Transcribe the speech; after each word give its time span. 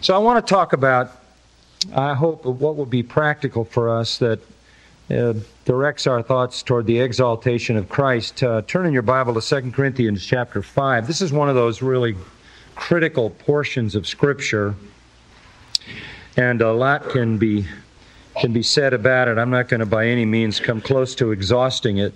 So 0.00 0.14
I 0.14 0.18
want 0.18 0.44
to 0.44 0.48
talk 0.48 0.74
about, 0.74 1.10
I 1.92 2.14
hope, 2.14 2.44
what 2.44 2.76
will 2.76 2.86
be 2.86 3.02
practical 3.02 3.64
for 3.64 3.90
us 3.90 4.18
that 4.18 4.38
uh, 5.10 5.34
directs 5.64 6.06
our 6.06 6.22
thoughts 6.22 6.62
toward 6.62 6.86
the 6.86 7.00
exaltation 7.00 7.76
of 7.76 7.88
Christ. 7.88 8.42
Uh, 8.42 8.62
turn 8.62 8.86
in 8.86 8.92
your 8.92 9.02
Bible 9.02 9.40
to 9.40 9.40
2 9.40 9.72
Corinthians 9.72 10.24
chapter 10.24 10.62
5. 10.62 11.06
This 11.08 11.20
is 11.20 11.32
one 11.32 11.48
of 11.48 11.56
those 11.56 11.82
really 11.82 12.14
critical 12.76 13.30
portions 13.30 13.96
of 13.96 14.06
Scripture, 14.06 14.76
and 16.36 16.62
a 16.62 16.72
lot 16.72 17.08
can 17.08 17.36
be 17.36 17.66
can 18.40 18.52
be 18.52 18.62
said 18.62 18.92
about 18.92 19.26
it. 19.26 19.36
I'm 19.36 19.50
not 19.50 19.66
going 19.66 19.80
to 19.80 19.86
by 19.86 20.06
any 20.06 20.24
means 20.24 20.60
come 20.60 20.80
close 20.80 21.16
to 21.16 21.32
exhausting 21.32 21.98
it. 21.98 22.14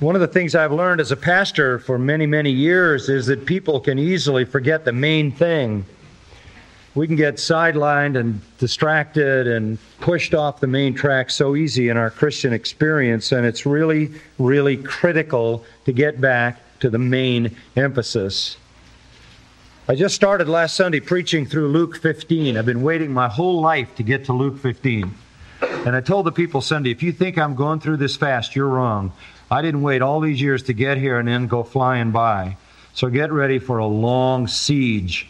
One 0.00 0.14
of 0.14 0.20
the 0.20 0.28
things 0.28 0.54
I've 0.54 0.70
learned 0.70 1.00
as 1.00 1.10
a 1.10 1.16
pastor 1.16 1.80
for 1.80 1.98
many, 1.98 2.24
many 2.24 2.52
years 2.52 3.08
is 3.08 3.26
that 3.26 3.44
people 3.44 3.80
can 3.80 3.98
easily 3.98 4.44
forget 4.44 4.84
the 4.84 4.92
main 4.92 5.32
thing. 5.32 5.84
We 6.94 7.08
can 7.08 7.16
get 7.16 7.34
sidelined 7.34 8.16
and 8.16 8.40
distracted 8.58 9.48
and 9.48 9.76
pushed 9.98 10.34
off 10.34 10.60
the 10.60 10.68
main 10.68 10.94
track 10.94 11.30
so 11.30 11.56
easy 11.56 11.88
in 11.88 11.96
our 11.96 12.10
Christian 12.10 12.52
experience, 12.52 13.32
and 13.32 13.44
it's 13.44 13.66
really, 13.66 14.12
really 14.38 14.76
critical 14.76 15.64
to 15.84 15.92
get 15.92 16.20
back 16.20 16.60
to 16.78 16.90
the 16.90 16.98
main 16.98 17.56
emphasis. 17.74 18.56
I 19.88 19.96
just 19.96 20.14
started 20.14 20.48
last 20.48 20.76
Sunday 20.76 21.00
preaching 21.00 21.44
through 21.44 21.68
Luke 21.68 21.96
15. 21.96 22.56
I've 22.56 22.66
been 22.66 22.82
waiting 22.82 23.12
my 23.12 23.28
whole 23.28 23.60
life 23.60 23.96
to 23.96 24.04
get 24.04 24.26
to 24.26 24.32
Luke 24.32 24.58
15. 24.58 25.12
And 25.60 25.96
I 25.96 26.00
told 26.00 26.24
the 26.24 26.32
people 26.32 26.60
Sunday, 26.60 26.92
if 26.92 27.02
you 27.02 27.10
think 27.10 27.36
I'm 27.36 27.56
going 27.56 27.80
through 27.80 27.96
this 27.96 28.14
fast, 28.14 28.54
you're 28.54 28.68
wrong. 28.68 29.12
I 29.50 29.62
didn't 29.62 29.82
wait 29.82 30.02
all 30.02 30.20
these 30.20 30.40
years 30.40 30.62
to 30.64 30.74
get 30.74 30.98
here 30.98 31.18
and 31.18 31.26
then 31.26 31.46
go 31.46 31.62
flying 31.62 32.10
by. 32.10 32.56
So 32.92 33.08
get 33.08 33.32
ready 33.32 33.58
for 33.58 33.78
a 33.78 33.86
long 33.86 34.46
siege 34.46 35.28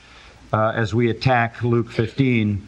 uh, 0.52 0.72
as 0.74 0.94
we 0.94 1.10
attack 1.10 1.62
Luke 1.62 1.90
15. 1.90 2.66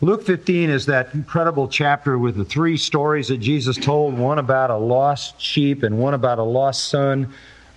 Luke 0.00 0.22
15 0.22 0.70
is 0.70 0.86
that 0.86 1.14
incredible 1.14 1.68
chapter 1.68 2.18
with 2.18 2.36
the 2.36 2.44
three 2.44 2.76
stories 2.76 3.28
that 3.28 3.38
Jesus 3.38 3.76
told 3.76 4.16
one 4.16 4.38
about 4.38 4.70
a 4.70 4.76
lost 4.76 5.40
sheep 5.40 5.82
and 5.82 5.98
one 5.98 6.14
about 6.14 6.38
a 6.38 6.42
lost 6.42 6.88
son, 6.88 7.32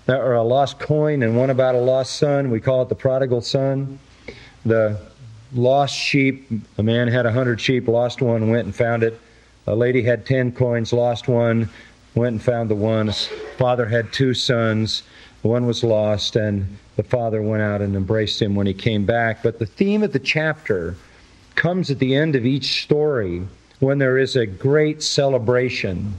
or 0.07 0.33
a 0.33 0.43
lost 0.43 0.77
coin, 0.77 1.23
and 1.23 1.37
one 1.37 1.49
about 1.49 1.75
a 1.75 1.79
lost 1.79 2.17
son. 2.17 2.51
We 2.51 2.59
call 2.59 2.81
it 2.81 2.89
the 2.89 2.95
prodigal 2.95 3.41
son. 3.41 3.97
The 4.65 4.99
lost 5.53 5.95
sheep, 5.95 6.47
a 6.77 6.83
man 6.83 7.07
had 7.07 7.25
a 7.25 7.31
hundred 7.31 7.61
sheep, 7.61 7.87
lost 7.87 8.21
one, 8.21 8.49
went 8.49 8.65
and 8.65 8.75
found 8.75 9.03
it. 9.03 9.19
A 9.65 9.75
lady 9.75 10.03
had 10.03 10.25
ten 10.25 10.51
coins, 10.51 10.91
lost 10.91 11.27
one 11.27 11.69
went 12.15 12.33
and 12.33 12.43
found 12.43 12.69
the 12.69 12.75
one. 12.75 13.11
Father 13.57 13.85
had 13.85 14.11
two 14.11 14.33
sons. 14.33 15.03
One 15.41 15.65
was 15.65 15.83
lost, 15.83 16.35
and 16.35 16.77
the 16.95 17.03
father 17.03 17.41
went 17.41 17.63
out 17.63 17.81
and 17.81 17.95
embraced 17.95 18.41
him 18.41 18.55
when 18.55 18.67
he 18.67 18.73
came 18.73 19.05
back. 19.05 19.41
But 19.41 19.59
the 19.59 19.65
theme 19.65 20.03
of 20.03 20.13
the 20.13 20.19
chapter 20.19 20.95
comes 21.55 21.89
at 21.89 21.99
the 21.99 22.15
end 22.15 22.35
of 22.35 22.45
each 22.45 22.83
story 22.83 23.43
when 23.79 23.97
there 23.97 24.17
is 24.17 24.35
a 24.35 24.45
great 24.45 25.01
celebration. 25.01 26.13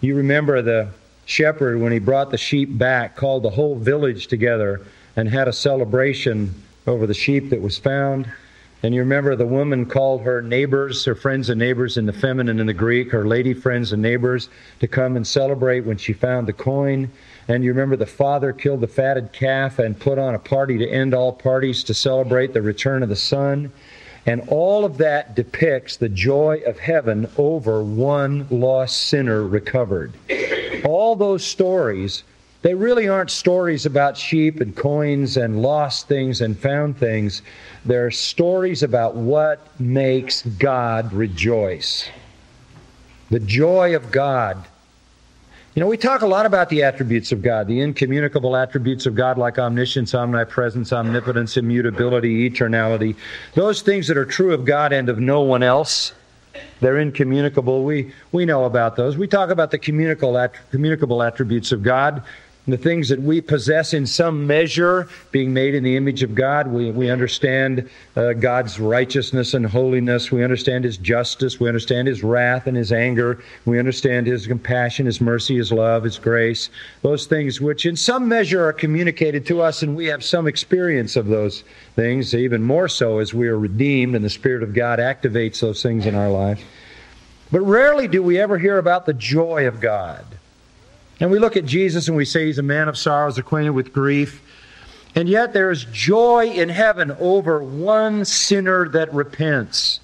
You 0.00 0.16
remember 0.16 0.60
the 0.62 0.88
shepherd, 1.24 1.80
when 1.80 1.92
he 1.92 2.00
brought 2.00 2.30
the 2.30 2.38
sheep 2.38 2.76
back, 2.76 3.14
called 3.14 3.44
the 3.44 3.50
whole 3.50 3.76
village 3.76 4.26
together 4.26 4.80
and 5.14 5.28
had 5.28 5.46
a 5.46 5.52
celebration 5.52 6.54
over 6.86 7.06
the 7.06 7.14
sheep 7.14 7.50
that 7.50 7.62
was 7.62 7.78
found. 7.78 8.30
And 8.84 8.92
you 8.92 9.00
remember 9.00 9.36
the 9.36 9.46
woman 9.46 9.86
called 9.86 10.22
her 10.22 10.42
neighbors, 10.42 11.04
her 11.04 11.14
friends 11.14 11.50
and 11.50 11.58
neighbors 11.58 11.96
in 11.96 12.06
the 12.06 12.12
feminine 12.12 12.58
and 12.58 12.68
the 12.68 12.74
Greek, 12.74 13.12
her 13.12 13.24
lady 13.24 13.54
friends 13.54 13.92
and 13.92 14.02
neighbors 14.02 14.48
to 14.80 14.88
come 14.88 15.14
and 15.14 15.24
celebrate 15.24 15.82
when 15.82 15.96
she 15.96 16.12
found 16.12 16.48
the 16.48 16.52
coin. 16.52 17.08
And 17.46 17.62
you 17.62 17.70
remember 17.70 17.94
the 17.94 18.06
father 18.06 18.52
killed 18.52 18.80
the 18.80 18.88
fatted 18.88 19.32
calf 19.32 19.78
and 19.78 19.98
put 19.98 20.18
on 20.18 20.34
a 20.34 20.38
party 20.38 20.78
to 20.78 20.88
end 20.88 21.14
all 21.14 21.32
parties 21.32 21.84
to 21.84 21.94
celebrate 21.94 22.54
the 22.54 22.62
return 22.62 23.04
of 23.04 23.08
the 23.08 23.14
son. 23.14 23.70
And 24.26 24.42
all 24.48 24.84
of 24.84 24.98
that 24.98 25.36
depicts 25.36 25.96
the 25.96 26.08
joy 26.08 26.62
of 26.66 26.80
heaven 26.80 27.28
over 27.36 27.84
one 27.84 28.48
lost 28.50 29.06
sinner 29.08 29.44
recovered. 29.44 30.12
All 30.84 31.14
those 31.14 31.44
stories 31.44 32.24
they 32.62 32.74
really 32.74 33.08
aren't 33.08 33.30
stories 33.30 33.86
about 33.86 34.16
sheep 34.16 34.60
and 34.60 34.74
coins 34.74 35.36
and 35.36 35.60
lost 35.60 36.06
things 36.06 36.40
and 36.40 36.56
found 36.56 36.96
things. 36.96 37.42
They're 37.84 38.12
stories 38.12 38.84
about 38.84 39.16
what 39.16 39.68
makes 39.80 40.42
God 40.42 41.12
rejoice. 41.12 42.08
The 43.30 43.40
joy 43.40 43.96
of 43.96 44.12
God. 44.12 44.64
You 45.74 45.80
know, 45.80 45.88
we 45.88 45.96
talk 45.96 46.22
a 46.22 46.26
lot 46.26 46.46
about 46.46 46.68
the 46.68 46.84
attributes 46.84 47.32
of 47.32 47.42
God, 47.42 47.66
the 47.66 47.80
incommunicable 47.80 48.54
attributes 48.54 49.06
of 49.06 49.14
God 49.16 49.38
like 49.38 49.58
omniscience, 49.58 50.14
omnipresence, 50.14 50.92
omnipotence, 50.92 51.56
immutability, 51.56 52.48
eternality. 52.48 53.16
Those 53.54 53.82
things 53.82 54.06
that 54.06 54.16
are 54.16 54.26
true 54.26 54.52
of 54.52 54.64
God 54.64 54.92
and 54.92 55.08
of 55.08 55.18
no 55.18 55.40
one 55.40 55.62
else. 55.62 56.12
They're 56.80 56.98
incommunicable. 56.98 57.84
We, 57.84 58.12
we 58.32 58.44
know 58.44 58.66
about 58.66 58.94
those. 58.96 59.16
We 59.16 59.26
talk 59.26 59.48
about 59.48 59.70
the 59.70 59.78
communicable, 59.78 60.46
communicable 60.70 61.22
attributes 61.22 61.72
of 61.72 61.82
God 61.82 62.22
the 62.68 62.76
things 62.76 63.08
that 63.08 63.20
we 63.20 63.40
possess 63.40 63.92
in 63.92 64.06
some 64.06 64.46
measure, 64.46 65.08
being 65.32 65.52
made 65.52 65.74
in 65.74 65.82
the 65.82 65.96
image 65.96 66.22
of 66.22 66.34
God. 66.34 66.68
We, 66.68 66.92
we 66.92 67.10
understand 67.10 67.90
uh, 68.14 68.34
God's 68.34 68.78
righteousness 68.78 69.54
and 69.54 69.66
holiness. 69.66 70.30
We 70.30 70.44
understand 70.44 70.84
His 70.84 70.96
justice. 70.96 71.58
We 71.58 71.66
understand 71.66 72.06
His 72.06 72.22
wrath 72.22 72.68
and 72.68 72.76
His 72.76 72.92
anger. 72.92 73.42
We 73.64 73.80
understand 73.80 74.28
His 74.28 74.46
compassion, 74.46 75.06
His 75.06 75.20
mercy, 75.20 75.56
His 75.56 75.72
love, 75.72 76.04
His 76.04 76.18
grace. 76.18 76.70
Those 77.02 77.26
things 77.26 77.60
which 77.60 77.84
in 77.84 77.96
some 77.96 78.28
measure 78.28 78.64
are 78.64 78.72
communicated 78.72 79.44
to 79.46 79.60
us, 79.60 79.82
and 79.82 79.96
we 79.96 80.06
have 80.06 80.22
some 80.22 80.46
experience 80.46 81.16
of 81.16 81.26
those 81.26 81.64
things, 81.96 82.32
even 82.32 82.62
more 82.62 82.88
so 82.88 83.18
as 83.18 83.34
we 83.34 83.48
are 83.48 83.58
redeemed 83.58 84.14
and 84.14 84.24
the 84.24 84.30
Spirit 84.30 84.62
of 84.62 84.72
God 84.72 85.00
activates 85.00 85.60
those 85.60 85.82
things 85.82 86.06
in 86.06 86.14
our 86.14 86.30
life. 86.30 86.64
But 87.50 87.62
rarely 87.62 88.06
do 88.06 88.22
we 88.22 88.38
ever 88.38 88.56
hear 88.56 88.78
about 88.78 89.04
the 89.04 89.12
joy 89.12 89.66
of 89.66 89.80
God. 89.80 90.24
And 91.22 91.30
we 91.30 91.38
look 91.38 91.56
at 91.56 91.64
Jesus 91.64 92.08
and 92.08 92.16
we 92.16 92.24
say 92.24 92.46
he's 92.46 92.58
a 92.58 92.64
man 92.64 92.88
of 92.88 92.98
sorrows, 92.98 93.38
acquainted 93.38 93.70
with 93.70 93.92
grief. 93.92 94.42
And 95.14 95.28
yet 95.28 95.52
there 95.52 95.70
is 95.70 95.84
joy 95.84 96.50
in 96.50 96.68
heaven 96.68 97.12
over 97.20 97.62
one 97.62 98.24
sinner 98.24 98.88
that 98.88 99.14
repents. 99.14 100.00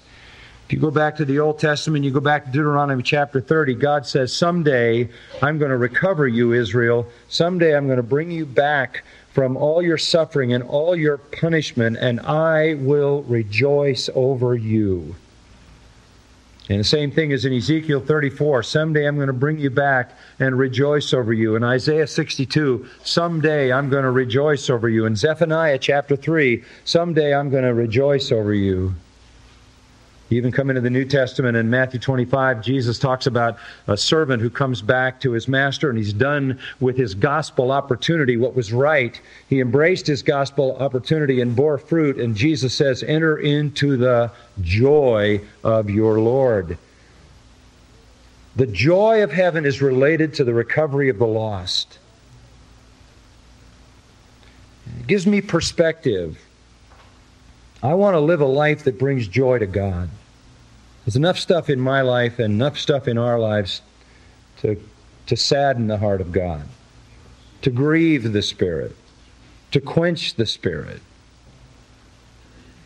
If 0.65 0.71
you 0.71 0.79
go 0.79 0.91
back 0.91 1.17
to 1.17 1.25
the 1.25 1.39
Old 1.39 1.59
Testament, 1.59 2.05
you 2.05 2.11
go 2.11 2.21
back 2.21 2.45
to 2.45 2.51
Deuteronomy 2.51 3.03
chapter 3.03 3.41
30, 3.41 3.75
God 3.75 4.05
says, 4.05 4.31
Someday 4.31 5.09
I'm 5.41 5.57
going 5.57 5.71
to 5.71 5.77
recover 5.77 6.25
you, 6.25 6.53
Israel. 6.53 7.05
Someday 7.27 7.75
I'm 7.75 7.87
going 7.87 7.97
to 7.97 8.03
bring 8.03 8.31
you 8.31 8.45
back 8.45 9.03
from 9.33 9.57
all 9.57 9.81
your 9.81 9.97
suffering 9.97 10.53
and 10.53 10.63
all 10.63 10.95
your 10.95 11.17
punishment, 11.17 11.97
and 11.99 12.21
I 12.21 12.75
will 12.75 13.23
rejoice 13.23 14.09
over 14.15 14.55
you. 14.55 15.15
And 16.69 16.79
the 16.79 16.83
same 16.83 17.09
thing 17.09 17.31
is 17.31 17.45
in 17.45 17.53
Ezekiel 17.53 17.99
34. 17.99 18.61
Someday 18.61 19.07
I'm 19.07 19.15
going 19.15 19.27
to 19.27 19.33
bring 19.33 19.57
you 19.57 19.71
back 19.71 20.11
and 20.39 20.57
rejoice 20.57 21.13
over 21.15 21.33
you. 21.33 21.55
In 21.55 21.63
Isaiah 21.63 22.05
62, 22.05 22.87
someday 23.03 23.73
I'm 23.73 23.89
going 23.89 24.03
to 24.03 24.11
rejoice 24.11 24.69
over 24.69 24.87
you. 24.87 25.05
In 25.05 25.15
Zephaniah 25.15 25.79
chapter 25.79 26.15
3, 26.15 26.63
someday 26.85 27.33
I'm 27.33 27.49
going 27.49 27.63
to 27.63 27.73
rejoice 27.73 28.31
over 28.31 28.53
you. 28.53 28.93
You 30.29 30.37
even 30.37 30.51
come 30.51 30.69
into 30.69 30.81
the 30.81 30.91
New 30.91 31.05
Testament 31.05 31.57
in 31.57 31.71
Matthew 31.71 31.99
25, 31.99 32.61
Jesus 32.61 32.99
talks 32.99 33.25
about 33.25 33.57
a 33.87 33.97
servant 33.97 34.43
who 34.43 34.51
comes 34.51 34.79
back 34.79 35.19
to 35.21 35.31
his 35.31 35.47
master 35.47 35.89
and 35.89 35.97
he's 35.97 36.13
done 36.13 36.59
with 36.79 36.95
his 36.95 37.15
gospel 37.15 37.71
opportunity 37.71 38.37
what 38.37 38.55
was 38.55 38.71
right. 38.71 39.19
He 39.47 39.59
embraced 39.59 40.05
his 40.05 40.21
gospel 40.21 40.77
opportunity 40.77 41.41
and 41.41 41.55
bore 41.55 41.79
fruit, 41.79 42.17
and 42.17 42.35
Jesus 42.35 42.75
says, 42.75 43.01
Enter 43.01 43.39
into 43.39 43.97
the 43.97 44.31
joy 44.61 45.41
of 45.63 45.89
your 45.89 46.19
Lord. 46.19 46.77
The 48.55 48.67
joy 48.67 49.23
of 49.23 49.31
heaven 49.31 49.65
is 49.65 49.81
related 49.81 50.35
to 50.35 50.43
the 50.43 50.53
recovery 50.53 51.09
of 51.09 51.17
the 51.17 51.25
lost. 51.25 51.97
It 54.99 55.07
gives 55.07 55.25
me 55.25 55.41
perspective. 55.41 56.39
I 57.81 57.95
want 57.95 58.13
to 58.13 58.19
live 58.19 58.41
a 58.41 58.45
life 58.45 58.83
that 58.83 58.99
brings 58.99 59.27
joy 59.27 59.57
to 59.57 59.65
God. 59.65 60.09
There's 61.09 61.15
enough 61.15 61.39
stuff 61.39 61.71
in 61.71 61.79
my 61.79 62.01
life 62.01 62.37
and 62.37 62.53
enough 62.53 62.77
stuff 62.77 63.07
in 63.07 63.17
our 63.17 63.39
lives 63.39 63.81
to, 64.61 64.79
to 65.25 65.35
sadden 65.35 65.87
the 65.87 65.97
heart 65.97 66.21
of 66.21 66.31
God, 66.31 66.61
to 67.63 67.71
grieve 67.71 68.31
the 68.31 68.43
Spirit, 68.43 68.95
to 69.71 69.81
quench 69.81 70.35
the 70.35 70.45
Spirit. 70.45 71.01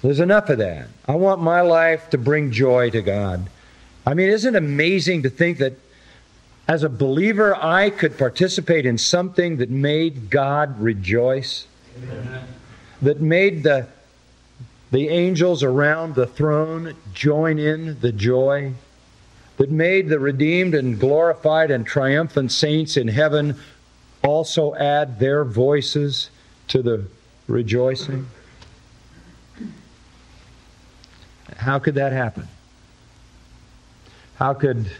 There's 0.01 0.21
enough 0.21 0.47
of 0.47 0.59
that. 0.59 0.87
I 1.05 1.15
want 1.15 1.41
my 1.41 1.59
life 1.59 2.09
to 2.11 2.17
bring 2.17 2.53
joy 2.53 2.91
to 2.91 3.01
God. 3.01 3.49
I 4.07 4.13
mean, 4.13 4.29
isn't 4.29 4.55
it 4.55 4.57
amazing 4.57 5.23
to 5.23 5.29
think 5.29 5.57
that 5.57 5.73
as 6.69 6.83
a 6.83 6.89
believer, 6.89 7.53
I 7.61 7.89
could 7.89 8.17
participate 8.17 8.85
in 8.85 8.97
something 8.97 9.57
that 9.57 9.69
made 9.69 10.29
God 10.29 10.79
rejoice? 10.79 11.67
Amen. 11.97 12.47
That 13.01 13.19
made 13.19 13.63
the 13.63 13.89
the 14.93 15.09
angels 15.09 15.63
around 15.63 16.13
the 16.13 16.27
throne 16.27 16.95
join 17.15 17.57
in 17.57 17.99
the 18.01 18.11
joy 18.11 18.71
that 19.57 19.71
made 19.71 20.07
the 20.07 20.19
redeemed 20.19 20.75
and 20.75 20.99
glorified 20.99 21.71
and 21.71 21.83
triumphant 21.83 22.51
saints 22.51 22.95
in 22.95 23.07
heaven 23.07 23.59
also 24.23 24.75
add 24.75 25.17
their 25.17 25.43
voices 25.43 26.29
to 26.67 26.83
the 26.83 27.03
rejoicing? 27.47 28.27
How 31.57 31.79
could 31.79 31.95
that 31.95 32.11
happen? 32.11 32.47
How 34.35 34.53
could 34.53 34.91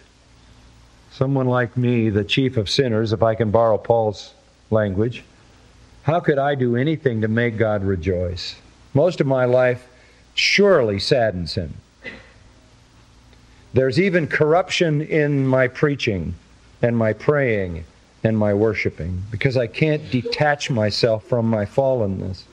someone 1.12 1.46
like 1.46 1.78
me, 1.78 2.10
the 2.10 2.24
chief 2.24 2.57
of 2.57 2.68
sinners, 2.68 3.13
if 3.13 3.22
I 3.22 3.36
can 3.36 3.51
borrow 3.51 3.78
Paul's 3.78 4.34
language, 4.72 5.24
how 6.01 6.19
could 6.19 6.39
I 6.39 6.56
do 6.56 6.78
anything 6.78 7.22
to 7.22 7.28
make 7.28 7.57
God 7.57 7.84
rejoice? 7.84 8.56
Most 8.94 9.22
of 9.22 9.28
my 9.28 9.45
life 9.45 9.88
surely 10.36 11.00
saddens 11.00 11.56
him. 11.56 11.75
There's 13.74 14.00
even 14.00 14.28
corruption 14.28 15.01
in 15.01 15.48
my 15.48 15.68
preaching 15.68 16.36
and 16.81 16.95
my 16.95 17.13
praying 17.13 17.86
and 18.24 18.38
my 18.38 18.54
worshiping 18.54 19.24
because 19.31 19.57
I 19.57 19.68
can't 19.68 20.12
detach 20.12 20.69
myself 20.69 21.24
from 21.25 21.50
my 21.50 21.66
fallenness. 21.66 22.44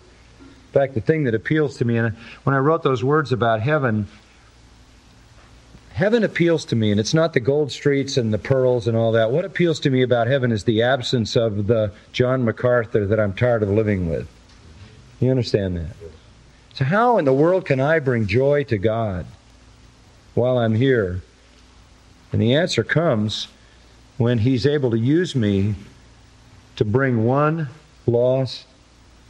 In 0.40 0.72
fact, 0.72 0.94
the 0.94 1.00
thing 1.00 1.24
that 1.24 1.34
appeals 1.34 1.76
to 1.78 1.84
me, 1.84 1.98
and 1.98 2.16
when 2.44 2.54
I 2.54 2.58
wrote 2.58 2.82
those 2.82 3.04
words 3.04 3.32
about 3.32 3.60
heaven, 3.60 4.06
heaven 5.92 6.24
appeals 6.24 6.64
to 6.66 6.76
me, 6.76 6.90
and 6.90 6.98
it's 6.98 7.12
not 7.12 7.34
the 7.34 7.40
gold 7.40 7.70
streets 7.70 8.16
and 8.16 8.32
the 8.32 8.38
pearls 8.38 8.86
and 8.86 8.96
all 8.96 9.12
that. 9.12 9.30
What 9.30 9.44
appeals 9.44 9.80
to 9.80 9.90
me 9.90 10.02
about 10.02 10.26
heaven 10.26 10.52
is 10.52 10.64
the 10.64 10.82
absence 10.82 11.36
of 11.36 11.66
the 11.66 11.92
John 12.12 12.44
MacArthur 12.44 13.06
that 13.06 13.20
I'm 13.20 13.34
tired 13.34 13.62
of 13.62 13.68
living 13.68 14.08
with. 14.08 14.28
You 15.18 15.30
understand 15.30 15.76
that? 15.76 15.96
How 16.80 17.18
in 17.18 17.26
the 17.26 17.32
world 17.32 17.66
can 17.66 17.78
I 17.78 17.98
bring 17.98 18.26
joy 18.26 18.64
to 18.64 18.78
God 18.78 19.26
while 20.34 20.56
I'm 20.56 20.74
here? 20.74 21.20
And 22.32 22.40
the 22.40 22.54
answer 22.54 22.82
comes 22.82 23.48
when 24.16 24.38
He's 24.38 24.64
able 24.64 24.90
to 24.90 24.98
use 24.98 25.36
me 25.36 25.74
to 26.76 26.84
bring 26.86 27.24
one 27.24 27.68
lost 28.06 28.64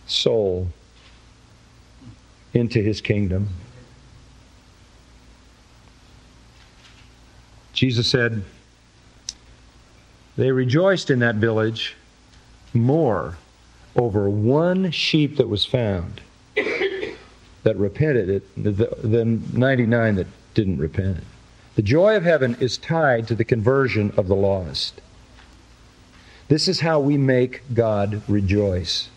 soul 0.06 0.68
into 2.54 2.80
His 2.80 3.00
kingdom. 3.00 3.48
Jesus 7.72 8.06
said, 8.06 8.44
They 10.36 10.52
rejoiced 10.52 11.10
in 11.10 11.18
that 11.18 11.34
village 11.36 11.96
more 12.72 13.38
over 13.96 14.30
one 14.30 14.92
sheep 14.92 15.36
that 15.36 15.48
was 15.48 15.64
found 15.64 16.20
that 17.62 17.76
repented 17.76 18.28
it 18.28 19.02
than 19.02 19.44
99 19.52 20.14
that 20.16 20.26
didn't 20.54 20.78
repent. 20.78 21.18
The 21.76 21.82
joy 21.82 22.16
of 22.16 22.24
heaven 22.24 22.56
is 22.60 22.78
tied 22.78 23.28
to 23.28 23.34
the 23.34 23.44
conversion 23.44 24.12
of 24.16 24.28
the 24.28 24.34
lost. 24.34 25.00
This 26.48 26.66
is 26.66 26.80
how 26.80 26.98
we 27.00 27.16
make 27.16 27.62
God 27.72 28.22
rejoice. 28.28 29.08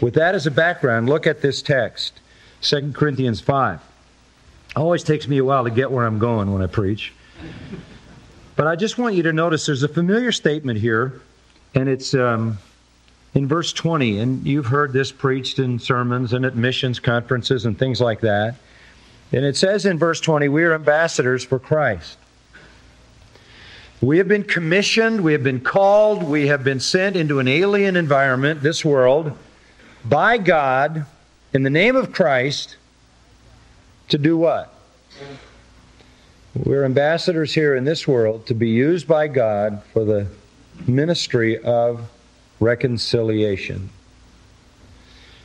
With 0.00 0.14
that 0.14 0.34
as 0.34 0.46
a 0.46 0.50
background, 0.50 1.08
look 1.08 1.26
at 1.26 1.40
this 1.40 1.62
text, 1.62 2.20
2 2.60 2.92
Corinthians 2.92 3.40
5. 3.40 3.80
It 3.80 4.76
always 4.76 5.02
takes 5.02 5.28
me 5.28 5.38
a 5.38 5.44
while 5.44 5.64
to 5.64 5.70
get 5.70 5.90
where 5.90 6.06
I'm 6.06 6.18
going 6.18 6.52
when 6.52 6.62
I 6.62 6.66
preach. 6.66 7.12
But 8.54 8.66
I 8.66 8.76
just 8.76 8.98
want 8.98 9.14
you 9.14 9.22
to 9.22 9.32
notice 9.32 9.64
there's 9.66 9.82
a 9.82 9.88
familiar 9.88 10.32
statement 10.32 10.78
here, 10.78 11.20
and 11.74 11.88
it's 11.88 12.14
um, 12.14 12.58
in 13.34 13.48
verse 13.48 13.72
20. 13.72 14.18
And 14.18 14.46
you've 14.46 14.66
heard 14.66 14.92
this 14.92 15.12
preached 15.12 15.58
in 15.58 15.78
sermons 15.78 16.32
and 16.32 16.44
at 16.44 16.56
missions 16.56 17.00
conferences 17.00 17.64
and 17.64 17.78
things 17.78 18.00
like 18.00 18.20
that. 18.20 18.56
And 19.32 19.44
it 19.44 19.56
says 19.56 19.86
in 19.86 19.98
verse 19.98 20.20
20, 20.20 20.48
we 20.48 20.62
are 20.64 20.74
ambassadors 20.74 21.42
for 21.44 21.58
Christ. 21.58 22.18
We 24.02 24.18
have 24.18 24.28
been 24.28 24.42
commissioned, 24.42 25.22
we 25.22 25.32
have 25.32 25.44
been 25.44 25.60
called, 25.60 26.24
we 26.24 26.48
have 26.48 26.64
been 26.64 26.80
sent 26.80 27.14
into 27.14 27.38
an 27.38 27.46
alien 27.46 27.94
environment, 27.94 28.60
this 28.60 28.84
world, 28.84 29.38
by 30.04 30.38
God 30.38 31.06
in 31.54 31.62
the 31.62 31.70
name 31.70 31.94
of 31.94 32.12
Christ 32.12 32.76
to 34.08 34.18
do 34.18 34.36
what? 34.36 34.74
We're 36.54 36.84
ambassadors 36.84 37.54
here 37.54 37.76
in 37.76 37.84
this 37.84 38.06
world 38.06 38.46
to 38.46 38.54
be 38.54 38.68
used 38.68 39.06
by 39.06 39.28
God 39.28 39.82
for 39.92 40.04
the 40.04 40.26
ministry 40.86 41.62
of 41.62 42.10
reconciliation. 42.62 43.90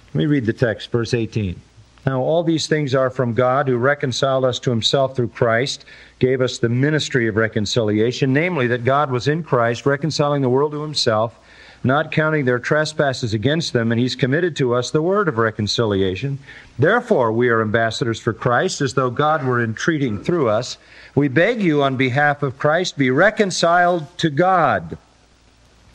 Let 0.08 0.16
me 0.16 0.26
read 0.26 0.46
the 0.46 0.54
text, 0.54 0.92
verse 0.92 1.14
18. 1.14 1.60
Now, 2.06 2.22
all 2.22 2.44
these 2.44 2.68
things 2.68 2.96
are 2.96 3.10
from 3.10 3.34
God 3.34 3.68
who 3.68 3.78
reconciled 3.78 4.46
us 4.46 4.60
to 4.60 4.70
himself 4.70 5.16
through 5.16 5.30
Christ, 5.30 5.84
gave 6.20 6.40
us 6.40 6.58
the 6.58 6.70
ministry 6.70 7.28
of 7.28 7.36
reconciliation, 7.36 8.32
namely 8.32 8.68
that 8.68 8.86
God 8.86 9.12
was 9.12 9.28
in 9.28 9.44
Christ, 9.44 9.86
reconciling 9.86 10.42
the 10.42 10.50
world 10.50 10.72
to 10.72 10.82
himself 10.82 11.38
not 11.84 12.12
counting 12.12 12.46
their 12.46 12.60
trespasses 12.60 13.34
against 13.34 13.74
them, 13.74 13.92
and 13.92 14.00
he's 14.00 14.16
committed 14.16 14.56
to 14.56 14.74
us 14.74 14.92
the 14.92 15.02
word 15.02 15.28
of 15.28 15.38
reconciliation. 15.38 16.40
Therefore, 16.80 17.32
we 17.32 17.50
are 17.50 17.62
ambassadors 17.62 18.20
for 18.20 18.34
Christ, 18.34 18.82
as 18.82 18.94
though 18.94 19.10
God 19.10 19.46
were 19.46 19.64
entreating 19.64 20.24
through 20.24 20.50
us. 20.50 20.78
We 21.16 21.28
beg 21.28 21.62
you, 21.62 21.84
on 21.84 21.96
behalf 21.96 22.44
of 22.44 22.58
Christ, 22.58 22.98
be 22.98 23.12
reconciled 23.12 24.18
to 24.20 24.30
God. 24.30 24.98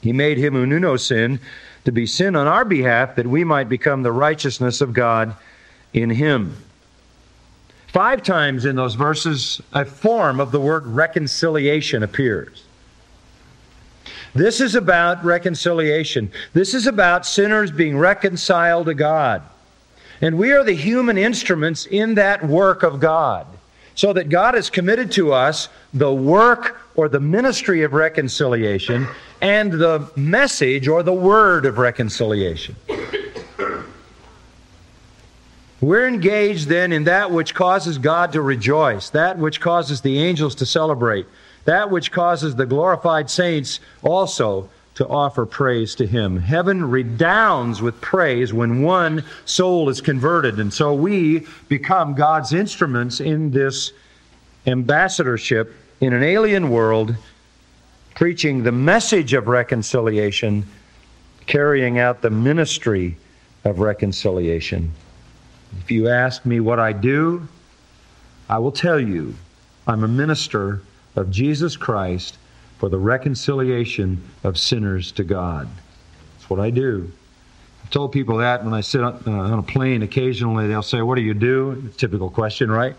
He 0.02 0.12
made 0.12 0.36
him 0.36 0.52
who 0.54 0.66
knew 0.66 0.80
no 0.80 0.96
sin 0.96 1.40
to 1.84 1.92
be 1.92 2.06
sin 2.06 2.36
on 2.36 2.46
our 2.46 2.64
behalf, 2.64 3.16
that 3.16 3.26
we 3.26 3.44
might 3.44 3.68
become 3.68 4.02
the 4.02 4.12
righteousness 4.12 4.80
of 4.80 4.92
God 4.92 5.34
in 5.92 6.10
him. 6.10 6.56
Five 7.88 8.22
times 8.22 8.64
in 8.64 8.76
those 8.76 8.94
verses, 8.94 9.60
a 9.72 9.84
form 9.84 10.40
of 10.40 10.50
the 10.50 10.60
word 10.60 10.86
reconciliation 10.86 12.02
appears. 12.02 12.64
This 14.34 14.60
is 14.60 14.74
about 14.74 15.22
reconciliation. 15.24 16.32
This 16.54 16.72
is 16.72 16.86
about 16.86 17.26
sinners 17.26 17.70
being 17.70 17.98
reconciled 17.98 18.86
to 18.86 18.94
God. 18.94 19.42
And 20.22 20.38
we 20.38 20.52
are 20.52 20.64
the 20.64 20.74
human 20.74 21.18
instruments 21.18 21.84
in 21.84 22.14
that 22.14 22.46
work 22.46 22.82
of 22.82 22.98
God. 22.98 23.46
So 23.94 24.14
that 24.14 24.30
God 24.30 24.54
has 24.54 24.70
committed 24.70 25.12
to 25.12 25.34
us 25.34 25.68
the 25.94 26.12
work 26.12 26.80
or 26.94 27.08
the 27.08 27.20
ministry 27.20 27.82
of 27.82 27.92
reconciliation 27.92 29.06
and 29.40 29.72
the 29.72 30.10
message 30.16 30.88
or 30.88 31.02
the 31.02 31.12
word 31.12 31.66
of 31.66 31.78
reconciliation. 31.78 32.76
We're 35.80 36.06
engaged 36.06 36.68
then 36.68 36.92
in 36.92 37.04
that 37.04 37.32
which 37.32 37.54
causes 37.54 37.98
God 37.98 38.32
to 38.32 38.40
rejoice, 38.40 39.10
that 39.10 39.36
which 39.36 39.60
causes 39.60 40.00
the 40.00 40.22
angels 40.22 40.54
to 40.56 40.66
celebrate, 40.66 41.26
that 41.64 41.90
which 41.90 42.12
causes 42.12 42.54
the 42.54 42.66
glorified 42.66 43.28
saints 43.28 43.80
also 44.02 44.70
to 44.94 45.08
offer 45.08 45.44
praise 45.44 45.96
to 45.96 46.06
him. 46.06 46.38
Heaven 46.38 46.88
redounds 46.88 47.82
with 47.82 48.00
praise 48.00 48.52
when 48.52 48.82
one 48.82 49.24
soul 49.44 49.88
is 49.88 50.00
converted. 50.00 50.60
And 50.60 50.72
so 50.72 50.94
we 50.94 51.46
become 51.68 52.14
God's 52.14 52.52
instruments 52.52 53.20
in 53.20 53.50
this 53.50 53.92
ambassadorship 54.66 55.74
in 56.02 56.12
an 56.12 56.24
alien 56.24 56.68
world, 56.68 57.14
preaching 58.16 58.64
the 58.64 58.72
message 58.72 59.34
of 59.34 59.46
reconciliation, 59.46 60.66
carrying 61.46 62.00
out 62.00 62.20
the 62.20 62.28
ministry 62.28 63.16
of 63.64 63.78
reconciliation. 63.78 64.90
If 65.78 65.92
you 65.92 66.08
ask 66.08 66.44
me 66.44 66.58
what 66.58 66.80
I 66.80 66.92
do, 66.92 67.46
I 68.48 68.58
will 68.58 68.72
tell 68.72 68.98
you 68.98 69.36
I'm 69.86 70.02
a 70.02 70.08
minister 70.08 70.82
of 71.14 71.30
Jesus 71.30 71.76
Christ 71.76 72.36
for 72.78 72.88
the 72.88 72.98
reconciliation 72.98 74.20
of 74.42 74.58
sinners 74.58 75.12
to 75.12 75.22
God. 75.22 75.68
That's 76.34 76.50
what 76.50 76.58
I 76.58 76.70
do. 76.70 77.12
I've 77.84 77.90
told 77.90 78.10
people 78.10 78.38
that 78.38 78.64
when 78.64 78.74
I 78.74 78.80
sit 78.80 79.02
on, 79.04 79.22
uh, 79.24 79.58
a 79.58 79.62
plane 79.62 80.02
occasionally, 80.02 80.66
they'll 80.66 80.82
say, 80.82 81.00
What 81.00 81.14
do 81.14 81.22
you 81.22 81.34
do? 81.34 81.90
Typical 81.96 82.28
question, 82.28 82.72
right? 82.72 82.96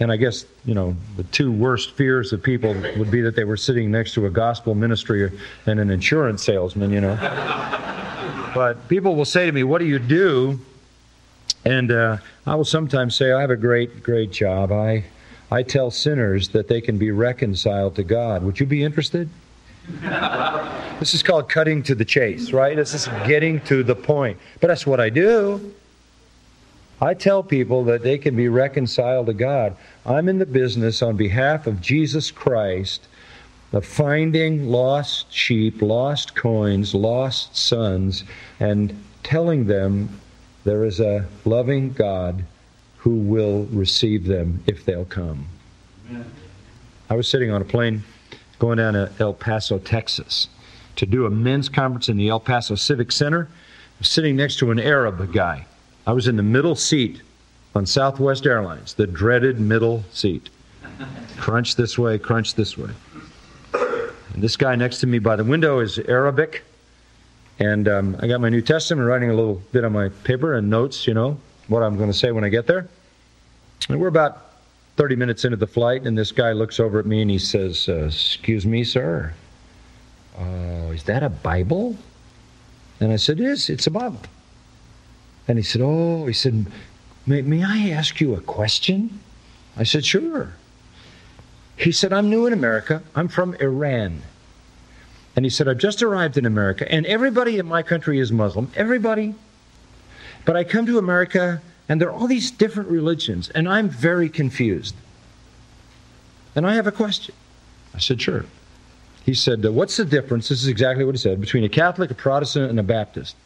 And 0.00 0.12
I 0.12 0.16
guess, 0.16 0.44
you 0.64 0.74
know, 0.74 0.96
the 1.16 1.24
two 1.24 1.50
worst 1.50 1.92
fears 1.92 2.32
of 2.32 2.42
people 2.42 2.72
would 2.96 3.10
be 3.10 3.20
that 3.22 3.34
they 3.34 3.44
were 3.44 3.56
sitting 3.56 3.90
next 3.90 4.14
to 4.14 4.26
a 4.26 4.30
gospel 4.30 4.74
ministry 4.74 5.30
and 5.66 5.80
an 5.80 5.90
insurance 5.90 6.44
salesman, 6.44 6.90
you 6.90 7.00
know. 7.00 7.16
but 8.54 8.88
people 8.88 9.16
will 9.16 9.24
say 9.24 9.46
to 9.46 9.52
me, 9.52 9.64
What 9.64 9.78
do 9.78 9.86
you 9.86 9.98
do? 9.98 10.60
And 11.64 11.90
uh, 11.90 12.18
I 12.46 12.54
will 12.54 12.64
sometimes 12.64 13.16
say, 13.16 13.32
I 13.32 13.40
have 13.40 13.50
a 13.50 13.56
great, 13.56 14.02
great 14.02 14.30
job. 14.30 14.70
I 14.70 15.04
I 15.50 15.62
tell 15.62 15.90
sinners 15.90 16.48
that 16.50 16.68
they 16.68 16.80
can 16.80 16.98
be 16.98 17.10
reconciled 17.10 17.96
to 17.96 18.04
God. 18.04 18.42
Would 18.42 18.60
you 18.60 18.66
be 18.66 18.82
interested? 18.82 19.28
this 21.00 21.14
is 21.14 21.22
called 21.22 21.48
cutting 21.48 21.82
to 21.84 21.94
the 21.94 22.04
chase, 22.04 22.52
right? 22.52 22.76
This 22.76 22.92
is 22.92 23.08
getting 23.26 23.60
to 23.62 23.82
the 23.82 23.94
point. 23.94 24.36
But 24.60 24.66
that's 24.66 24.86
what 24.86 25.00
I 25.00 25.08
do. 25.08 25.74
I 27.00 27.14
tell 27.14 27.42
people 27.42 27.84
that 27.84 28.02
they 28.02 28.18
can 28.18 28.34
be 28.34 28.48
reconciled 28.48 29.26
to 29.26 29.32
God. 29.32 29.76
I'm 30.04 30.28
in 30.28 30.38
the 30.38 30.46
business 30.46 31.00
on 31.00 31.16
behalf 31.16 31.66
of 31.66 31.80
Jesus 31.80 32.30
Christ 32.30 33.06
of 33.72 33.84
finding 33.84 34.68
lost 34.68 35.32
sheep, 35.32 35.80
lost 35.82 36.34
coins, 36.34 36.94
lost 36.94 37.56
sons, 37.56 38.24
and 38.58 38.98
telling 39.22 39.66
them 39.66 40.08
there 40.64 40.84
is 40.84 41.00
a 41.00 41.26
loving 41.44 41.92
God 41.92 42.44
who 42.96 43.14
will 43.14 43.64
receive 43.66 44.24
them 44.24 44.62
if 44.66 44.84
they'll 44.84 45.04
come. 45.04 45.46
Amen. 46.10 46.24
I 47.10 47.14
was 47.14 47.28
sitting 47.28 47.50
on 47.50 47.62
a 47.62 47.64
plane 47.64 48.02
going 48.58 48.78
down 48.78 48.94
to 48.94 49.10
El 49.20 49.34
Paso, 49.34 49.78
Texas, 49.78 50.48
to 50.96 51.06
do 51.06 51.26
a 51.26 51.30
men's 51.30 51.68
conference 51.68 52.08
in 52.08 52.16
the 52.16 52.28
El 52.28 52.40
Paso 52.40 52.74
Civic 52.74 53.12
Center. 53.12 53.48
sitting 54.00 54.36
next 54.36 54.58
to 54.58 54.70
an 54.70 54.78
Arab 54.80 55.32
guy. 55.32 55.66
I 56.08 56.12
was 56.12 56.26
in 56.26 56.36
the 56.36 56.42
middle 56.42 56.74
seat 56.74 57.20
on 57.74 57.84
Southwest 57.84 58.46
Airlines, 58.46 58.94
the 58.94 59.06
dreaded 59.06 59.60
middle 59.60 60.04
seat. 60.10 60.48
Crunch 61.36 61.76
this 61.76 61.98
way, 61.98 62.18
crunch 62.18 62.54
this 62.54 62.78
way. 62.78 62.88
And 63.74 64.42
this 64.42 64.56
guy 64.56 64.74
next 64.74 65.00
to 65.00 65.06
me 65.06 65.18
by 65.18 65.36
the 65.36 65.44
window 65.44 65.80
is 65.80 65.98
Arabic. 65.98 66.64
And 67.58 67.88
um, 67.88 68.16
I 68.20 68.26
got 68.26 68.40
my 68.40 68.48
New 68.48 68.62
Testament, 68.62 69.06
writing 69.06 69.28
a 69.28 69.34
little 69.34 69.60
bit 69.70 69.84
on 69.84 69.92
my 69.92 70.08
paper 70.24 70.54
and 70.54 70.70
notes, 70.70 71.06
you 71.06 71.12
know, 71.12 71.38
what 71.66 71.82
I'm 71.82 71.98
going 71.98 72.10
to 72.10 72.16
say 72.16 72.32
when 72.32 72.42
I 72.42 72.48
get 72.48 72.66
there. 72.66 72.88
And 73.90 74.00
we're 74.00 74.08
about 74.08 74.52
30 74.96 75.14
minutes 75.14 75.44
into 75.44 75.58
the 75.58 75.66
flight, 75.66 76.06
and 76.06 76.16
this 76.16 76.32
guy 76.32 76.52
looks 76.52 76.80
over 76.80 76.98
at 76.98 77.04
me 77.04 77.20
and 77.20 77.30
he 77.30 77.38
says, 77.38 77.86
uh, 77.86 78.06
Excuse 78.06 78.64
me, 78.64 78.82
sir. 78.82 79.34
Oh, 80.38 80.90
is 80.90 81.02
that 81.02 81.22
a 81.22 81.28
Bible? 81.28 81.98
And 82.98 83.12
I 83.12 83.16
said, 83.16 83.38
Yes, 83.38 83.68
it's 83.68 83.86
a 83.86 83.90
Bible. 83.90 84.22
And 85.48 85.56
he 85.58 85.64
said, 85.64 85.80
Oh, 85.82 86.26
he 86.26 86.34
said, 86.34 86.66
May, 87.26 87.42
may 87.42 87.64
I 87.64 87.88
ask 87.90 88.20
you 88.20 88.34
a 88.34 88.40
question? 88.40 89.18
I 89.76 89.82
said, 89.82 90.04
Sure. 90.04 90.52
He 91.76 91.90
said, 91.90 92.12
I'm 92.12 92.28
new 92.28 92.46
in 92.46 92.52
America. 92.52 93.02
I'm 93.14 93.28
from 93.28 93.54
Iran. 93.54 94.22
And 95.34 95.44
he 95.44 95.50
said, 95.50 95.68
I've 95.68 95.78
just 95.78 96.02
arrived 96.02 96.36
in 96.36 96.44
America, 96.44 96.90
and 96.92 97.06
everybody 97.06 97.58
in 97.58 97.66
my 97.66 97.82
country 97.82 98.18
is 98.18 98.32
Muslim. 98.32 98.70
Everybody. 98.74 99.36
But 100.44 100.56
I 100.56 100.64
come 100.64 100.84
to 100.86 100.98
America, 100.98 101.62
and 101.88 102.00
there 102.00 102.08
are 102.08 102.12
all 102.12 102.26
these 102.26 102.50
different 102.50 102.88
religions, 102.90 103.48
and 103.50 103.68
I'm 103.68 103.88
very 103.88 104.28
confused. 104.28 104.96
And 106.56 106.66
I 106.66 106.74
have 106.74 106.88
a 106.88 106.92
question. 106.92 107.34
I 107.94 107.98
said, 107.98 108.20
Sure. 108.20 108.44
He 109.24 109.32
said, 109.32 109.64
What's 109.64 109.96
the 109.96 110.04
difference? 110.04 110.48
This 110.48 110.60
is 110.60 110.68
exactly 110.68 111.04
what 111.04 111.14
he 111.14 111.18
said 111.18 111.40
between 111.40 111.64
a 111.64 111.68
Catholic, 111.68 112.10
a 112.10 112.14
Protestant, 112.14 112.70
and 112.70 112.80
a 112.80 112.82
Baptist. 112.82 113.36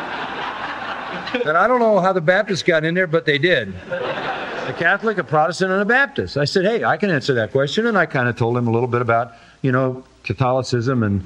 and 1.34 1.56
I 1.56 1.66
don't 1.66 1.80
know 1.80 2.00
how 2.00 2.12
the 2.12 2.20
Baptists 2.20 2.62
got 2.62 2.84
in 2.84 2.94
there, 2.94 3.06
but 3.06 3.24
they 3.24 3.38
did 3.38 3.74
a 3.90 4.74
Catholic, 4.78 5.18
a 5.18 5.24
Protestant, 5.24 5.70
and 5.72 5.82
a 5.82 5.84
Baptist. 5.84 6.36
I 6.36 6.44
said, 6.44 6.64
hey, 6.64 6.84
I 6.84 6.96
can 6.96 7.10
answer 7.10 7.34
that 7.34 7.52
question. 7.52 7.86
And 7.86 7.96
I 7.96 8.06
kind 8.06 8.28
of 8.28 8.36
told 8.36 8.56
him 8.56 8.66
a 8.66 8.70
little 8.70 8.88
bit 8.88 9.00
about, 9.00 9.34
you 9.62 9.72
know, 9.72 10.04
Catholicism 10.24 11.02
and 11.02 11.22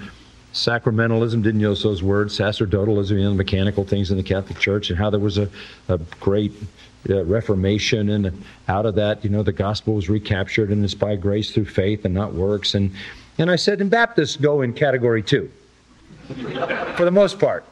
sacramentalism, 0.53 1.43
didn't 1.43 1.61
use 1.61 1.83
those 1.83 2.03
words, 2.03 2.37
sacerdotalism, 2.37 3.17
you 3.17 3.25
know, 3.25 3.35
mechanical 3.35 3.85
things 3.85 4.11
in 4.11 4.17
the 4.17 4.23
Catholic 4.23 4.59
Church, 4.59 4.91
and 4.91 4.99
how 4.99 5.09
there 5.09 5.21
was 5.21 5.39
a, 5.39 5.49
a 5.89 5.97
great 6.19 6.53
uh, 7.09 7.25
Reformation, 7.25 8.11
and 8.11 8.45
out 8.69 8.85
of 8.85 8.95
that, 8.97 9.25
you 9.25 9.31
know, 9.31 9.43
the 9.43 9.53
gospel 9.53 9.95
was 9.95 10.11
recaptured, 10.11 10.71
and 10.71 10.85
it's 10.85 10.93
by 10.93 11.17
grace 11.17 11.53
through 11.53 11.67
faith 11.67 12.05
and 12.05 12.13
not 12.13 12.35
works. 12.35 12.75
And, 12.75 12.91
and 13.39 13.51
I 13.51 13.57
said, 13.57 13.81
and 13.81 13.91
Baptists 13.91 14.37
go 14.37 14.63
in 14.63 14.75
category 14.75 15.23
two, 15.23 15.51
for 16.97 17.05
the 17.05 17.13
most 17.13 17.39
part. 17.39 17.65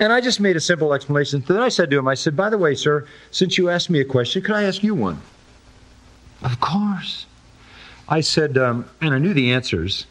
And 0.00 0.12
I 0.12 0.20
just 0.20 0.40
made 0.40 0.56
a 0.56 0.60
simple 0.60 0.92
explanation. 0.92 1.42
Then 1.46 1.60
I 1.60 1.68
said 1.68 1.90
to 1.90 1.98
him, 1.98 2.08
I 2.08 2.14
said, 2.14 2.36
by 2.36 2.50
the 2.50 2.58
way, 2.58 2.74
sir, 2.74 3.06
since 3.30 3.56
you 3.56 3.70
asked 3.70 3.88
me 3.90 4.00
a 4.00 4.04
question, 4.04 4.42
could 4.42 4.54
I 4.54 4.64
ask 4.64 4.82
you 4.82 4.94
one? 4.94 5.20
Of 6.42 6.60
course. 6.60 7.26
I 8.08 8.20
said, 8.20 8.58
um, 8.58 8.84
and 9.00 9.14
I 9.14 9.18
knew 9.18 9.32
the 9.32 9.52
answers, 9.52 10.06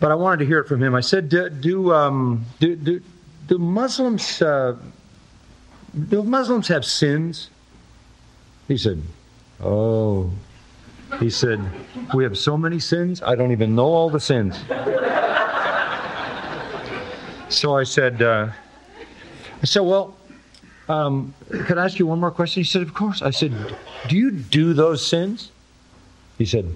but 0.00 0.10
I 0.10 0.14
wanted 0.16 0.38
to 0.38 0.46
hear 0.46 0.58
it 0.58 0.66
from 0.66 0.82
him. 0.82 0.94
I 0.94 1.00
said, 1.00 1.28
do, 1.28 1.48
do, 1.48 1.92
um, 1.92 2.44
do, 2.58 2.74
do, 2.74 3.00
do 3.46 3.58
Muslims, 3.58 4.42
uh, 4.42 4.76
do 6.08 6.22
Muslims 6.24 6.66
have 6.68 6.84
sins? 6.84 7.50
He 8.66 8.76
said, 8.76 9.00
oh. 9.62 10.30
He 11.20 11.30
said, 11.30 11.60
we 12.14 12.22
have 12.24 12.36
so 12.36 12.58
many 12.58 12.78
sins, 12.78 13.22
I 13.22 13.34
don't 13.34 13.52
even 13.52 13.74
know 13.74 13.86
all 13.86 14.10
the 14.10 14.20
sins. 14.20 14.58
So 17.48 17.76
I 17.76 17.84
said, 17.84 18.20
uh, 18.22 18.50
I 19.62 19.64
said, 19.64 19.80
well, 19.80 20.16
um, 20.88 21.34
could 21.50 21.78
I 21.78 21.84
ask 21.84 21.98
you 21.98 22.06
one 22.06 22.20
more 22.20 22.30
question? 22.30 22.62
He 22.62 22.68
said, 22.68 22.82
of 22.82 22.94
course. 22.94 23.22
I 23.22 23.30
said, 23.30 23.52
do 24.08 24.16
you 24.16 24.30
do 24.30 24.72
those 24.74 25.04
sins? 25.06 25.50
He 26.36 26.44
said, 26.44 26.72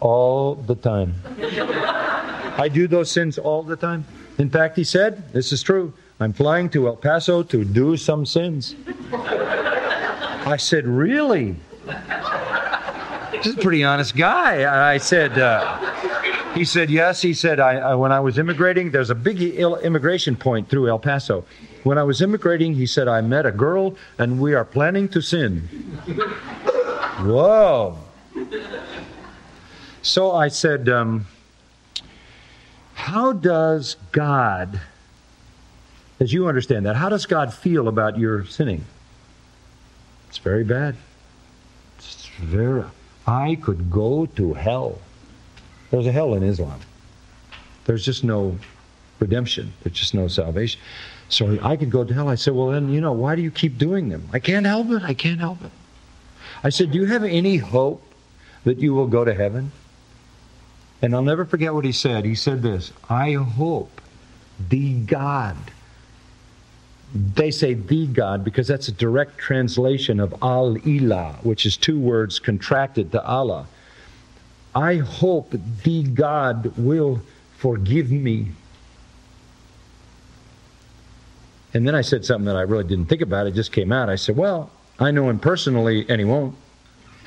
all 0.00 0.54
the 0.54 0.74
time. 0.74 1.14
I 2.58 2.68
do 2.72 2.88
those 2.88 3.10
sins 3.10 3.38
all 3.38 3.62
the 3.62 3.76
time. 3.76 4.04
In 4.38 4.50
fact, 4.50 4.76
he 4.76 4.84
said, 4.84 5.32
this 5.32 5.52
is 5.52 5.62
true. 5.62 5.92
I'm 6.18 6.32
flying 6.32 6.68
to 6.70 6.88
El 6.88 6.96
Paso 6.96 7.42
to 7.44 7.64
do 7.64 7.96
some 7.96 8.26
sins. 8.26 8.74
I 9.12 10.56
said, 10.58 10.86
really? 10.86 11.56
This 13.32 13.46
is 13.46 13.54
a 13.54 13.60
pretty 13.60 13.84
honest 13.84 14.16
guy. 14.16 14.92
I 14.92 14.98
said, 14.98 15.38
uh, 15.38 15.78
he 16.54 16.64
said, 16.64 16.90
Yes. 16.90 17.22
He 17.22 17.34
said, 17.34 17.60
I, 17.60 17.76
I, 17.76 17.94
When 17.94 18.12
I 18.12 18.20
was 18.20 18.38
immigrating, 18.38 18.90
there's 18.90 19.10
a 19.10 19.14
big 19.14 19.40
immigration 19.40 20.36
point 20.36 20.68
through 20.68 20.88
El 20.88 20.98
Paso. 20.98 21.44
When 21.84 21.98
I 21.98 22.02
was 22.02 22.20
immigrating, 22.20 22.74
he 22.74 22.86
said, 22.86 23.08
I 23.08 23.20
met 23.20 23.46
a 23.46 23.52
girl 23.52 23.96
and 24.18 24.40
we 24.40 24.54
are 24.54 24.64
planning 24.64 25.08
to 25.10 25.20
sin. 25.20 25.60
Whoa. 27.20 27.98
So 30.02 30.32
I 30.32 30.48
said, 30.48 30.88
um, 30.88 31.26
How 32.94 33.32
does 33.32 33.96
God, 34.12 34.80
as 36.18 36.32
you 36.32 36.48
understand 36.48 36.86
that, 36.86 36.96
how 36.96 37.08
does 37.08 37.26
God 37.26 37.52
feel 37.54 37.88
about 37.88 38.18
your 38.18 38.44
sinning? 38.46 38.84
It's 40.28 40.38
very 40.38 40.64
bad. 40.64 40.96
It's 41.98 42.26
very. 42.38 42.84
I 43.26 43.56
could 43.56 43.90
go 43.90 44.26
to 44.26 44.54
hell. 44.54 44.98
There's 45.90 46.06
a 46.06 46.12
hell 46.12 46.34
in 46.34 46.42
Islam. 46.42 46.80
There's 47.84 48.04
just 48.04 48.24
no 48.24 48.56
redemption. 49.18 49.72
There's 49.82 49.96
just 49.96 50.14
no 50.14 50.28
salvation. 50.28 50.80
So 51.28 51.58
I 51.62 51.76
could 51.76 51.90
go 51.90 52.04
to 52.04 52.12
hell. 52.12 52.28
I 52.28 52.34
said, 52.34 52.54
well, 52.54 52.68
then, 52.68 52.92
you 52.92 53.00
know, 53.00 53.12
why 53.12 53.36
do 53.36 53.42
you 53.42 53.50
keep 53.50 53.78
doing 53.78 54.08
them? 54.08 54.28
I 54.32 54.38
can't 54.38 54.66
help 54.66 54.90
it. 54.90 55.02
I 55.02 55.14
can't 55.14 55.40
help 55.40 55.62
it. 55.64 55.70
I 56.64 56.68
said, 56.70 56.90
do 56.90 56.98
you 56.98 57.06
have 57.06 57.24
any 57.24 57.56
hope 57.56 58.02
that 58.64 58.78
you 58.78 58.94
will 58.94 59.06
go 59.06 59.24
to 59.24 59.34
heaven? 59.34 59.72
And 61.02 61.14
I'll 61.14 61.22
never 61.22 61.44
forget 61.44 61.72
what 61.72 61.84
he 61.84 61.92
said. 61.92 62.24
He 62.24 62.34
said 62.34 62.62
this 62.62 62.92
I 63.08 63.32
hope 63.32 64.00
the 64.68 65.00
God. 65.00 65.56
They 67.12 67.50
say 67.50 67.74
the 67.74 68.06
God 68.06 68.44
because 68.44 68.68
that's 68.68 68.88
a 68.88 68.92
direct 68.92 69.38
translation 69.38 70.20
of 70.20 70.32
Al 70.42 70.76
Ilah, 70.76 71.42
which 71.42 71.66
is 71.66 71.76
two 71.76 71.98
words 71.98 72.38
contracted 72.38 73.10
to 73.12 73.24
Allah. 73.24 73.66
I 74.74 74.96
hope 74.96 75.54
the 75.82 76.02
God 76.04 76.76
will 76.76 77.20
forgive 77.56 78.10
me. 78.10 78.48
And 81.74 81.86
then 81.86 81.94
I 81.94 82.00
said 82.00 82.24
something 82.24 82.46
that 82.46 82.56
I 82.56 82.62
really 82.62 82.84
didn't 82.84 83.06
think 83.06 83.20
about. 83.20 83.46
It 83.46 83.54
just 83.54 83.72
came 83.72 83.92
out. 83.92 84.08
I 84.08 84.16
said, 84.16 84.36
Well, 84.36 84.70
I 84.98 85.10
know 85.10 85.28
him 85.28 85.38
personally, 85.38 86.04
and 86.08 86.18
he 86.18 86.24
won't. 86.24 86.56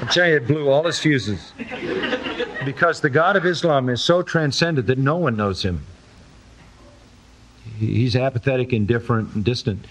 I'm 0.00 0.08
telling 0.08 0.30
you, 0.30 0.36
it 0.36 0.46
blew 0.46 0.68
all 0.68 0.84
his 0.84 0.98
fuses. 0.98 1.52
Because 2.64 3.00
the 3.00 3.10
God 3.10 3.36
of 3.36 3.46
Islam 3.46 3.88
is 3.88 4.02
so 4.02 4.22
transcendent 4.22 4.86
that 4.86 4.98
no 4.98 5.16
one 5.16 5.36
knows 5.36 5.62
him. 5.62 5.84
He's 7.78 8.14
apathetic, 8.14 8.72
indifferent, 8.72 9.34
and 9.34 9.44
distant. 9.44 9.86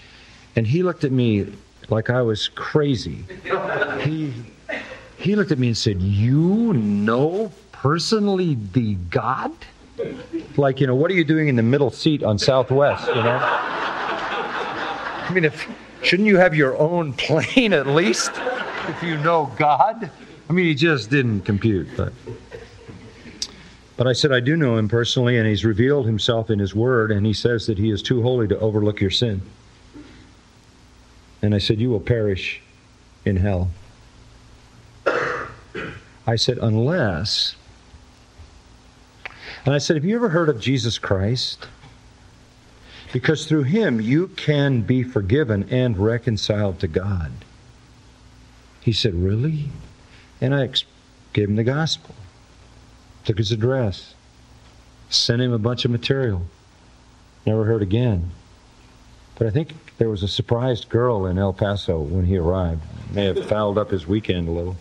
And 0.56 0.66
he 0.66 0.82
looked 0.82 1.04
at 1.04 1.12
me 1.12 1.52
like 1.90 2.10
I 2.10 2.22
was 2.22 2.48
crazy. 2.48 3.24
He, 4.00 4.32
he 5.16 5.36
looked 5.36 5.52
at 5.52 5.58
me 5.58 5.68
and 5.68 5.76
said, 5.76 6.00
You 6.00 6.72
know 6.72 7.52
personally 7.72 8.56
the 8.72 8.94
God? 9.10 9.52
Like, 10.56 10.80
you 10.80 10.86
know, 10.86 10.94
what 10.94 11.10
are 11.10 11.14
you 11.14 11.24
doing 11.24 11.48
in 11.48 11.56
the 11.56 11.62
middle 11.62 11.90
seat 11.90 12.22
on 12.22 12.38
Southwest, 12.38 13.06
you 13.08 13.14
know? 13.14 13.38
I 13.40 15.30
mean, 15.32 15.44
if, 15.44 15.68
shouldn't 16.02 16.26
you 16.28 16.36
have 16.36 16.54
your 16.54 16.76
own 16.78 17.12
plane 17.12 17.72
at 17.72 17.86
least 17.86 18.32
if 18.88 19.02
you 19.02 19.16
know 19.18 19.52
God? 19.56 20.10
I 20.48 20.52
mean, 20.52 20.66
he 20.66 20.74
just 20.74 21.10
didn't 21.10 21.42
compute. 21.42 21.88
But, 21.96 22.12
but 23.96 24.06
I 24.06 24.12
said, 24.12 24.32
I 24.32 24.40
do 24.40 24.56
know 24.56 24.76
him 24.76 24.88
personally, 24.88 25.38
and 25.38 25.48
he's 25.48 25.64
revealed 25.64 26.06
himself 26.06 26.50
in 26.50 26.58
his 26.58 26.74
word, 26.74 27.10
and 27.10 27.24
he 27.24 27.32
says 27.32 27.66
that 27.66 27.78
he 27.78 27.90
is 27.90 28.02
too 28.02 28.22
holy 28.22 28.48
to 28.48 28.58
overlook 28.58 29.00
your 29.00 29.10
sin. 29.10 29.40
And 31.44 31.54
I 31.54 31.58
said, 31.58 31.78
You 31.78 31.90
will 31.90 32.00
perish 32.00 32.62
in 33.26 33.36
hell. 33.36 33.70
I 36.26 36.36
said, 36.36 36.56
Unless. 36.56 37.56
And 39.66 39.74
I 39.74 39.78
said, 39.78 39.96
Have 39.96 40.06
you 40.06 40.16
ever 40.16 40.30
heard 40.30 40.48
of 40.48 40.58
Jesus 40.58 40.96
Christ? 40.96 41.66
Because 43.12 43.44
through 43.44 43.64
him 43.64 44.00
you 44.00 44.28
can 44.28 44.80
be 44.80 45.02
forgiven 45.02 45.68
and 45.70 45.98
reconciled 45.98 46.80
to 46.80 46.88
God. 46.88 47.30
He 48.80 48.94
said, 48.94 49.14
Really? 49.14 49.68
And 50.40 50.54
I 50.54 50.70
gave 51.34 51.50
him 51.50 51.56
the 51.56 51.64
gospel, 51.64 52.14
took 53.26 53.36
his 53.36 53.52
address, 53.52 54.14
sent 55.10 55.42
him 55.42 55.52
a 55.52 55.58
bunch 55.58 55.84
of 55.84 55.90
material. 55.90 56.46
Never 57.44 57.66
heard 57.66 57.82
again. 57.82 58.30
But 59.36 59.46
I 59.46 59.50
think 59.50 59.74
there 59.98 60.08
was 60.08 60.22
a 60.22 60.28
surprised 60.28 60.88
girl 60.88 61.26
in 61.26 61.38
El 61.38 61.52
Paso 61.52 62.00
when 62.00 62.26
he 62.26 62.36
arrived. 62.36 62.82
May 63.12 63.26
have 63.26 63.46
fouled 63.46 63.78
up 63.78 63.90
his 63.90 64.06
weekend 64.06 64.48
a 64.48 64.50
little. 64.50 64.76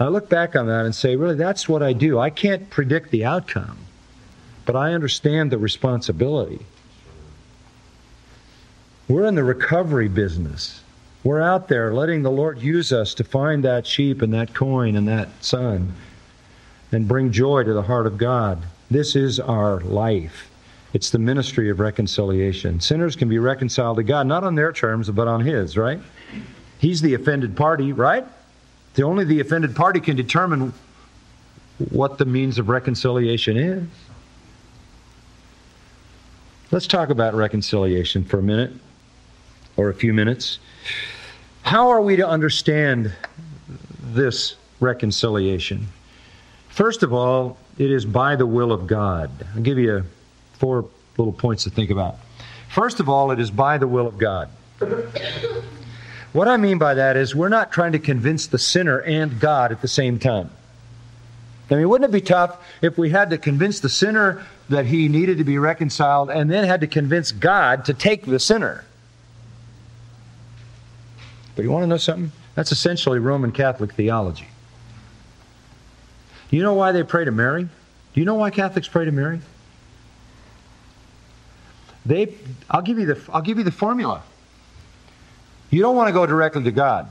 I 0.00 0.08
look 0.08 0.28
back 0.28 0.56
on 0.56 0.66
that 0.66 0.84
and 0.84 0.94
say, 0.94 1.16
really, 1.16 1.34
that's 1.34 1.68
what 1.68 1.82
I 1.82 1.92
do. 1.92 2.18
I 2.18 2.30
can't 2.30 2.70
predict 2.70 3.10
the 3.10 3.24
outcome, 3.24 3.78
but 4.64 4.76
I 4.76 4.94
understand 4.94 5.50
the 5.50 5.58
responsibility. 5.58 6.64
We're 9.08 9.26
in 9.26 9.34
the 9.34 9.44
recovery 9.44 10.08
business. 10.08 10.82
We're 11.24 11.40
out 11.40 11.68
there 11.68 11.92
letting 11.92 12.22
the 12.22 12.30
Lord 12.30 12.60
use 12.60 12.92
us 12.92 13.14
to 13.14 13.24
find 13.24 13.64
that 13.64 13.86
sheep 13.86 14.22
and 14.22 14.32
that 14.34 14.54
coin 14.54 14.96
and 14.96 15.08
that 15.08 15.28
son 15.40 15.94
and 16.92 17.08
bring 17.08 17.32
joy 17.32 17.64
to 17.64 17.72
the 17.72 17.82
heart 17.82 18.06
of 18.06 18.18
God. 18.18 18.62
This 18.90 19.16
is 19.16 19.40
our 19.40 19.80
life. 19.80 20.47
It's 20.94 21.10
the 21.10 21.18
ministry 21.18 21.68
of 21.68 21.80
reconciliation. 21.80 22.80
Sinners 22.80 23.14
can 23.14 23.28
be 23.28 23.38
reconciled 23.38 23.98
to 23.98 24.02
God, 24.02 24.26
not 24.26 24.42
on 24.42 24.54
their 24.54 24.72
terms, 24.72 25.10
but 25.10 25.28
on 25.28 25.40
His, 25.40 25.76
right? 25.76 26.00
He's 26.78 27.00
the 27.02 27.14
offended 27.14 27.56
party, 27.56 27.92
right? 27.92 28.24
The 28.94 29.02
only 29.02 29.24
the 29.24 29.40
offended 29.40 29.76
party 29.76 30.00
can 30.00 30.16
determine 30.16 30.72
what 31.90 32.18
the 32.18 32.24
means 32.24 32.58
of 32.58 32.68
reconciliation 32.68 33.56
is. 33.56 33.84
Let's 36.70 36.86
talk 36.86 37.10
about 37.10 37.34
reconciliation 37.34 38.24
for 38.24 38.38
a 38.38 38.42
minute 38.42 38.72
or 39.76 39.88
a 39.88 39.94
few 39.94 40.12
minutes. 40.12 40.58
How 41.62 41.88
are 41.88 42.00
we 42.00 42.16
to 42.16 42.26
understand 42.26 43.12
this 44.00 44.56
reconciliation? 44.80 45.86
First 46.68 47.02
of 47.02 47.12
all, 47.12 47.56
it 47.78 47.90
is 47.90 48.04
by 48.04 48.36
the 48.36 48.46
will 48.46 48.72
of 48.72 48.86
God. 48.86 49.30
I'll 49.54 49.62
give 49.62 49.78
you 49.78 50.04
four 50.58 50.86
little 51.16 51.32
points 51.32 51.64
to 51.64 51.70
think 51.70 51.90
about. 51.90 52.16
First 52.68 53.00
of 53.00 53.08
all, 53.08 53.30
it 53.30 53.40
is 53.40 53.50
by 53.50 53.78
the 53.78 53.88
will 53.88 54.06
of 54.06 54.18
God. 54.18 54.48
What 56.32 56.46
I 56.46 56.56
mean 56.56 56.78
by 56.78 56.94
that 56.94 57.16
is 57.16 57.34
we're 57.34 57.48
not 57.48 57.72
trying 57.72 57.92
to 57.92 57.98
convince 57.98 58.46
the 58.46 58.58
sinner 58.58 58.98
and 59.00 59.40
God 59.40 59.72
at 59.72 59.80
the 59.80 59.88
same 59.88 60.18
time. 60.18 60.50
I 61.70 61.74
mean, 61.74 61.88
wouldn't 61.88 62.08
it 62.08 62.12
be 62.12 62.20
tough 62.20 62.58
if 62.80 62.96
we 62.96 63.10
had 63.10 63.30
to 63.30 63.38
convince 63.38 63.80
the 63.80 63.88
sinner 63.88 64.46
that 64.68 64.86
he 64.86 65.08
needed 65.08 65.38
to 65.38 65.44
be 65.44 65.58
reconciled 65.58 66.30
and 66.30 66.50
then 66.50 66.64
had 66.64 66.80
to 66.80 66.86
convince 66.86 67.32
God 67.32 67.84
to 67.86 67.94
take 67.94 68.24
the 68.24 68.38
sinner? 68.38 68.84
But 71.56 71.64
you 71.64 71.70
want 71.70 71.82
to 71.82 71.86
know 71.86 71.96
something? 71.96 72.32
That's 72.54 72.72
essentially 72.72 73.18
Roman 73.18 73.52
Catholic 73.52 73.92
theology. 73.92 74.48
Do 76.50 76.56
you 76.56 76.62
know 76.62 76.74
why 76.74 76.92
they 76.92 77.02
pray 77.02 77.24
to 77.24 77.30
Mary? 77.30 77.64
Do 77.64 78.20
you 78.20 78.24
know 78.24 78.34
why 78.34 78.50
Catholics 78.50 78.88
pray 78.88 79.04
to 79.04 79.12
Mary? 79.12 79.40
They, 82.06 82.34
I'll 82.70 82.82
give 82.82 82.98
you 82.98 83.06
the, 83.06 83.20
I'll 83.32 83.42
give 83.42 83.58
you 83.58 83.64
the 83.64 83.70
formula. 83.70 84.22
You 85.70 85.82
don't 85.82 85.96
want 85.96 86.08
to 86.08 86.12
go 86.12 86.26
directly 86.26 86.62
to 86.64 86.70
God. 86.70 87.10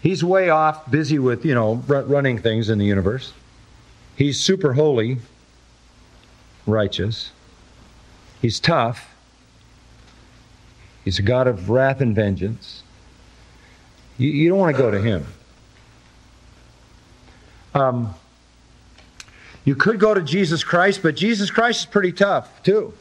He's 0.00 0.22
way 0.22 0.50
off, 0.50 0.88
busy 0.90 1.18
with, 1.18 1.44
you 1.44 1.54
know, 1.54 1.74
running 1.86 2.38
things 2.38 2.70
in 2.70 2.78
the 2.78 2.84
universe. 2.84 3.32
He's 4.16 4.38
super 4.38 4.72
holy, 4.74 5.18
righteous. 6.66 7.32
He's 8.40 8.60
tough. 8.60 9.14
He's 11.04 11.18
a 11.18 11.22
God 11.22 11.48
of 11.48 11.70
wrath 11.70 12.00
and 12.00 12.14
vengeance. 12.14 12.82
You, 14.18 14.30
you 14.30 14.48
don't 14.48 14.58
want 14.58 14.76
to 14.76 14.82
go 14.82 14.90
to 14.90 15.00
him. 15.00 15.26
Um, 17.74 18.14
you 19.68 19.74
could 19.74 20.00
go 20.00 20.14
to 20.14 20.22
Jesus 20.22 20.64
Christ, 20.64 21.02
but 21.02 21.14
Jesus 21.14 21.50
Christ 21.50 21.80
is 21.80 21.84
pretty 21.84 22.10
tough, 22.10 22.62
too. 22.62 22.94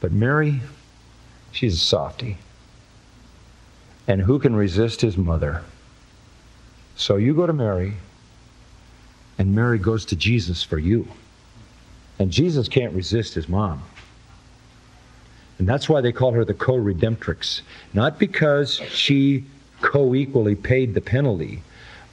But 0.00 0.10
Mary, 0.10 0.62
she's 1.52 1.74
a 1.74 1.78
softy. 1.78 2.38
And 4.08 4.20
who 4.20 4.40
can 4.40 4.56
resist 4.56 5.00
his 5.00 5.16
mother? 5.16 5.62
So 6.96 7.14
you 7.14 7.34
go 7.34 7.46
to 7.46 7.52
Mary, 7.52 7.92
and 9.38 9.54
Mary 9.54 9.78
goes 9.78 10.04
to 10.06 10.16
Jesus 10.16 10.64
for 10.64 10.80
you. 10.80 11.06
And 12.18 12.32
Jesus 12.32 12.66
can't 12.66 12.94
resist 12.94 13.34
his 13.34 13.48
mom. 13.48 13.80
And 15.60 15.68
that's 15.68 15.88
why 15.88 16.00
they 16.00 16.10
call 16.10 16.32
her 16.32 16.44
the 16.44 16.52
co 16.52 16.72
redemptrix. 16.72 17.60
Not 17.94 18.18
because 18.18 18.80
she 18.90 19.44
co 19.82 20.16
equally 20.16 20.56
paid 20.56 20.94
the 20.94 21.00
penalty, 21.00 21.62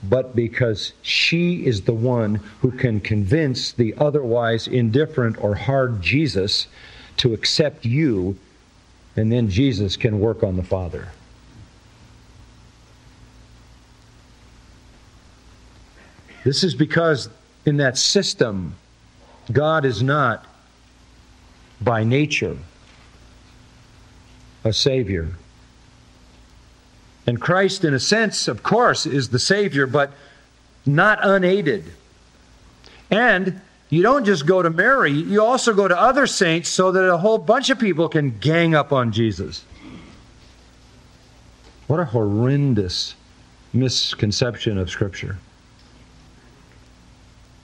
but 0.03 0.35
because 0.35 0.93
she 1.01 1.65
is 1.65 1.81
the 1.81 1.93
one 1.93 2.35
who 2.61 2.71
can 2.71 2.99
convince 2.99 3.71
the 3.71 3.93
otherwise 3.97 4.67
indifferent 4.67 5.41
or 5.41 5.55
hard 5.55 6.01
Jesus 6.01 6.67
to 7.17 7.33
accept 7.33 7.85
you, 7.85 8.37
and 9.15 9.31
then 9.31 9.49
Jesus 9.49 9.95
can 9.95 10.19
work 10.19 10.43
on 10.43 10.57
the 10.57 10.63
Father. 10.63 11.09
This 16.43 16.63
is 16.63 16.75
because 16.75 17.29
in 17.65 17.77
that 17.77 17.97
system, 17.97 18.75
God 19.51 19.85
is 19.85 20.03
not 20.03 20.45
by 21.79 22.03
nature 22.03 22.57
a 24.65 24.73
Savior. 24.73 25.29
And 27.25 27.39
Christ, 27.39 27.85
in 27.85 27.93
a 27.93 27.99
sense, 27.99 28.47
of 28.47 28.63
course, 28.63 29.05
is 29.05 29.29
the 29.29 29.39
Savior, 29.39 29.87
but 29.87 30.11
not 30.85 31.19
unaided. 31.21 31.85
And 33.09 33.61
you 33.89 34.01
don't 34.01 34.25
just 34.25 34.45
go 34.45 34.61
to 34.61 34.69
Mary, 34.69 35.11
you 35.11 35.43
also 35.43 35.73
go 35.73 35.87
to 35.87 35.97
other 35.97 36.25
saints 36.25 36.69
so 36.69 36.91
that 36.91 37.07
a 37.07 37.17
whole 37.17 37.37
bunch 37.37 37.69
of 37.69 37.79
people 37.79 38.09
can 38.09 38.37
gang 38.39 38.73
up 38.73 38.91
on 38.91 39.11
Jesus. 39.11 39.63
What 41.87 41.99
a 41.99 42.05
horrendous 42.05 43.15
misconception 43.71 44.77
of 44.77 44.89
Scripture. 44.89 45.37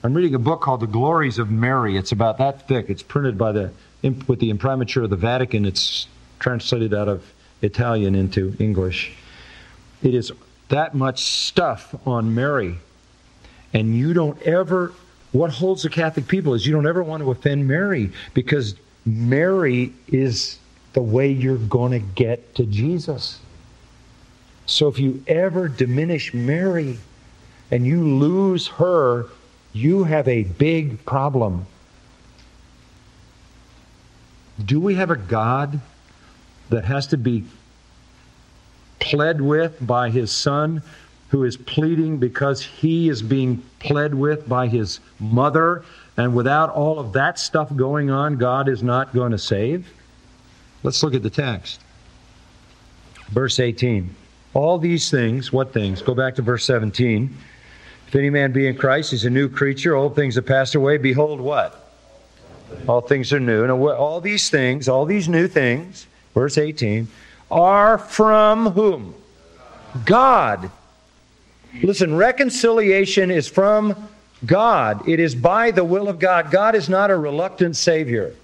I'm 0.02 0.14
reading 0.14 0.34
a 0.34 0.38
book 0.38 0.60
called 0.60 0.80
The 0.80 0.86
Glories 0.86 1.38
of 1.38 1.50
Mary. 1.50 1.96
It's 1.96 2.12
about 2.12 2.38
that 2.38 2.66
thick. 2.66 2.88
It's 2.88 3.02
printed 3.02 3.36
by 3.36 3.52
the 3.52 3.72
with 4.26 4.38
the 4.38 4.48
imprimatur 4.48 5.02
of 5.02 5.10
the 5.10 5.16
Vatican. 5.16 5.66
It's 5.66 6.06
translated 6.38 6.94
out 6.94 7.08
of 7.08 7.34
Italian 7.60 8.14
into 8.14 8.56
English. 8.58 9.12
It 10.02 10.14
is 10.14 10.32
that 10.68 10.94
much 10.94 11.22
stuff 11.24 11.94
on 12.06 12.34
Mary. 12.34 12.78
And 13.72 13.96
you 13.96 14.14
don't 14.14 14.40
ever 14.42 14.92
what 15.32 15.50
holds 15.50 15.84
the 15.84 15.90
Catholic 15.90 16.26
people 16.26 16.54
is 16.54 16.66
you 16.66 16.72
don't 16.72 16.86
ever 16.86 17.02
want 17.02 17.22
to 17.22 17.30
offend 17.30 17.66
Mary 17.68 18.10
because 18.34 18.74
Mary 19.06 19.92
is 20.08 20.58
the 20.92 21.02
way 21.02 21.30
you're 21.30 21.56
going 21.56 21.92
to 21.92 22.00
get 22.00 22.54
to 22.56 22.66
Jesus. 22.66 23.38
So 24.66 24.88
if 24.88 24.98
you 24.98 25.22
ever 25.28 25.68
diminish 25.68 26.34
Mary 26.34 26.98
and 27.70 27.86
you 27.86 28.02
lose 28.02 28.66
her, 28.68 29.26
you 29.72 30.04
have 30.04 30.26
a 30.26 30.42
big 30.42 31.04
problem. 31.04 31.66
Do 34.64 34.80
we 34.80 34.96
have 34.96 35.10
a 35.10 35.16
God 35.16 35.80
that 36.70 36.84
has 36.84 37.06
to 37.08 37.16
be 37.16 37.44
pled 39.00 39.40
with 39.40 39.84
by 39.86 40.10
his 40.10 40.30
son 40.30 40.82
who 41.30 41.44
is 41.44 41.56
pleading 41.56 42.18
because 42.18 42.62
he 42.62 43.08
is 43.08 43.22
being 43.22 43.62
pled 43.78 44.14
with 44.14 44.48
by 44.48 44.66
his 44.66 45.00
mother, 45.20 45.84
and 46.16 46.34
without 46.34 46.70
all 46.70 46.98
of 46.98 47.12
that 47.12 47.38
stuff 47.38 47.74
going 47.76 48.10
on, 48.10 48.36
God 48.36 48.68
is 48.68 48.82
not 48.82 49.14
going 49.14 49.30
to 49.30 49.38
save? 49.38 49.88
Let's 50.82 51.02
look 51.02 51.14
at 51.14 51.22
the 51.22 51.30
text. 51.30 51.80
Verse 53.28 53.60
18. 53.60 54.14
All 54.54 54.78
these 54.78 55.08
things, 55.10 55.52
what 55.52 55.72
things? 55.72 56.02
Go 56.02 56.14
back 56.14 56.34
to 56.34 56.42
verse 56.42 56.64
17. 56.64 57.36
If 58.08 58.16
any 58.16 58.28
man 58.28 58.50
be 58.50 58.66
in 58.66 58.76
Christ, 58.76 59.12
he's 59.12 59.24
a 59.24 59.30
new 59.30 59.48
creature. 59.48 59.94
Old 59.94 60.16
things 60.16 60.34
have 60.34 60.46
passed 60.46 60.74
away. 60.74 60.98
Behold, 60.98 61.40
what? 61.40 61.92
All 62.88 63.00
things 63.00 63.32
are 63.32 63.38
new. 63.38 63.62
And 63.62 63.70
all 63.70 64.20
these 64.20 64.50
things, 64.50 64.88
all 64.88 65.04
these 65.04 65.28
new 65.28 65.46
things, 65.46 66.08
verse 66.34 66.58
18, 66.58 67.06
are 67.50 67.98
from 67.98 68.70
whom? 68.70 69.14
God 70.04 70.70
Listen, 71.82 72.16
reconciliation 72.16 73.30
is 73.30 73.48
from 73.48 74.08
God, 74.44 75.08
it 75.08 75.20
is 75.20 75.34
by 75.34 75.70
the 75.70 75.84
will 75.84 76.08
of 76.08 76.18
God. 76.18 76.50
God 76.50 76.74
is 76.74 76.88
not 76.88 77.10
a 77.10 77.16
reluctant 77.16 77.76
Savior. 77.76 78.34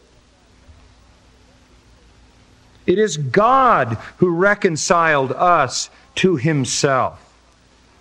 It 2.87 2.99
is 2.99 3.17
God 3.17 3.99
who 4.19 4.31
reconciled 4.31 5.33
us 5.33 5.91
to 6.17 6.37
Himself. 6.37 7.21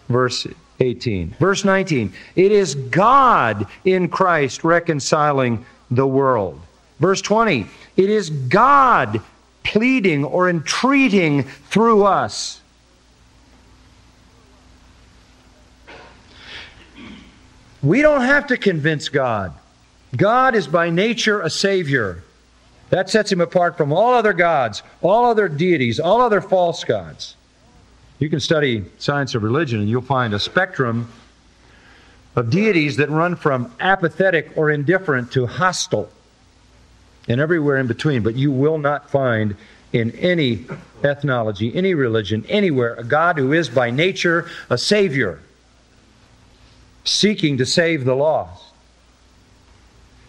Verse 0.09 0.45
18. 0.79 1.35
Verse 1.39 1.65
19. 1.65 2.13
It 2.35 2.51
is 2.51 2.75
God 2.75 3.65
in 3.83 4.09
Christ 4.09 4.63
reconciling 4.63 5.65
the 5.89 6.05
world. 6.05 6.61
Verse 6.99 7.21
20. 7.21 7.65
It 7.97 8.09
is 8.09 8.29
God 8.29 9.21
pleading 9.65 10.23
or 10.23 10.49
entreating 10.49 11.43
through 11.43 12.05
us. 12.05 12.61
We 17.83 18.01
don't 18.01 18.21
have 18.21 18.47
to 18.47 18.57
convince 18.57 19.09
God. 19.09 19.53
God 20.15 20.55
is 20.55 20.67
by 20.67 20.89
nature 20.89 21.41
a 21.41 21.49
Savior. 21.49 22.23
That 22.89 23.09
sets 23.09 23.31
him 23.31 23.41
apart 23.41 23.77
from 23.77 23.91
all 23.91 24.13
other 24.13 24.33
gods, 24.33 24.81
all 25.01 25.25
other 25.25 25.49
deities, 25.49 25.99
all 25.99 26.21
other 26.21 26.41
false 26.41 26.83
gods. 26.83 27.35
You 28.19 28.29
can 28.29 28.39
study 28.39 28.85
science 28.97 29.35
of 29.35 29.43
religion 29.43 29.81
and 29.81 29.89
you'll 29.89 30.01
find 30.01 30.33
a 30.33 30.39
spectrum 30.39 31.11
of 32.35 32.49
deities 32.49 32.97
that 32.97 33.09
run 33.09 33.35
from 33.35 33.73
apathetic 33.79 34.51
or 34.55 34.69
indifferent 34.69 35.31
to 35.33 35.45
hostile 35.45 36.09
and 37.27 37.41
everywhere 37.41 37.77
in 37.77 37.87
between. 37.87 38.23
But 38.23 38.35
you 38.35 38.51
will 38.51 38.77
not 38.77 39.09
find 39.09 39.55
in 39.93 40.11
any 40.11 40.65
ethnology, 41.03 41.73
any 41.73 41.93
religion, 41.93 42.45
anywhere, 42.49 42.95
a 42.95 43.03
God 43.03 43.37
who 43.37 43.53
is 43.53 43.69
by 43.69 43.91
nature 43.91 44.49
a 44.69 44.77
Savior, 44.77 45.39
seeking 47.03 47.57
to 47.57 47.65
save 47.65 48.03
the 48.03 48.15
lost. 48.15 48.63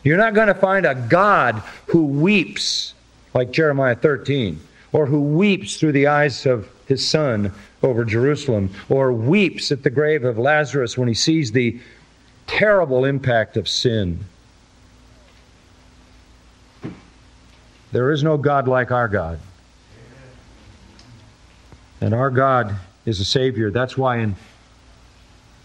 You're 0.04 0.18
not 0.18 0.35
going 0.35 0.46
to 0.46 0.54
find 0.54 0.87
a 0.87 0.94
God 0.94 1.56
who 1.87 2.06
weeps, 2.06 2.94
like 3.35 3.50
Jeremiah 3.50 3.96
13, 3.96 4.61
or 4.92 5.06
who 5.06 5.20
weeps 5.20 5.78
through 5.78 5.92
the 5.92 6.06
eyes 6.06 6.46
of 6.46 6.68
his 6.87 7.04
son 7.04 7.52
over 7.82 8.04
Jerusalem, 8.04 8.70
or 8.88 9.12
weeps 9.12 9.72
at 9.72 9.82
the 9.82 9.90
grave 9.90 10.24
of 10.24 10.38
Lazarus 10.38 10.96
when 10.96 11.09
he 11.09 11.14
sees 11.14 11.50
the 11.50 11.80
terrible 12.46 13.04
impact 13.04 13.56
of 13.56 13.68
sin. 13.68 14.20
There 17.96 18.12
is 18.12 18.22
no 18.22 18.37
God 18.37 18.68
like 18.68 18.90
our 18.90 19.09
God. 19.09 19.38
And 22.02 22.12
our 22.12 22.28
God 22.28 22.76
is 23.06 23.20
a 23.20 23.24
Savior. 23.24 23.70
That's 23.70 23.96
why 23.96 24.18
in 24.18 24.37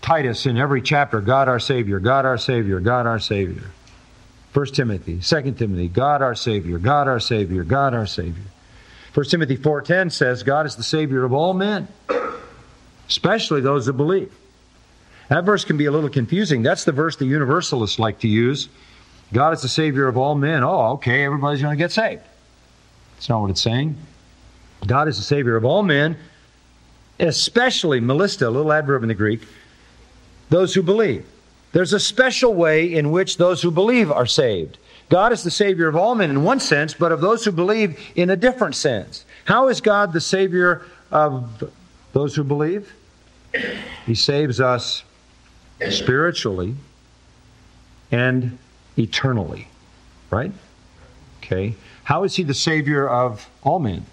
Titus, 0.01 0.45
in 0.45 0.55
every 0.55 0.81
chapter, 0.81 1.19
God 1.19 1.49
our 1.49 1.59
Savior, 1.59 1.99
God 1.99 2.25
our 2.25 2.37
Savior, 2.37 2.79
God 2.79 3.05
our 3.05 3.19
Savior. 3.19 3.71
1 4.53 4.65
Timothy, 4.67 5.19
2 5.19 5.51
Timothy, 5.51 5.89
God 5.89 6.21
our 6.21 6.33
Savior, 6.33 6.77
God 6.77 7.09
our 7.09 7.19
Savior, 7.19 7.65
God 7.65 7.93
our 7.93 8.07
Savior. 8.07 8.45
1 9.13 9.25
Timothy 9.25 9.57
4.10 9.57 10.09
says 10.09 10.41
God 10.41 10.65
is 10.65 10.77
the 10.77 10.83
Savior 10.83 11.25
of 11.25 11.33
all 11.33 11.53
men, 11.53 11.89
especially 13.09 13.59
those 13.59 13.87
that 13.87 13.93
believe. 13.93 14.33
That 15.27 15.43
verse 15.43 15.65
can 15.65 15.75
be 15.75 15.87
a 15.87 15.91
little 15.91 16.09
confusing. 16.09 16.63
That's 16.63 16.85
the 16.85 16.93
verse 16.93 17.17
the 17.17 17.25
universalists 17.25 17.99
like 17.99 18.19
to 18.19 18.29
use. 18.29 18.69
God 19.33 19.53
is 19.53 19.61
the 19.61 19.69
Savior 19.69 20.07
of 20.07 20.17
all 20.17 20.35
men. 20.35 20.63
Oh, 20.63 20.93
okay, 20.93 21.23
everybody's 21.23 21.61
going 21.61 21.77
to 21.77 21.81
get 21.81 21.91
saved. 21.91 22.21
That's 23.15 23.29
not 23.29 23.41
what 23.41 23.49
it's 23.49 23.61
saying. 23.61 23.95
God 24.85 25.07
is 25.07 25.17
the 25.17 25.23
Savior 25.23 25.55
of 25.55 25.63
all 25.63 25.83
men, 25.83 26.17
especially, 27.19 28.01
malista, 28.01 28.47
a 28.47 28.49
little 28.49 28.73
adverb 28.73 29.03
in 29.03 29.09
the 29.09 29.15
Greek, 29.15 29.41
those 30.49 30.73
who 30.73 30.81
believe. 30.81 31.25
There's 31.71 31.93
a 31.93 31.99
special 31.99 32.53
way 32.53 32.93
in 32.93 33.11
which 33.11 33.37
those 33.37 33.61
who 33.61 33.71
believe 33.71 34.11
are 34.11 34.25
saved. 34.25 34.77
God 35.09 35.31
is 35.31 35.43
the 35.43 35.51
Savior 35.51 35.87
of 35.87 35.95
all 35.95 36.15
men 36.15 36.29
in 36.29 36.43
one 36.43 36.59
sense, 36.59 36.93
but 36.93 37.11
of 37.11 37.21
those 37.21 37.45
who 37.45 37.51
believe 37.51 37.99
in 38.15 38.29
a 38.29 38.35
different 38.35 38.75
sense. 38.75 39.25
How 39.45 39.67
is 39.69 39.81
God 39.81 40.13
the 40.13 40.21
Savior 40.21 40.85
of 41.11 41.63
those 42.13 42.35
who 42.35 42.43
believe? 42.43 42.93
He 44.05 44.15
saves 44.15 44.59
us 44.59 45.03
spiritually 45.89 46.75
and 48.11 48.57
eternally. 49.01 49.67
Right? 50.29 50.51
Okay. 51.39 51.75
How 52.03 52.23
is 52.23 52.35
He 52.35 52.43
the 52.43 52.53
Savior 52.53 53.07
of 53.07 53.49
all 53.63 53.79
men? 53.79 54.05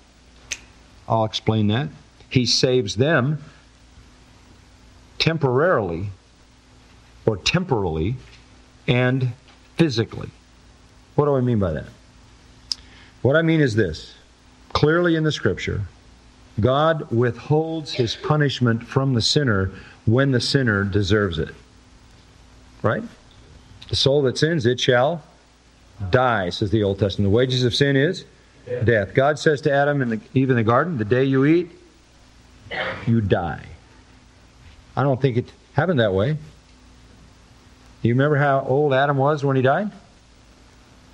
I'll 1.09 1.25
explain 1.25 1.69
that. 1.69 1.89
He 2.29 2.45
saves 2.45 2.97
them 2.97 3.43
temporarily 5.19 6.11
or 7.27 7.37
temporally 7.37 8.17
and 8.87 9.33
physically. 9.77 10.31
What 11.15 11.27
do 11.27 11.37
I 11.37 11.41
mean 11.41 11.59
by 11.59 11.73
that? 11.73 11.87
What 13.23 13.37
I 13.37 13.43
mean 13.43 13.61
is 13.61 13.75
this 13.75 14.15
clearly 14.73 15.17
in 15.17 15.25
the 15.25 15.33
scripture, 15.33 15.83
God 16.61 17.11
withholds 17.11 17.93
his 17.93 18.17
punishment 18.17 18.87
from 18.87 19.15
the 19.15 19.23
sinner 19.23 19.71
when 20.07 20.31
the 20.31 20.41
sinner 20.41 20.85
deserves 20.85 21.39
it. 21.39 21.55
Right? 22.83 23.03
The 23.89 23.97
soul 23.97 24.23
that 24.23 24.39
sins, 24.39 24.67
it 24.67 24.79
shall 24.81 25.23
die, 26.11 26.51
says 26.51 26.71
the 26.71 26.83
Old 26.83 26.99
Testament. 26.99 27.31
The 27.31 27.35
wages 27.35 27.65
of 27.65 27.75
sin 27.75 27.97
is 27.97 28.25
death. 28.85 29.15
God 29.15 29.39
says 29.39 29.61
to 29.63 29.73
Adam 29.73 30.03
in 30.03 30.11
the, 30.11 30.21
Eve 30.35 30.51
in 30.51 30.57
the 30.57 30.63
garden, 30.63 30.99
the 30.99 31.05
day 31.05 31.25
you 31.25 31.45
eat, 31.45 31.71
you 33.07 33.21
die. 33.21 33.65
I 34.97 35.03
don't 35.03 35.21
think 35.21 35.37
it 35.37 35.53
happened 35.73 36.01
that 36.01 36.13
way. 36.13 36.33
Do 36.33 38.09
you 38.09 38.15
remember 38.15 38.37
how 38.37 38.61
old 38.61 38.93
Adam 38.93 39.17
was 39.17 39.45
when 39.45 39.57
he 39.57 39.63
died? 39.63 39.91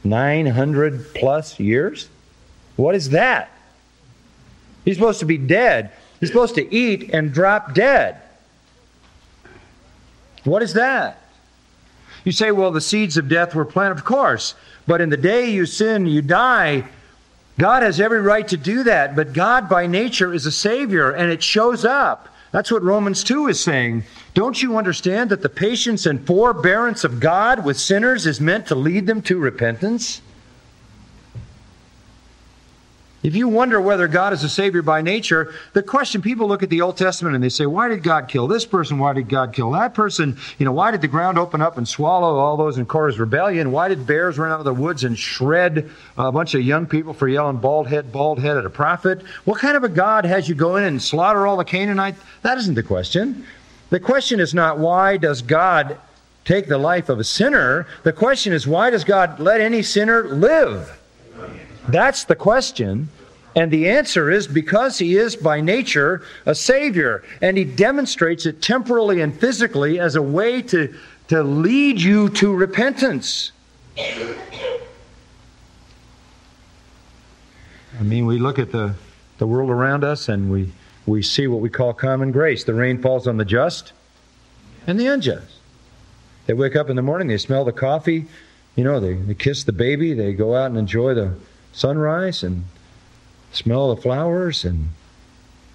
900 0.02 1.14
plus 1.14 1.58
years? 1.58 2.08
What 2.76 2.94
is 2.94 3.10
that? 3.10 3.50
He's 4.84 4.96
supposed 4.96 5.20
to 5.20 5.26
be 5.26 5.38
dead. 5.38 5.92
He's 6.20 6.28
supposed 6.28 6.56
to 6.56 6.74
eat 6.74 7.10
and 7.14 7.32
drop 7.32 7.74
dead. 7.74 8.20
What 10.44 10.62
is 10.62 10.74
that? 10.74 11.23
You 12.24 12.32
say, 12.32 12.50
well, 12.50 12.70
the 12.70 12.80
seeds 12.80 13.16
of 13.16 13.28
death 13.28 13.54
were 13.54 13.64
planted. 13.64 13.98
Of 13.98 14.04
course. 14.04 14.54
But 14.86 15.00
in 15.00 15.10
the 15.10 15.16
day 15.16 15.50
you 15.50 15.66
sin, 15.66 16.06
you 16.06 16.22
die. 16.22 16.84
God 17.58 17.82
has 17.82 18.00
every 18.00 18.20
right 18.20 18.46
to 18.48 18.56
do 18.56 18.82
that. 18.84 19.14
But 19.14 19.32
God, 19.32 19.68
by 19.68 19.86
nature, 19.86 20.34
is 20.34 20.46
a 20.46 20.52
Savior, 20.52 21.10
and 21.10 21.30
it 21.30 21.42
shows 21.42 21.84
up. 21.84 22.28
That's 22.50 22.70
what 22.70 22.82
Romans 22.82 23.24
2 23.24 23.48
is 23.48 23.60
saying. 23.60 24.04
Don't 24.32 24.62
you 24.62 24.76
understand 24.76 25.30
that 25.30 25.42
the 25.42 25.48
patience 25.48 26.06
and 26.06 26.24
forbearance 26.26 27.04
of 27.04 27.20
God 27.20 27.64
with 27.64 27.78
sinners 27.78 28.26
is 28.26 28.40
meant 28.40 28.66
to 28.68 28.74
lead 28.74 29.06
them 29.06 29.22
to 29.22 29.38
repentance? 29.38 30.20
If 33.24 33.34
you 33.34 33.48
wonder 33.48 33.80
whether 33.80 34.06
God 34.06 34.34
is 34.34 34.44
a 34.44 34.50
Savior 34.50 34.82
by 34.82 35.00
nature, 35.00 35.54
the 35.72 35.82
question 35.82 36.20
people 36.20 36.46
look 36.46 36.62
at 36.62 36.68
the 36.68 36.82
Old 36.82 36.98
Testament 36.98 37.34
and 37.34 37.42
they 37.42 37.48
say, 37.48 37.64
why 37.64 37.88
did 37.88 38.02
God 38.02 38.28
kill 38.28 38.46
this 38.46 38.66
person? 38.66 38.98
Why 38.98 39.14
did 39.14 39.30
God 39.30 39.54
kill 39.54 39.70
that 39.70 39.94
person? 39.94 40.36
You 40.58 40.66
know, 40.66 40.72
why 40.72 40.90
did 40.90 41.00
the 41.00 41.08
ground 41.08 41.38
open 41.38 41.62
up 41.62 41.78
and 41.78 41.88
swallow 41.88 42.36
all 42.36 42.58
those 42.58 42.76
in 42.76 42.84
Korah's 42.84 43.18
rebellion? 43.18 43.72
Why 43.72 43.88
did 43.88 44.06
bears 44.06 44.36
run 44.36 44.52
out 44.52 44.58
of 44.58 44.66
the 44.66 44.74
woods 44.74 45.04
and 45.04 45.18
shred 45.18 45.90
a 46.18 46.30
bunch 46.30 46.54
of 46.54 46.60
young 46.60 46.84
people 46.84 47.14
for 47.14 47.26
yelling 47.26 47.56
bald 47.56 47.86
head, 47.86 48.12
bald 48.12 48.40
head 48.40 48.58
at 48.58 48.66
a 48.66 48.70
prophet? 48.70 49.22
What 49.46 49.58
kind 49.58 49.78
of 49.78 49.84
a 49.84 49.88
God 49.88 50.26
has 50.26 50.46
you 50.46 50.54
go 50.54 50.76
in 50.76 50.84
and 50.84 51.00
slaughter 51.00 51.46
all 51.46 51.56
the 51.56 51.64
Canaanites? 51.64 52.20
That 52.42 52.58
isn't 52.58 52.74
the 52.74 52.82
question. 52.82 53.46
The 53.88 54.00
question 54.00 54.38
is 54.38 54.52
not 54.52 54.78
why 54.78 55.16
does 55.16 55.40
God 55.40 55.96
take 56.44 56.68
the 56.68 56.76
life 56.76 57.08
of 57.08 57.20
a 57.20 57.24
sinner? 57.24 57.86
The 58.02 58.12
question 58.12 58.52
is 58.52 58.66
why 58.66 58.90
does 58.90 59.02
God 59.02 59.40
let 59.40 59.62
any 59.62 59.80
sinner 59.80 60.24
live? 60.24 61.00
That's 61.88 62.24
the 62.24 62.36
question. 62.36 63.08
And 63.56 63.70
the 63.70 63.88
answer 63.88 64.30
is 64.30 64.48
because 64.48 64.98
he 64.98 65.16
is 65.16 65.36
by 65.36 65.60
nature 65.60 66.22
a 66.44 66.54
Savior. 66.54 67.22
And 67.40 67.56
he 67.56 67.64
demonstrates 67.64 68.46
it 68.46 68.60
temporally 68.60 69.20
and 69.20 69.38
physically 69.38 70.00
as 70.00 70.16
a 70.16 70.22
way 70.22 70.60
to, 70.62 70.94
to 71.28 71.42
lead 71.42 72.00
you 72.00 72.28
to 72.30 72.52
repentance. 72.52 73.52
I 73.96 74.36
mean, 78.02 78.26
we 78.26 78.38
look 78.38 78.58
at 78.58 78.72
the, 78.72 78.94
the 79.38 79.46
world 79.46 79.70
around 79.70 80.02
us 80.02 80.28
and 80.28 80.50
we, 80.50 80.72
we 81.06 81.22
see 81.22 81.46
what 81.46 81.60
we 81.60 81.70
call 81.70 81.92
common 81.92 82.32
grace. 82.32 82.64
The 82.64 82.74
rain 82.74 83.00
falls 83.00 83.28
on 83.28 83.36
the 83.36 83.44
just 83.44 83.92
and 84.86 84.98
the 84.98 85.06
unjust. 85.06 85.52
They 86.46 86.54
wake 86.54 86.76
up 86.76 86.90
in 86.90 86.96
the 86.96 87.02
morning, 87.02 87.28
they 87.28 87.38
smell 87.38 87.64
the 87.64 87.72
coffee, 87.72 88.26
you 88.76 88.84
know, 88.84 89.00
they, 89.00 89.14
they 89.14 89.34
kiss 89.34 89.64
the 89.64 89.72
baby, 89.72 90.12
they 90.12 90.34
go 90.34 90.54
out 90.54 90.66
and 90.66 90.76
enjoy 90.76 91.14
the 91.14 91.32
sunrise 91.74 92.42
and 92.42 92.64
smell 93.52 93.94
the 93.94 94.00
flowers 94.00 94.64
and 94.64 94.88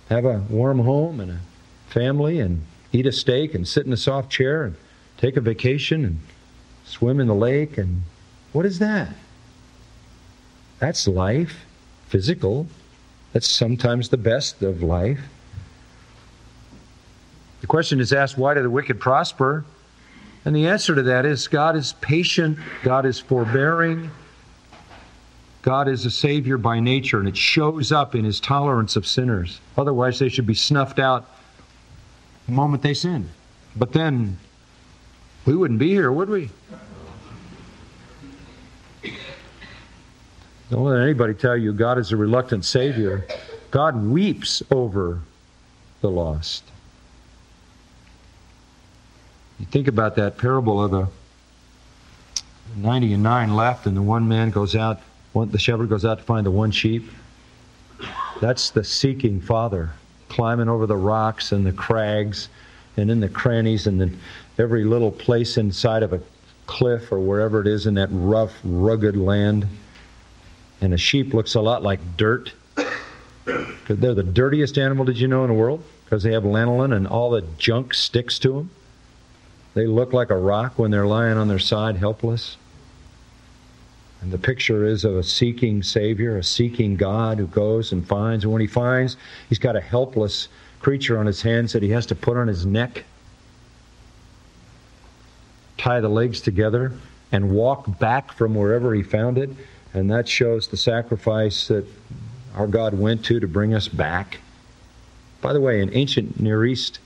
have 0.10 0.26
a 0.26 0.40
warm 0.50 0.80
home 0.80 1.20
and 1.20 1.32
a 1.32 1.40
family 1.88 2.40
and 2.40 2.66
eat 2.92 3.06
a 3.06 3.12
steak 3.12 3.54
and 3.54 3.68
sit 3.68 3.86
in 3.86 3.94
a 3.94 3.98
soft 3.98 4.32
chair 4.32 4.64
and 4.64 4.76
take 5.18 5.38
a 5.38 5.42
vacation 5.42 6.04
and 6.06 6.20
swim 6.86 7.20
in 7.20 7.28
the 7.28 7.36
lake 7.36 7.78
and 7.78 8.02
what 8.54 8.66
is 8.66 8.80
that? 8.80 9.14
That's 10.80 11.08
life, 11.08 11.66
physical. 12.08 12.66
That's 13.34 13.48
sometimes 13.48 14.10
the 14.10 14.18
best 14.18 14.64
of 14.64 14.82
life. 14.82 15.20
The 17.62 17.68
question 17.68 18.00
is 18.00 18.14
asked, 18.14 18.38
why 18.38 18.54
do 18.54 18.64
the 18.64 18.70
wicked 18.70 19.00
prosper? 19.00 19.66
And 20.46 20.56
the 20.56 20.68
answer 20.68 20.96
to 20.96 21.04
that 21.04 21.26
is 21.26 21.48
God 21.50 21.76
is 21.76 21.94
patient, 22.00 22.58
God 22.82 23.06
is 23.06 23.20
forbearing, 23.20 24.10
God 25.62 25.88
is 25.89 26.06
a 26.06 26.12
Savior 26.12 26.58
by 26.58 26.80
nature, 26.80 27.19
and 27.19 27.28
it 27.28 27.36
shows 27.36 27.91
up 27.91 28.15
in 28.15 28.24
His 28.24 28.39
tolerance 28.39 28.95
of 28.95 29.06
sinners. 29.06 29.60
Otherwise, 29.78 30.19
they 30.19 30.30
should 30.30 30.48
be 30.48 30.54
snuffed 30.54 31.00
out 31.00 31.30
the 32.45 32.54
moment 32.54 32.82
they 32.82 32.93
sin. 32.93 33.30
But 33.76 33.91
then, 33.91 34.38
we 35.45 35.56
wouldn't 35.56 35.80
be 35.80 35.89
here, 35.89 36.12
would 36.12 36.30
we? 36.30 36.50
Don't 40.69 40.84
let 40.84 41.02
anybody 41.02 41.34
tell 41.34 41.58
you 41.58 41.74
God 41.74 41.98
is 41.98 42.12
a 42.12 42.17
reluctant 42.17 42.63
Savior. 42.63 43.26
God 43.72 44.02
weeps 44.04 44.63
over 44.72 45.19
the 46.02 46.10
lost. 46.10 46.63
You 49.60 49.65
think 49.65 49.88
about 49.88 50.15
that 50.15 50.38
parable 50.38 50.82
of 50.82 50.91
the 50.91 51.08
90 52.78 53.13
and 53.13 53.24
9 53.24 53.56
left, 53.56 53.88
and 53.88 53.98
the 53.98 54.02
one 54.02 54.28
man 54.28 54.52
goes 54.52 54.76
out 54.76 55.02
one, 55.34 55.52
the 55.52 55.60
shepherd 55.60 55.89
goes 55.89 56.06
out 56.06 56.18
to 56.20 56.24
find 56.24 56.46
the 56.46 56.52
one 56.52 56.72
sheep. 56.72 57.10
That's 58.42 58.70
the 58.70 58.84
seeking 58.84 59.42
father. 59.42 59.92
climbing 60.30 60.70
over 60.70 60.86
the 60.86 60.96
rocks 60.96 61.52
and 61.52 61.65
the 61.65 61.74
crags 61.74 62.50
and 62.96 63.12
in 63.12 63.20
the 63.20 63.28
crannies 63.28 63.88
and 63.88 64.18
every 64.58 64.84
little 64.84 65.12
place 65.12 65.58
inside 65.58 66.04
of 66.04 66.13
a 66.13 66.22
cliff 66.68 67.12
or 67.12 67.20
wherever 67.20 67.60
it 67.62 67.68
is 67.68 67.88
in 67.88 67.96
that 67.96 68.10
rough, 68.12 68.54
rugged 68.63 69.18
land. 69.18 69.68
And 70.82 70.94
a 70.94 70.98
sheep 70.98 71.34
looks 71.34 71.56
a 71.56 71.62
lot 71.62 71.84
like 71.84 72.00
dirt. 72.15 72.54
They're 73.46 74.13
the 74.13 74.24
dirtiest 74.24 74.78
animal, 74.78 75.04
did 75.04 75.20
you 75.20 75.28
know, 75.28 75.44
in 75.44 75.50
the 75.50 75.56
world? 75.56 75.84
Because 76.06 76.24
they 76.24 76.32
have 76.32 76.44
lanolin 76.44 76.96
and 76.96 77.08
all 77.08 77.32
the 77.32 77.42
junk 77.58 77.94
sticks 77.94 78.38
to 78.39 78.54
them. 78.54 78.70
They 79.74 79.88
look 79.88 80.13
like 80.13 80.30
a 80.30 80.38
rock 80.38 80.78
when 80.78 80.92
they're 80.92 81.08
lying 81.08 81.38
on 81.38 81.48
their 81.48 81.60
side, 81.60 81.98
helpless. 81.98 82.58
And 84.22 84.32
the 84.32 84.38
picture 84.38 84.86
is 84.86 85.06
of 85.06 85.16
a 85.16 85.24
seeking 85.24 85.82
Savior, 85.82 86.38
a 86.38 86.44
seeking 86.44 86.96
God 86.96 87.38
who 87.38 87.48
goes 87.48 87.92
and 87.92 88.06
finds. 88.06 88.44
And 88.44 88.52
when 88.52 88.62
he 88.62 88.68
finds, 88.68 89.16
he's 89.48 89.60
got 89.60 89.76
a 89.76 89.82
helpless 89.82 90.50
creature 90.80 91.18
on 91.18 91.26
his 91.26 91.42
hands 91.42 91.74
that 91.74 91.84
he 91.84 91.90
has 91.90 92.06
to 92.08 92.16
put 92.16 92.38
on 92.38 92.48
his 92.48 92.66
neck, 92.66 93.06
tie 95.78 96.02
the 96.02 96.10
legs 96.10 96.42
together, 96.42 96.94
and 97.32 97.52
walk 97.52 98.00
back 98.00 98.34
from 98.34 98.56
wherever 98.56 98.94
he 98.94 99.04
found 99.04 99.38
it. 99.38 99.50
And 99.94 100.12
that 100.12 100.28
shows 100.28 100.68
the 100.68 100.78
sacrifice 100.78 101.68
that 101.70 101.86
our 102.56 102.68
God 102.68 102.94
went 102.94 103.24
to 103.26 103.40
to 103.40 103.48
bring 103.48 103.74
us 103.74 103.88
back. 103.88 104.40
By 105.42 105.54
the 105.54 105.62
way, 105.62 105.82
in 105.82 105.94
ancient 105.94 106.40
Near 106.40 106.66
East, 106.66 107.00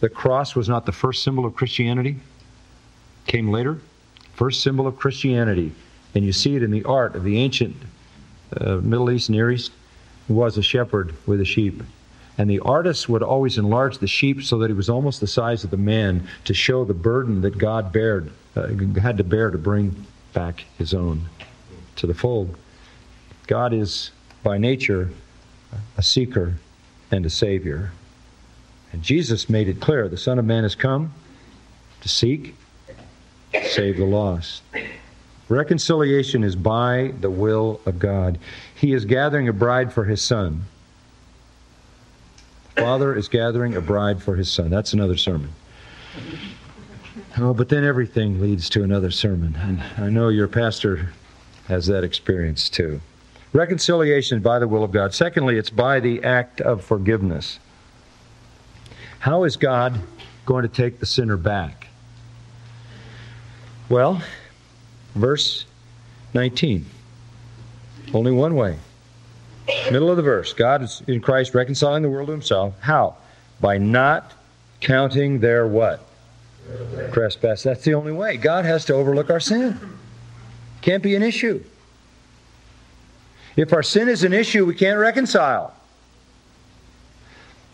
the 0.00 0.10
cross 0.10 0.54
was 0.54 0.68
not 0.68 0.84
the 0.84 0.92
first 0.92 1.22
symbol 1.22 1.46
of 1.46 1.54
Christianity. 1.54 2.10
It 2.10 3.30
came 3.30 3.48
later. 3.48 3.80
First 4.34 4.62
symbol 4.62 4.86
of 4.86 4.96
Christianity 4.96 5.72
and 6.14 6.24
you 6.24 6.32
see 6.32 6.56
it 6.56 6.62
in 6.62 6.70
the 6.70 6.84
art 6.84 7.16
of 7.16 7.24
the 7.24 7.38
ancient 7.38 7.76
uh, 8.56 8.76
Middle 8.76 9.10
East, 9.10 9.30
Near 9.30 9.50
East, 9.50 9.72
was 10.28 10.58
a 10.58 10.62
shepherd 10.62 11.14
with 11.26 11.40
a 11.40 11.44
sheep. 11.44 11.82
And 12.38 12.48
the 12.48 12.60
artist 12.60 13.08
would 13.08 13.22
always 13.22 13.58
enlarge 13.58 13.98
the 13.98 14.06
sheep 14.06 14.42
so 14.42 14.58
that 14.58 14.70
he 14.70 14.74
was 14.74 14.88
almost 14.88 15.20
the 15.20 15.26
size 15.26 15.64
of 15.64 15.70
the 15.70 15.76
man 15.76 16.26
to 16.44 16.54
show 16.54 16.84
the 16.84 16.94
burden 16.94 17.42
that 17.42 17.58
God 17.58 17.92
bared, 17.92 18.30
uh, 18.56 18.68
had 19.00 19.18
to 19.18 19.24
bear 19.24 19.50
to 19.50 19.58
bring 19.58 20.06
back 20.32 20.64
his 20.78 20.94
own 20.94 21.28
to 21.96 22.06
the 22.06 22.14
fold. 22.14 22.56
God 23.46 23.74
is, 23.74 24.10
by 24.42 24.56
nature, 24.56 25.10
a 25.96 26.02
seeker 26.02 26.54
and 27.10 27.26
a 27.26 27.30
savior. 27.30 27.92
And 28.92 29.02
Jesus 29.02 29.48
made 29.48 29.68
it 29.68 29.80
clear 29.80 30.08
the 30.08 30.16
Son 30.16 30.38
of 30.38 30.44
Man 30.44 30.62
has 30.62 30.74
come 30.74 31.12
to 32.00 32.08
seek, 32.08 32.54
to 33.52 33.68
save 33.68 33.98
the 33.98 34.04
lost. 34.04 34.62
Reconciliation 35.52 36.44
is 36.44 36.56
by 36.56 37.12
the 37.20 37.28
will 37.28 37.78
of 37.84 37.98
God. 37.98 38.38
He 38.74 38.94
is 38.94 39.04
gathering 39.04 39.48
a 39.48 39.52
bride 39.52 39.92
for 39.92 40.04
his 40.04 40.22
son. 40.22 40.64
Father 42.74 43.14
is 43.14 43.28
gathering 43.28 43.76
a 43.76 43.82
bride 43.82 44.22
for 44.22 44.34
his 44.36 44.50
son. 44.50 44.70
That's 44.70 44.94
another 44.94 45.18
sermon. 45.18 45.50
Oh, 47.36 47.52
but 47.52 47.68
then 47.68 47.84
everything 47.84 48.40
leads 48.40 48.70
to 48.70 48.82
another 48.82 49.10
sermon. 49.10 49.54
And 49.58 49.82
I 49.98 50.08
know 50.08 50.30
your 50.30 50.48
pastor 50.48 51.12
has 51.68 51.86
that 51.86 52.02
experience 52.02 52.70
too. 52.70 53.02
Reconciliation 53.52 54.40
by 54.40 54.58
the 54.58 54.66
will 54.66 54.82
of 54.82 54.90
God. 54.90 55.12
Secondly, 55.12 55.58
it's 55.58 55.68
by 55.68 56.00
the 56.00 56.24
act 56.24 56.62
of 56.62 56.82
forgiveness. 56.82 57.58
How 59.18 59.44
is 59.44 59.58
God 59.58 60.00
going 60.46 60.62
to 60.62 60.68
take 60.68 60.98
the 60.98 61.04
sinner 61.04 61.36
back? 61.36 61.88
Well, 63.90 64.22
Verse 65.14 65.66
19. 66.34 66.86
Only 68.14 68.32
one 68.32 68.54
way. 68.54 68.78
Middle 69.90 70.10
of 70.10 70.16
the 70.16 70.22
verse. 70.22 70.52
God 70.52 70.82
is 70.82 71.02
in 71.06 71.20
Christ 71.20 71.54
reconciling 71.54 72.02
the 72.02 72.10
world 72.10 72.26
to 72.26 72.32
himself. 72.32 72.74
How? 72.80 73.16
By 73.60 73.78
not 73.78 74.32
counting 74.80 75.38
their 75.38 75.66
what? 75.66 76.04
Trespass. 77.12 77.62
That's 77.62 77.84
the 77.84 77.94
only 77.94 78.12
way. 78.12 78.36
God 78.36 78.64
has 78.64 78.84
to 78.86 78.94
overlook 78.94 79.30
our 79.30 79.40
sin. 79.40 79.78
Can't 80.80 81.02
be 81.02 81.14
an 81.14 81.22
issue. 81.22 81.62
If 83.56 83.72
our 83.72 83.82
sin 83.82 84.08
is 84.08 84.24
an 84.24 84.32
issue, 84.32 84.64
we 84.64 84.74
can't 84.74 84.98
reconcile. 84.98 85.74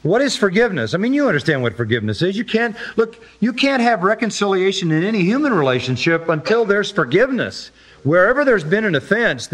What 0.03 0.23
is 0.23 0.37
forgiveness? 0.37 0.95
I 0.95 0.99
mean, 0.99 1.13
you 1.13 1.27
understand 1.27 1.63
what 1.63 1.77
forgiveness 1.77 2.23
is. 2.23 2.37
You 2.37 2.45
can't, 2.45 2.77
look, 2.97 3.21
you 3.41 3.53
can't 3.53 3.83
have 3.83 4.05
reconciliation 4.05 4.93
in 4.93 5.03
any 5.03 5.23
human 5.23 5.53
relationship 5.53 6.29
until 6.29 6.65
there's 6.65 6.91
forgiveness. 6.91 7.71
Wherever 8.05 8.45
there's 8.45 8.63
been 8.63 8.85
an 8.85 8.95
offense, 8.95 9.49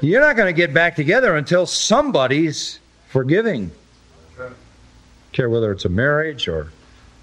you're 0.00 0.20
not 0.20 0.36
going 0.36 0.48
to 0.48 0.52
get 0.52 0.74
back 0.74 0.96
together 0.96 1.36
until 1.36 1.64
somebody's 1.64 2.80
forgiving. 3.08 3.70
Care 5.30 5.48
whether 5.48 5.70
it's 5.70 5.84
a 5.84 5.90
marriage 5.90 6.48
or 6.48 6.72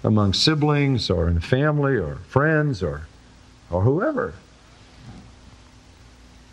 among 0.02 0.32
siblings 0.32 1.10
or 1.10 1.28
in 1.28 1.40
family 1.40 1.96
or 1.96 2.16
friends 2.28 2.82
or, 2.82 3.06
or 3.70 3.82
whoever. 3.82 4.34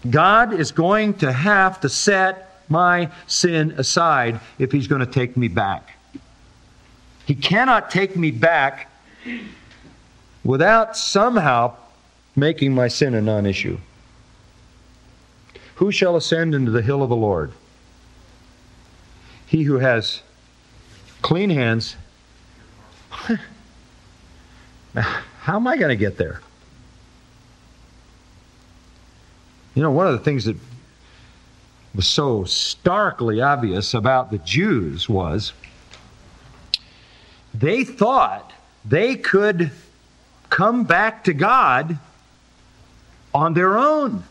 God 0.09 0.53
is 0.53 0.71
going 0.71 1.13
to 1.15 1.31
have 1.31 1.79
to 1.81 1.89
set 1.89 2.50
my 2.71 3.11
sin 3.27 3.71
aside 3.77 4.39
if 4.57 4.71
he's 4.71 4.87
going 4.87 5.01
to 5.05 5.11
take 5.11 5.37
me 5.37 5.47
back. 5.47 5.97
He 7.25 7.35
cannot 7.35 7.91
take 7.91 8.15
me 8.15 8.31
back 8.31 8.89
without 10.43 10.97
somehow 10.97 11.75
making 12.35 12.73
my 12.73 12.87
sin 12.87 13.13
a 13.13 13.21
non 13.21 13.45
issue. 13.45 13.77
Who 15.75 15.91
shall 15.91 16.15
ascend 16.15 16.55
into 16.55 16.71
the 16.71 16.81
hill 16.81 17.03
of 17.03 17.09
the 17.09 17.15
Lord? 17.15 17.51
He 19.45 19.63
who 19.63 19.79
has 19.79 20.21
clean 21.21 21.49
hands. 21.49 21.97
How 24.93 25.55
am 25.55 25.67
I 25.67 25.77
going 25.77 25.89
to 25.89 25.95
get 25.95 26.17
there? 26.17 26.41
You 29.75 29.81
know, 29.81 29.91
one 29.91 30.07
of 30.07 30.13
the 30.13 30.19
things 30.19 30.45
that 30.45 30.55
was 31.93 32.07
so 32.07 32.43
starkly 32.45 33.41
obvious 33.41 33.93
about 33.93 34.31
the 34.31 34.37
Jews 34.39 35.09
was 35.09 35.53
they 37.53 37.83
thought 37.83 38.53
they 38.85 39.15
could 39.15 39.71
come 40.49 40.83
back 40.83 41.25
to 41.25 41.33
God 41.33 41.97
on 43.33 43.53
their 43.53 43.77
own 43.77 44.23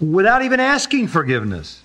without 0.00 0.42
even 0.42 0.60
asking 0.60 1.08
forgiveness. 1.08 1.82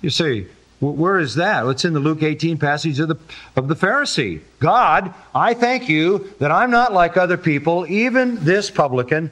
You 0.00 0.10
see, 0.10 0.46
where 0.80 1.18
is 1.18 1.36
that? 1.36 1.66
It's 1.66 1.84
in 1.84 1.94
the 1.94 2.00
Luke 2.00 2.22
18 2.22 2.58
passage 2.58 2.98
of 3.00 3.08
the, 3.08 3.16
of 3.56 3.68
the 3.68 3.76
Pharisee. 3.76 4.40
God, 4.58 5.14
I 5.34 5.54
thank 5.54 5.88
you 5.88 6.30
that 6.40 6.50
I'm 6.50 6.70
not 6.70 6.92
like 6.92 7.16
other 7.16 7.36
people, 7.36 7.86
even 7.86 8.44
this 8.44 8.70
publican, 8.70 9.30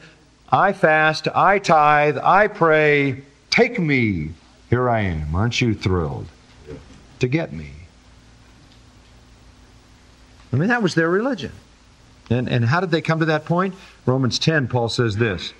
I 0.52 0.74
fast, 0.74 1.28
I 1.34 1.58
tithe, 1.58 2.18
I 2.18 2.46
pray, 2.46 3.22
take 3.48 3.78
me. 3.78 4.32
Here 4.68 4.88
I 4.88 5.00
am. 5.00 5.34
Aren't 5.34 5.60
you 5.62 5.74
thrilled 5.74 6.26
to 7.20 7.26
get 7.26 7.54
me? 7.54 7.70
I 10.52 10.56
mean, 10.56 10.68
that 10.68 10.82
was 10.82 10.94
their 10.94 11.08
religion. 11.08 11.52
And, 12.28 12.48
and 12.48 12.66
how 12.66 12.80
did 12.80 12.90
they 12.90 13.00
come 13.00 13.20
to 13.20 13.26
that 13.26 13.46
point? 13.46 13.74
Romans 14.04 14.38
10, 14.38 14.68
Paul 14.68 14.90
says 14.90 15.16
this. 15.16 15.54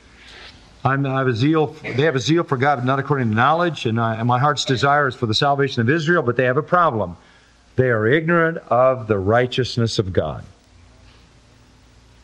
I'm, 0.85 1.07
I 1.07 1.19
have 1.19 1.29
a 1.29 1.35
zeal, 1.35 1.69
they 1.83 2.03
have 2.03 2.17
a 2.17 2.21
zeal 2.21 2.43
for 2.45 2.57
God, 2.59 2.85
not 2.85 2.99
according 2.99 3.31
to 3.31 3.35
knowledge, 3.35 3.87
and, 3.87 4.01
I, 4.01 4.17
and 4.17 4.27
my 4.27 4.39
heart's 4.39 4.65
desire 4.65 5.09
is 5.09 5.15
for 5.15 5.27
the 5.27 5.35
salvation 5.35 5.81
of 5.81 5.89
Israel, 5.89 6.23
but 6.23 6.37
they 6.37 6.45
have 6.45 6.57
a 6.57 6.63
problem. 6.63 7.17
They 7.77 7.89
are 7.89 8.07
ignorant 8.07 8.59
of 8.69 9.07
the 9.07 9.19
righteousness 9.19 9.99
of 9.99 10.13
God. 10.13 10.45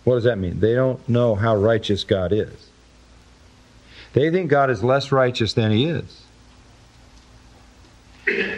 What 0.08 0.14
does 0.14 0.24
that 0.24 0.38
mean? 0.38 0.58
They 0.58 0.74
don't 0.74 1.06
know 1.06 1.34
how 1.34 1.54
righteous 1.54 2.02
God 2.02 2.32
is. 2.32 2.70
They 4.14 4.30
think 4.30 4.48
God 4.48 4.70
is 4.70 4.82
less 4.82 5.12
righteous 5.12 5.52
than 5.52 5.70
He 5.70 5.84
is. 5.84 6.22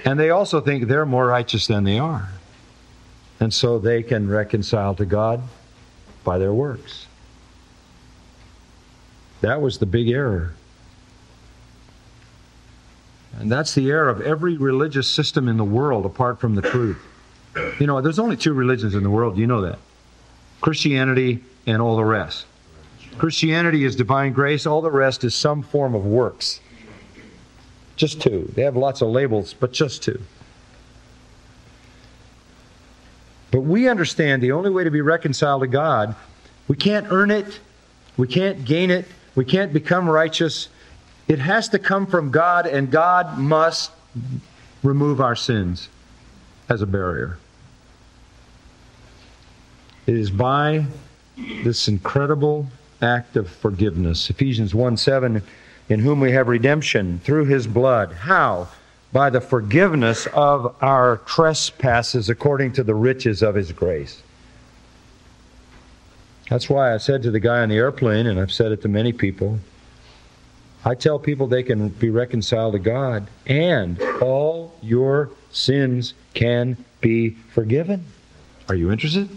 And 0.04 0.16
they 0.20 0.30
also 0.30 0.60
think 0.60 0.86
they're 0.86 1.04
more 1.04 1.26
righteous 1.26 1.66
than 1.66 1.82
they 1.82 1.98
are. 1.98 2.28
And 3.40 3.52
so 3.52 3.80
they 3.80 4.04
can 4.04 4.30
reconcile 4.30 4.94
to 4.94 5.04
God 5.04 5.42
by 6.22 6.38
their 6.38 6.52
works. 6.52 7.08
That 9.40 9.60
was 9.60 9.78
the 9.78 9.86
big 9.86 10.08
error. 10.08 10.54
And 13.40 13.50
that's 13.50 13.74
the 13.74 13.90
error 13.90 14.08
of 14.08 14.20
every 14.20 14.56
religious 14.56 15.08
system 15.08 15.48
in 15.48 15.56
the 15.56 15.64
world 15.64 16.06
apart 16.06 16.38
from 16.38 16.54
the 16.54 16.62
truth. 16.62 17.02
You 17.80 17.88
know, 17.88 18.00
there's 18.00 18.20
only 18.20 18.36
two 18.36 18.52
religions 18.52 18.94
in 18.94 19.02
the 19.02 19.10
world, 19.10 19.36
you 19.36 19.48
know 19.48 19.62
that. 19.62 19.80
Christianity, 20.60 21.42
and 21.66 21.80
all 21.80 21.96
the 21.96 22.04
rest. 22.04 22.46
Christianity 23.18 23.84
is 23.84 23.96
divine 23.96 24.32
grace, 24.32 24.66
all 24.66 24.82
the 24.82 24.90
rest 24.90 25.24
is 25.24 25.34
some 25.34 25.62
form 25.62 25.94
of 25.94 26.04
works. 26.04 26.60
Just 27.96 28.20
two. 28.20 28.50
They 28.54 28.62
have 28.62 28.76
lots 28.76 29.02
of 29.02 29.08
labels, 29.08 29.52
but 29.52 29.72
just 29.72 30.02
two. 30.02 30.20
But 33.50 33.60
we 33.60 33.88
understand 33.88 34.42
the 34.42 34.52
only 34.52 34.70
way 34.70 34.84
to 34.84 34.90
be 34.90 35.00
reconciled 35.00 35.62
to 35.62 35.68
God, 35.68 36.14
we 36.68 36.76
can't 36.76 37.06
earn 37.10 37.30
it, 37.30 37.60
we 38.16 38.26
can't 38.26 38.64
gain 38.64 38.90
it, 38.90 39.06
we 39.34 39.44
can't 39.44 39.72
become 39.72 40.08
righteous. 40.08 40.68
It 41.28 41.38
has 41.40 41.68
to 41.70 41.78
come 41.78 42.06
from 42.06 42.30
God, 42.30 42.66
and 42.66 42.90
God 42.90 43.38
must 43.38 43.90
remove 44.82 45.20
our 45.20 45.36
sins 45.36 45.88
as 46.68 46.80
a 46.80 46.86
barrier. 46.86 47.38
It 50.10 50.16
is 50.16 50.32
by 50.32 50.86
this 51.62 51.86
incredible 51.86 52.66
act 53.00 53.36
of 53.36 53.48
forgiveness. 53.48 54.28
Ephesians 54.28 54.74
1 54.74 54.96
7, 54.96 55.40
in 55.88 56.00
whom 56.00 56.18
we 56.18 56.32
have 56.32 56.48
redemption 56.48 57.20
through 57.22 57.44
his 57.44 57.68
blood. 57.68 58.12
How? 58.12 58.66
By 59.12 59.30
the 59.30 59.40
forgiveness 59.40 60.26
of 60.34 60.74
our 60.82 61.18
trespasses 61.18 62.28
according 62.28 62.72
to 62.72 62.82
the 62.82 62.96
riches 62.96 63.40
of 63.40 63.54
his 63.54 63.70
grace. 63.70 64.20
That's 66.48 66.68
why 66.68 66.92
I 66.92 66.96
said 66.96 67.22
to 67.22 67.30
the 67.30 67.38
guy 67.38 67.60
on 67.60 67.68
the 67.68 67.76
airplane, 67.76 68.26
and 68.26 68.40
I've 68.40 68.50
said 68.50 68.72
it 68.72 68.82
to 68.82 68.88
many 68.88 69.12
people, 69.12 69.60
I 70.84 70.96
tell 70.96 71.20
people 71.20 71.46
they 71.46 71.62
can 71.62 71.88
be 71.88 72.10
reconciled 72.10 72.72
to 72.72 72.80
God, 72.80 73.28
and 73.46 74.02
all 74.20 74.74
your 74.82 75.30
sins 75.52 76.14
can 76.34 76.84
be 77.00 77.30
forgiven. 77.54 78.06
Are 78.68 78.74
you 78.74 78.90
interested? 78.90 79.28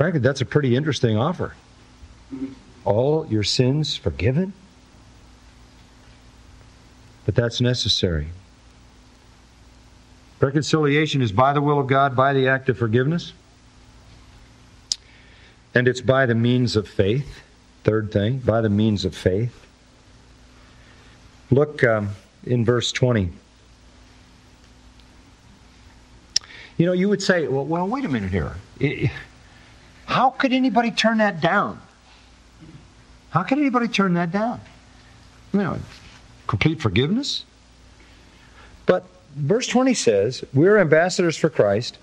Frankly, 0.00 0.20
that's 0.20 0.40
a 0.40 0.46
pretty 0.46 0.76
interesting 0.76 1.18
offer. 1.18 1.52
All 2.86 3.26
your 3.26 3.42
sins 3.42 3.96
forgiven? 3.96 4.54
But 7.26 7.34
that's 7.34 7.60
necessary. 7.60 8.28
Reconciliation 10.40 11.20
is 11.20 11.32
by 11.32 11.52
the 11.52 11.60
will 11.60 11.78
of 11.78 11.86
God, 11.86 12.16
by 12.16 12.32
the 12.32 12.48
act 12.48 12.70
of 12.70 12.78
forgiveness, 12.78 13.34
and 15.74 15.86
it's 15.86 16.00
by 16.00 16.24
the 16.24 16.34
means 16.34 16.76
of 16.76 16.88
faith. 16.88 17.42
Third 17.84 18.10
thing, 18.10 18.38
by 18.38 18.62
the 18.62 18.70
means 18.70 19.04
of 19.04 19.14
faith. 19.14 19.66
Look 21.50 21.84
um, 21.84 22.08
in 22.46 22.64
verse 22.64 22.90
20. 22.90 23.28
You 26.78 26.86
know, 26.86 26.94
you 26.94 27.10
would 27.10 27.22
say, 27.22 27.46
well, 27.48 27.66
well 27.66 27.86
wait 27.86 28.06
a 28.06 28.08
minute 28.08 28.30
here. 28.30 28.54
It, 28.78 29.10
how 30.10 30.30
could 30.30 30.52
anybody 30.52 30.90
turn 30.90 31.18
that 31.18 31.40
down? 31.40 31.80
How 33.30 33.44
could 33.44 33.58
anybody 33.58 33.86
turn 33.86 34.14
that 34.14 34.32
down? 34.32 34.60
You 35.52 35.60
know, 35.60 35.78
complete 36.48 36.82
forgiveness? 36.82 37.44
But 38.86 39.04
verse 39.36 39.68
20 39.68 39.94
says, 39.94 40.44
We're 40.52 40.78
ambassadors 40.78 41.36
for 41.36 41.48
Christ, 41.48 41.98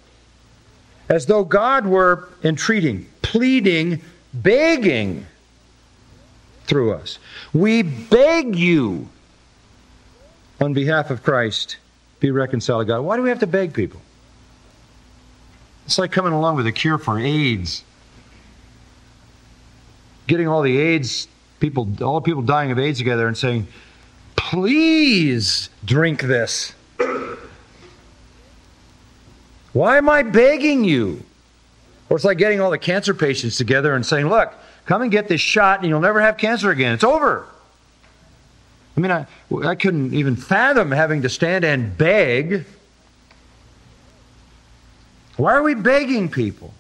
as 1.10 1.26
though 1.26 1.44
God 1.44 1.86
were 1.86 2.30
entreating, 2.46 3.08
pleading, 3.22 4.02
begging 4.34 5.26
through 6.64 6.94
us. 6.94 7.20
We 7.54 7.82
beg 7.82 8.56
you 8.56 9.10
on 10.62 10.74
behalf 10.74 11.12
of 11.12 11.24
Christ, 11.24 11.76
be 12.22 12.32
reconciled 12.32 12.84
to 12.84 12.86
God. 12.86 13.02
Why 13.02 13.18
do 13.18 13.22
we 13.22 13.28
have 13.28 13.40
to 13.40 13.48
beg 13.48 13.74
people? 13.74 14.00
It's 15.86 15.98
like 16.00 16.14
coming 16.14 16.32
along 16.32 16.56
with 16.56 16.68
a 16.68 16.72
cure 16.72 16.98
for 16.98 17.20
AIDS. 17.20 17.84
Getting 20.28 20.48
all 20.48 20.62
the 20.62 20.78
AIDS 20.78 21.28
people, 21.60 21.90
all 22.02 22.20
the 22.20 22.26
people 22.26 22.42
dying 22.42 22.72
of 22.72 22.80
AIDS 22.80 23.00
together 23.00 23.28
and 23.28 23.38
saying, 23.38 23.68
please 24.36 25.70
drink 25.84 26.22
this. 26.22 26.74
Why 29.74 29.98
am 29.98 30.10
I 30.10 30.24
begging 30.24 30.84
you? 30.84 31.24
Or 32.10 32.16
it's 32.16 32.26
like 32.26 32.38
getting 32.38 32.62
all 32.62 32.72
the 32.72 32.78
cancer 32.78 33.14
patients 33.14 33.58
together 33.58 33.94
and 33.96 34.06
saying, 34.06 34.30
look, 34.30 34.54
Come 34.88 35.02
and 35.02 35.12
get 35.12 35.28
this 35.28 35.42
shot 35.42 35.82
and 35.82 35.90
you'll 35.90 36.00
never 36.00 36.22
have 36.22 36.38
cancer 36.38 36.72
again. 36.72 36.94
It's 36.94 37.04
over. 37.04 37.46
I 38.96 39.00
mean, 39.02 39.12
I, 39.12 39.28
I 39.64 39.76
couldn't 39.76 40.14
even 40.14 40.38
fathom 40.38 40.92
having 40.92 41.22
to 41.24 41.30
stand 41.30 41.66
and 41.66 41.96
beg. 41.96 42.66
Why 45.36 45.54
are 45.54 45.62
we 45.62 45.76
begging 45.76 46.30
people 46.30 46.74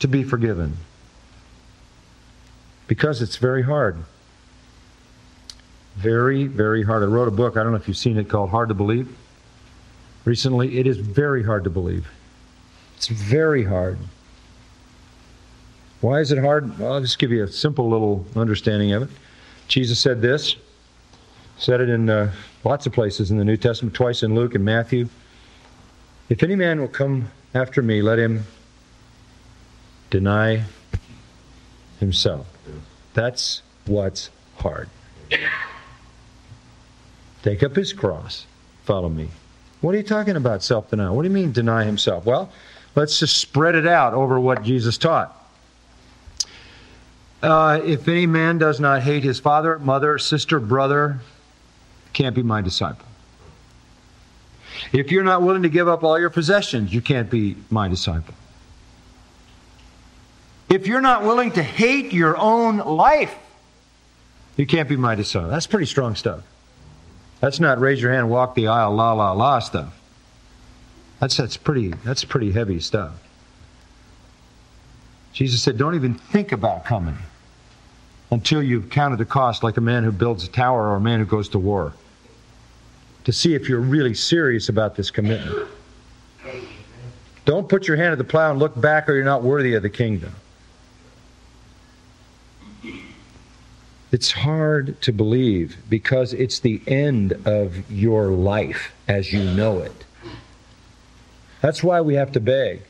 to 0.00 0.08
be 0.08 0.24
forgiven? 0.24 0.76
Because 2.88 3.22
it's 3.22 3.36
very 3.36 3.62
hard. 3.62 3.98
Very, 5.96 6.46
very 6.46 6.82
hard. 6.82 7.02
I 7.02 7.06
wrote 7.06 7.28
a 7.28 7.32
book, 7.32 7.56
I 7.56 7.62
don't 7.62 7.72
know 7.72 7.78
if 7.78 7.86
you've 7.86 7.96
seen 7.96 8.16
it, 8.18 8.28
called 8.28 8.50
Hard 8.50 8.68
to 8.70 8.74
Believe. 8.74 9.16
Recently, 10.24 10.78
it 10.78 10.86
is 10.86 10.98
very 10.98 11.42
hard 11.42 11.64
to 11.64 11.70
believe. 11.70 12.08
It's 12.96 13.08
very 13.08 13.64
hard. 13.64 13.98
Why 16.00 16.20
is 16.20 16.32
it 16.32 16.38
hard? 16.38 16.78
Well, 16.78 16.94
I'll 16.94 17.00
just 17.00 17.18
give 17.18 17.30
you 17.30 17.44
a 17.44 17.48
simple 17.48 17.88
little 17.88 18.24
understanding 18.36 18.92
of 18.92 19.02
it. 19.02 19.10
Jesus 19.68 19.98
said 19.98 20.20
this, 20.20 20.56
said 21.56 21.80
it 21.80 21.88
in 21.88 22.08
uh, 22.08 22.32
lots 22.64 22.86
of 22.86 22.92
places 22.92 23.30
in 23.30 23.38
the 23.38 23.44
New 23.44 23.56
Testament, 23.56 23.94
twice 23.94 24.22
in 24.22 24.34
Luke 24.34 24.54
and 24.54 24.64
Matthew. 24.64 25.08
If 26.28 26.42
any 26.42 26.56
man 26.56 26.80
will 26.80 26.88
come 26.88 27.30
after 27.54 27.82
me, 27.82 28.02
let 28.02 28.18
him 28.18 28.44
deny 30.10 30.64
himself. 31.98 32.46
That's 33.18 33.62
what's 33.86 34.30
hard. 34.58 34.88
Take 37.42 37.64
up 37.64 37.74
his 37.74 37.92
cross, 37.92 38.46
follow 38.84 39.08
me. 39.08 39.30
What 39.80 39.92
are 39.96 39.98
you 39.98 40.04
talking 40.04 40.36
about, 40.36 40.62
self 40.62 40.88
denial? 40.88 41.16
What 41.16 41.22
do 41.22 41.28
you 41.28 41.34
mean, 41.34 41.50
deny 41.50 41.82
himself? 41.82 42.24
Well, 42.24 42.48
let's 42.94 43.18
just 43.18 43.36
spread 43.38 43.74
it 43.74 43.88
out 43.88 44.14
over 44.14 44.38
what 44.38 44.62
Jesus 44.62 44.98
taught. 44.98 45.34
Uh, 47.42 47.80
if 47.84 48.06
any 48.06 48.26
man 48.26 48.56
does 48.56 48.78
not 48.78 49.02
hate 49.02 49.24
his 49.24 49.40
father, 49.40 49.80
mother, 49.80 50.16
sister, 50.18 50.60
brother, 50.60 51.18
can't 52.12 52.36
be 52.36 52.44
my 52.44 52.60
disciple. 52.60 53.04
If 54.92 55.10
you're 55.10 55.24
not 55.24 55.42
willing 55.42 55.62
to 55.64 55.68
give 55.68 55.88
up 55.88 56.04
all 56.04 56.20
your 56.20 56.30
possessions, 56.30 56.94
you 56.94 57.00
can't 57.00 57.28
be 57.28 57.56
my 57.68 57.88
disciple. 57.88 58.34
If 60.68 60.86
you're 60.86 61.00
not 61.00 61.22
willing 61.22 61.52
to 61.52 61.62
hate 61.62 62.12
your 62.12 62.36
own 62.36 62.78
life, 62.78 63.34
you 64.56 64.66
can't 64.66 64.88
be 64.88 64.96
my 64.96 65.14
disciple. 65.14 65.48
That's 65.48 65.66
pretty 65.66 65.86
strong 65.86 66.14
stuff. 66.14 66.42
That's 67.40 67.60
not 67.60 67.78
raise 67.78 68.02
your 68.02 68.12
hand, 68.12 68.28
walk 68.28 68.54
the 68.54 68.66
aisle, 68.66 68.94
la 68.94 69.12
la 69.12 69.32
la 69.32 69.60
stuff. 69.60 69.98
That's 71.20 71.36
that's 71.36 71.56
pretty 71.56 71.90
that's 72.04 72.24
pretty 72.24 72.52
heavy 72.52 72.80
stuff. 72.80 73.12
Jesus 75.32 75.62
said, 75.62 75.78
Don't 75.78 75.94
even 75.94 76.14
think 76.14 76.52
about 76.52 76.84
coming 76.84 77.16
until 78.30 78.62
you've 78.62 78.90
counted 78.90 79.18
the 79.18 79.24
cost, 79.24 79.62
like 79.62 79.76
a 79.76 79.80
man 79.80 80.04
who 80.04 80.12
builds 80.12 80.44
a 80.44 80.48
tower 80.48 80.88
or 80.88 80.96
a 80.96 81.00
man 81.00 81.20
who 81.20 81.24
goes 81.24 81.48
to 81.50 81.58
war, 81.58 81.92
to 83.24 83.32
see 83.32 83.54
if 83.54 83.68
you're 83.68 83.80
really 83.80 84.14
serious 84.14 84.68
about 84.68 84.96
this 84.96 85.10
commitment. 85.10 85.68
Don't 87.44 87.68
put 87.68 87.88
your 87.88 87.96
hand 87.96 88.12
at 88.12 88.18
the 88.18 88.24
plow 88.24 88.50
and 88.50 88.58
look 88.58 88.78
back, 88.78 89.08
or 89.08 89.14
you're 89.14 89.24
not 89.24 89.42
worthy 89.42 89.74
of 89.74 89.82
the 89.82 89.88
kingdom. 89.88 90.34
It's 94.10 94.32
hard 94.32 95.00
to 95.02 95.12
believe 95.12 95.76
because 95.88 96.32
it's 96.32 96.60
the 96.60 96.80
end 96.86 97.32
of 97.44 97.90
your 97.90 98.28
life 98.28 98.92
as 99.06 99.32
you 99.32 99.44
know 99.44 99.80
it. 99.80 100.04
That's 101.60 101.82
why 101.82 102.00
we 102.00 102.14
have 102.14 102.32
to 102.32 102.40
beg. 102.40 102.82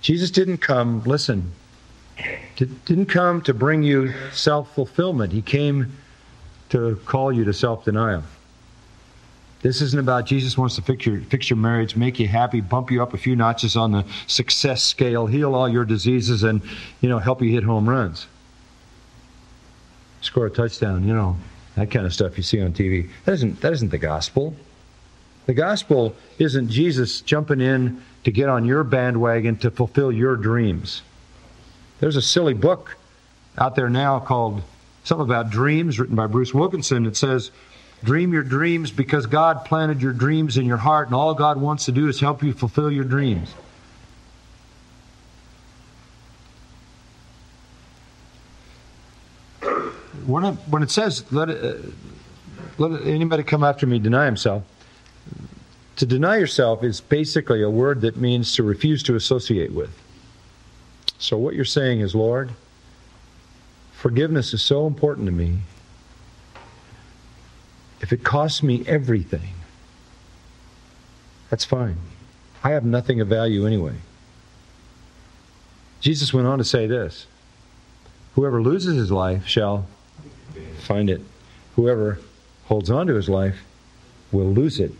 Jesus 0.00 0.30
didn't 0.30 0.58
come, 0.58 1.02
listen, 1.04 1.52
didn't 2.56 3.06
come 3.06 3.42
to 3.42 3.54
bring 3.54 3.82
you 3.82 4.12
self 4.32 4.74
fulfillment, 4.74 5.32
He 5.32 5.42
came 5.42 5.92
to 6.70 6.96
call 7.04 7.32
you 7.32 7.44
to 7.44 7.52
self 7.52 7.84
denial. 7.84 8.22
This 9.60 9.82
isn't 9.82 9.98
about 9.98 10.24
Jesus 10.24 10.56
wants 10.56 10.76
to 10.76 10.82
fix 10.82 11.04
your, 11.04 11.20
fix 11.22 11.50
your 11.50 11.56
marriage, 11.56 11.96
make 11.96 12.20
you 12.20 12.28
happy, 12.28 12.60
bump 12.60 12.92
you 12.92 13.02
up 13.02 13.12
a 13.12 13.18
few 13.18 13.34
notches 13.34 13.76
on 13.76 13.90
the 13.90 14.04
success 14.28 14.84
scale, 14.84 15.26
heal 15.26 15.54
all 15.54 15.68
your 15.68 15.84
diseases, 15.84 16.44
and 16.44 16.62
you 17.00 17.08
know 17.08 17.18
help 17.18 17.42
you 17.42 17.50
hit 17.50 17.64
home 17.64 17.88
runs, 17.88 18.26
score 20.20 20.46
a 20.46 20.50
touchdown. 20.50 21.06
You 21.06 21.14
know 21.14 21.36
that 21.76 21.90
kind 21.90 22.06
of 22.06 22.12
stuff 22.12 22.36
you 22.36 22.42
see 22.42 22.60
on 22.60 22.72
TV. 22.72 23.08
That 23.24 23.32
isn't 23.34 23.60
that 23.60 23.72
isn't 23.72 23.90
the 23.90 23.98
gospel. 23.98 24.54
The 25.46 25.54
gospel 25.54 26.14
isn't 26.38 26.68
Jesus 26.68 27.22
jumping 27.22 27.60
in 27.60 28.02
to 28.24 28.30
get 28.30 28.48
on 28.48 28.66
your 28.66 28.84
bandwagon 28.84 29.56
to 29.58 29.70
fulfill 29.70 30.12
your 30.12 30.36
dreams. 30.36 31.02
There's 32.00 32.16
a 32.16 32.22
silly 32.22 32.54
book 32.54 32.96
out 33.56 33.74
there 33.74 33.88
now 33.88 34.20
called 34.20 34.62
something 35.04 35.24
about 35.24 35.50
dreams, 35.50 35.98
written 35.98 36.16
by 36.16 36.26
Bruce 36.26 36.52
Wilkinson. 36.52 37.06
It 37.06 37.16
says, 37.16 37.50
Dream 38.04 38.32
your 38.32 38.44
dreams 38.44 38.92
because 38.92 39.26
God 39.26 39.64
planted 39.64 40.00
your 40.00 40.12
dreams 40.12 40.56
in 40.56 40.66
your 40.66 40.76
heart, 40.76 41.08
and 41.08 41.16
all 41.16 41.34
God 41.34 41.60
wants 41.60 41.86
to 41.86 41.92
do 41.92 42.08
is 42.08 42.20
help 42.20 42.42
you 42.42 42.52
fulfill 42.52 42.92
your 42.92 43.04
dreams. 43.04 43.52
When 50.28 50.44
it, 50.44 50.54
when 50.68 50.82
it 50.82 50.90
says, 50.90 51.24
let, 51.32 51.48
uh, 51.48 51.74
let 52.78 53.02
anybody 53.06 53.42
come 53.42 53.64
after 53.64 53.86
me 53.86 53.98
deny 53.98 54.26
himself, 54.26 54.62
to 55.96 56.06
deny 56.06 56.36
yourself 56.36 56.84
is 56.84 57.00
basically 57.00 57.62
a 57.62 57.70
word 57.70 58.02
that 58.02 58.16
means 58.16 58.54
to 58.54 58.62
refuse 58.62 59.02
to 59.04 59.16
associate 59.16 59.72
with. 59.72 59.90
So, 61.18 61.36
what 61.36 61.54
you're 61.54 61.64
saying 61.64 62.00
is, 62.00 62.14
Lord, 62.14 62.52
Forgiveness 63.98 64.54
is 64.54 64.62
so 64.62 64.86
important 64.86 65.26
to 65.26 65.32
me. 65.32 65.58
If 68.00 68.12
it 68.12 68.22
costs 68.22 68.62
me 68.62 68.84
everything, 68.86 69.54
that's 71.50 71.64
fine. 71.64 71.96
I 72.62 72.70
have 72.70 72.84
nothing 72.84 73.20
of 73.20 73.26
value 73.26 73.66
anyway. 73.66 73.96
Jesus 76.00 76.32
went 76.32 76.46
on 76.46 76.58
to 76.58 76.64
say 76.64 76.86
this 76.86 77.26
Whoever 78.36 78.62
loses 78.62 78.94
his 78.94 79.10
life 79.10 79.48
shall 79.48 79.88
find 80.88 81.10
it. 81.10 81.20
Whoever 81.76 82.18
holds 82.64 82.90
on 82.90 83.06
to 83.08 83.14
his 83.14 83.28
life 83.28 83.58
will 84.32 84.50
lose 84.50 84.80
it. 84.80 84.90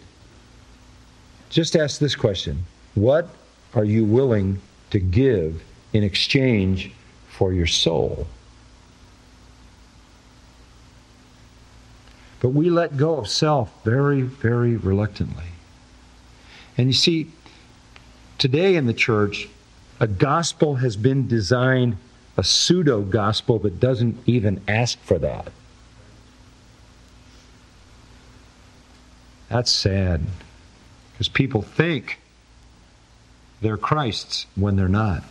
Just 1.48 1.74
ask 1.74 1.98
this 1.98 2.14
question 2.14 2.64
What 2.94 3.30
are 3.74 3.84
you 3.84 4.04
willing 4.04 4.60
to 4.90 5.00
give 5.00 5.62
in 5.94 6.04
exchange 6.04 6.92
for 7.28 7.54
your 7.54 7.66
soul? 7.66 8.26
But 12.40 12.50
we 12.50 12.68
let 12.70 12.98
go 12.98 13.16
of 13.16 13.28
self 13.28 13.72
very, 13.82 14.20
very 14.20 14.76
reluctantly. 14.76 15.50
And 16.76 16.86
you 16.86 16.92
see, 16.92 17.30
today 18.36 18.76
in 18.76 18.86
the 18.86 18.92
church, 18.92 19.48
a 19.98 20.06
gospel 20.06 20.76
has 20.76 20.96
been 20.96 21.26
designed, 21.26 21.96
a 22.36 22.44
pseudo 22.44 23.00
gospel 23.00 23.58
that 23.60 23.80
doesn't 23.80 24.16
even 24.26 24.60
ask 24.68 25.00
for 25.00 25.18
that. 25.18 25.50
That's 29.48 29.70
sad. 29.70 30.22
Because 31.12 31.28
people 31.28 31.62
think 31.62 32.18
they're 33.60 33.76
Christ's 33.76 34.46
when 34.54 34.76
they're 34.76 34.88
not. 34.88 35.24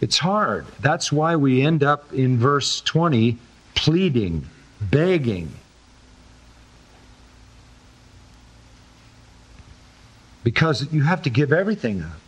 It's 0.00 0.18
hard. 0.18 0.66
That's 0.80 1.10
why 1.10 1.36
we 1.36 1.62
end 1.62 1.82
up 1.82 2.12
in 2.12 2.38
verse 2.38 2.80
20 2.82 3.38
pleading, 3.74 4.46
begging. 4.80 5.52
Because 10.44 10.92
you 10.92 11.02
have 11.02 11.22
to 11.22 11.30
give 11.30 11.52
everything 11.52 12.02
up. 12.02 12.20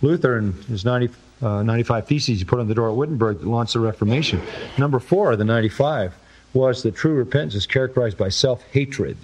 Luther, 0.00 0.38
in 0.38 0.52
his 0.64 0.84
90, 0.84 1.10
uh, 1.42 1.62
95 1.62 2.06
Theses 2.06 2.38
he 2.38 2.44
put 2.44 2.60
on 2.60 2.68
the 2.68 2.74
door 2.74 2.90
at 2.90 2.96
Wittenberg, 2.96 3.38
that 3.40 3.46
launched 3.46 3.72
the 3.72 3.80
Reformation. 3.80 4.40
Number 4.78 4.98
four 4.98 5.32
of 5.32 5.38
the 5.38 5.44
95 5.44 6.14
was 6.54 6.82
that 6.82 6.94
true 6.94 7.14
repentance 7.14 7.54
is 7.54 7.66
characterized 7.66 8.18
by 8.18 8.28
self 8.28 8.62
hatred. 8.72 9.16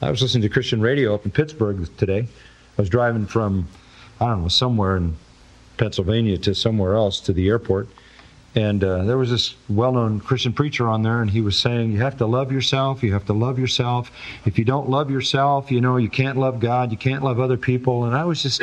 I 0.00 0.10
was 0.10 0.20
listening 0.20 0.42
to 0.42 0.48
Christian 0.48 0.80
radio 0.80 1.14
up 1.14 1.24
in 1.24 1.30
Pittsburgh 1.30 1.88
today. 1.96 2.26
I 2.76 2.80
was 2.82 2.88
driving 2.88 3.26
from, 3.26 3.68
I 4.20 4.26
don't 4.26 4.42
know, 4.42 4.48
somewhere 4.48 4.96
in 4.96 5.16
Pennsylvania 5.76 6.38
to 6.38 6.54
somewhere 6.54 6.94
else 6.94 7.20
to 7.20 7.32
the 7.32 7.48
airport. 7.48 7.88
And 8.54 8.84
uh, 8.84 9.04
there 9.04 9.16
was 9.16 9.30
this 9.30 9.54
well 9.68 9.92
known 9.92 10.20
Christian 10.20 10.52
preacher 10.52 10.86
on 10.86 11.02
there, 11.02 11.22
and 11.22 11.30
he 11.30 11.40
was 11.40 11.58
saying, 11.58 11.92
You 11.92 12.00
have 12.00 12.18
to 12.18 12.26
love 12.26 12.52
yourself. 12.52 13.02
You 13.02 13.12
have 13.14 13.24
to 13.26 13.32
love 13.32 13.58
yourself. 13.58 14.10
If 14.44 14.58
you 14.58 14.64
don't 14.64 14.90
love 14.90 15.10
yourself, 15.10 15.70
you 15.70 15.80
know, 15.80 15.96
you 15.96 16.10
can't 16.10 16.36
love 16.36 16.60
God. 16.60 16.90
You 16.90 16.98
can't 16.98 17.22
love 17.22 17.40
other 17.40 17.56
people. 17.56 18.04
And 18.04 18.14
I 18.14 18.24
was 18.24 18.42
just, 18.42 18.62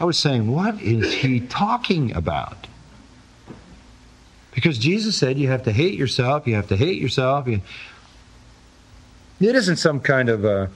I 0.00 0.04
was 0.04 0.18
saying, 0.18 0.50
What 0.50 0.80
is 0.82 1.12
he 1.12 1.40
talking 1.40 2.12
about? 2.16 2.66
Because 4.54 4.78
Jesus 4.78 5.16
said 5.16 5.36
you 5.38 5.48
have 5.48 5.64
to 5.64 5.72
hate 5.72 5.98
yourself, 5.98 6.46
you 6.46 6.54
have 6.54 6.68
to 6.68 6.76
hate 6.76 7.00
yourself. 7.00 7.48
You... 7.48 7.60
It 9.40 9.56
isn't 9.56 9.76
some 9.76 10.00
kind 10.00 10.28
of 10.28 10.44
a, 10.44 10.70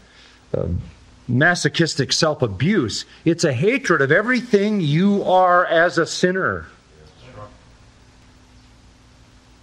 a 0.52 0.68
masochistic 1.28 2.12
self 2.12 2.42
abuse, 2.42 3.04
it's 3.24 3.44
a 3.44 3.52
hatred 3.52 4.02
of 4.02 4.10
everything 4.10 4.80
you 4.80 5.22
are 5.22 5.64
as 5.64 5.96
a 5.98 6.06
sinner. 6.06 6.66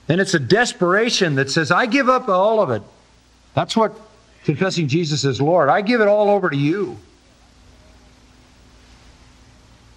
And 0.07 0.22
it's 0.22 0.36
a 0.36 0.39
desperation 0.39 1.36
that 1.36 1.49
says, 1.49 1.72
I 1.72 1.88
give 1.88 2.09
up 2.09 2.30
all 2.30 2.61
of 2.61 2.70
it. 2.70 2.84
That's 3.55 3.76
what 3.76 3.99
confessing 4.43 4.88
Jesus 4.88 5.26
as 5.26 5.41
Lord. 5.41 5.68
I 5.68 5.82
give 5.82 5.99
it 5.99 6.07
all 6.07 6.30
over 6.30 6.47
to 6.51 6.55
you. 6.55 6.97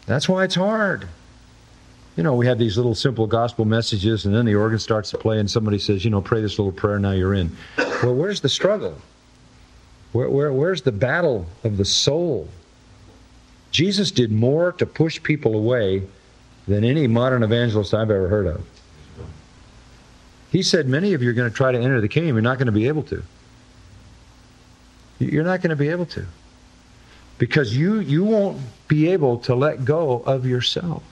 That's 0.06 0.26
why 0.26 0.44
it's 0.44 0.54
hard 0.54 1.06
you 2.18 2.24
know, 2.24 2.34
we 2.34 2.48
have 2.48 2.58
these 2.58 2.76
little 2.76 2.96
simple 2.96 3.28
gospel 3.28 3.64
messages, 3.64 4.26
and 4.26 4.34
then 4.34 4.44
the 4.44 4.56
organ 4.56 4.80
starts 4.80 5.12
to 5.12 5.18
play, 5.18 5.38
and 5.38 5.48
somebody 5.48 5.78
says, 5.78 6.04
you 6.04 6.10
know, 6.10 6.20
pray 6.20 6.40
this 6.40 6.58
little 6.58 6.72
prayer, 6.72 6.98
now 6.98 7.12
you're 7.12 7.32
in. 7.32 7.56
Well, 8.02 8.16
where's 8.16 8.40
the 8.40 8.48
struggle? 8.48 9.00
Where, 10.10 10.28
where, 10.28 10.52
where's 10.52 10.82
the 10.82 10.90
battle 10.90 11.46
of 11.62 11.76
the 11.76 11.84
soul? 11.84 12.48
Jesus 13.70 14.10
did 14.10 14.32
more 14.32 14.72
to 14.72 14.84
push 14.84 15.22
people 15.22 15.54
away 15.54 16.02
than 16.66 16.82
any 16.82 17.06
modern 17.06 17.44
evangelist 17.44 17.94
I've 17.94 18.10
ever 18.10 18.26
heard 18.26 18.48
of. 18.48 18.66
He 20.50 20.64
said, 20.64 20.88
Many 20.88 21.14
of 21.14 21.22
you 21.22 21.30
are 21.30 21.34
going 21.34 21.48
to 21.48 21.56
try 21.56 21.70
to 21.70 21.78
enter 21.78 22.00
the 22.00 22.08
kingdom. 22.08 22.34
You're 22.34 22.42
not 22.42 22.58
going 22.58 22.66
to 22.66 22.72
be 22.72 22.88
able 22.88 23.04
to. 23.04 23.22
You're 25.20 25.44
not 25.44 25.60
going 25.60 25.70
to 25.70 25.76
be 25.76 25.90
able 25.90 26.06
to. 26.06 26.26
Because 27.38 27.76
you, 27.76 28.00
you 28.00 28.24
won't 28.24 28.60
be 28.88 29.08
able 29.08 29.38
to 29.40 29.54
let 29.54 29.84
go 29.84 30.18
of 30.26 30.46
yourself. 30.46 31.04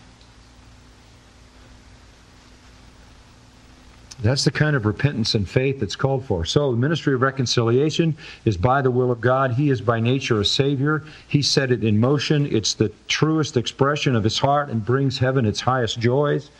That's 4.20 4.44
the 4.44 4.50
kind 4.50 4.74
of 4.74 4.86
repentance 4.86 5.34
and 5.34 5.48
faith 5.48 5.80
that's 5.80 5.96
called 5.96 6.24
for. 6.24 6.44
So, 6.46 6.70
the 6.70 6.78
ministry 6.78 7.12
of 7.14 7.20
reconciliation 7.20 8.16
is 8.46 8.56
by 8.56 8.80
the 8.80 8.90
will 8.90 9.10
of 9.10 9.20
God. 9.20 9.52
He 9.52 9.68
is 9.68 9.82
by 9.82 10.00
nature 10.00 10.40
a 10.40 10.44
Savior. 10.44 11.04
He 11.28 11.42
set 11.42 11.70
it 11.70 11.84
in 11.84 12.00
motion. 12.00 12.46
It's 12.46 12.74
the 12.74 12.90
truest 13.08 13.56
expression 13.58 14.16
of 14.16 14.24
His 14.24 14.38
heart 14.38 14.70
and 14.70 14.84
brings 14.84 15.18
heaven 15.18 15.44
its 15.44 15.60
highest 15.60 16.00
joys. 16.00 16.50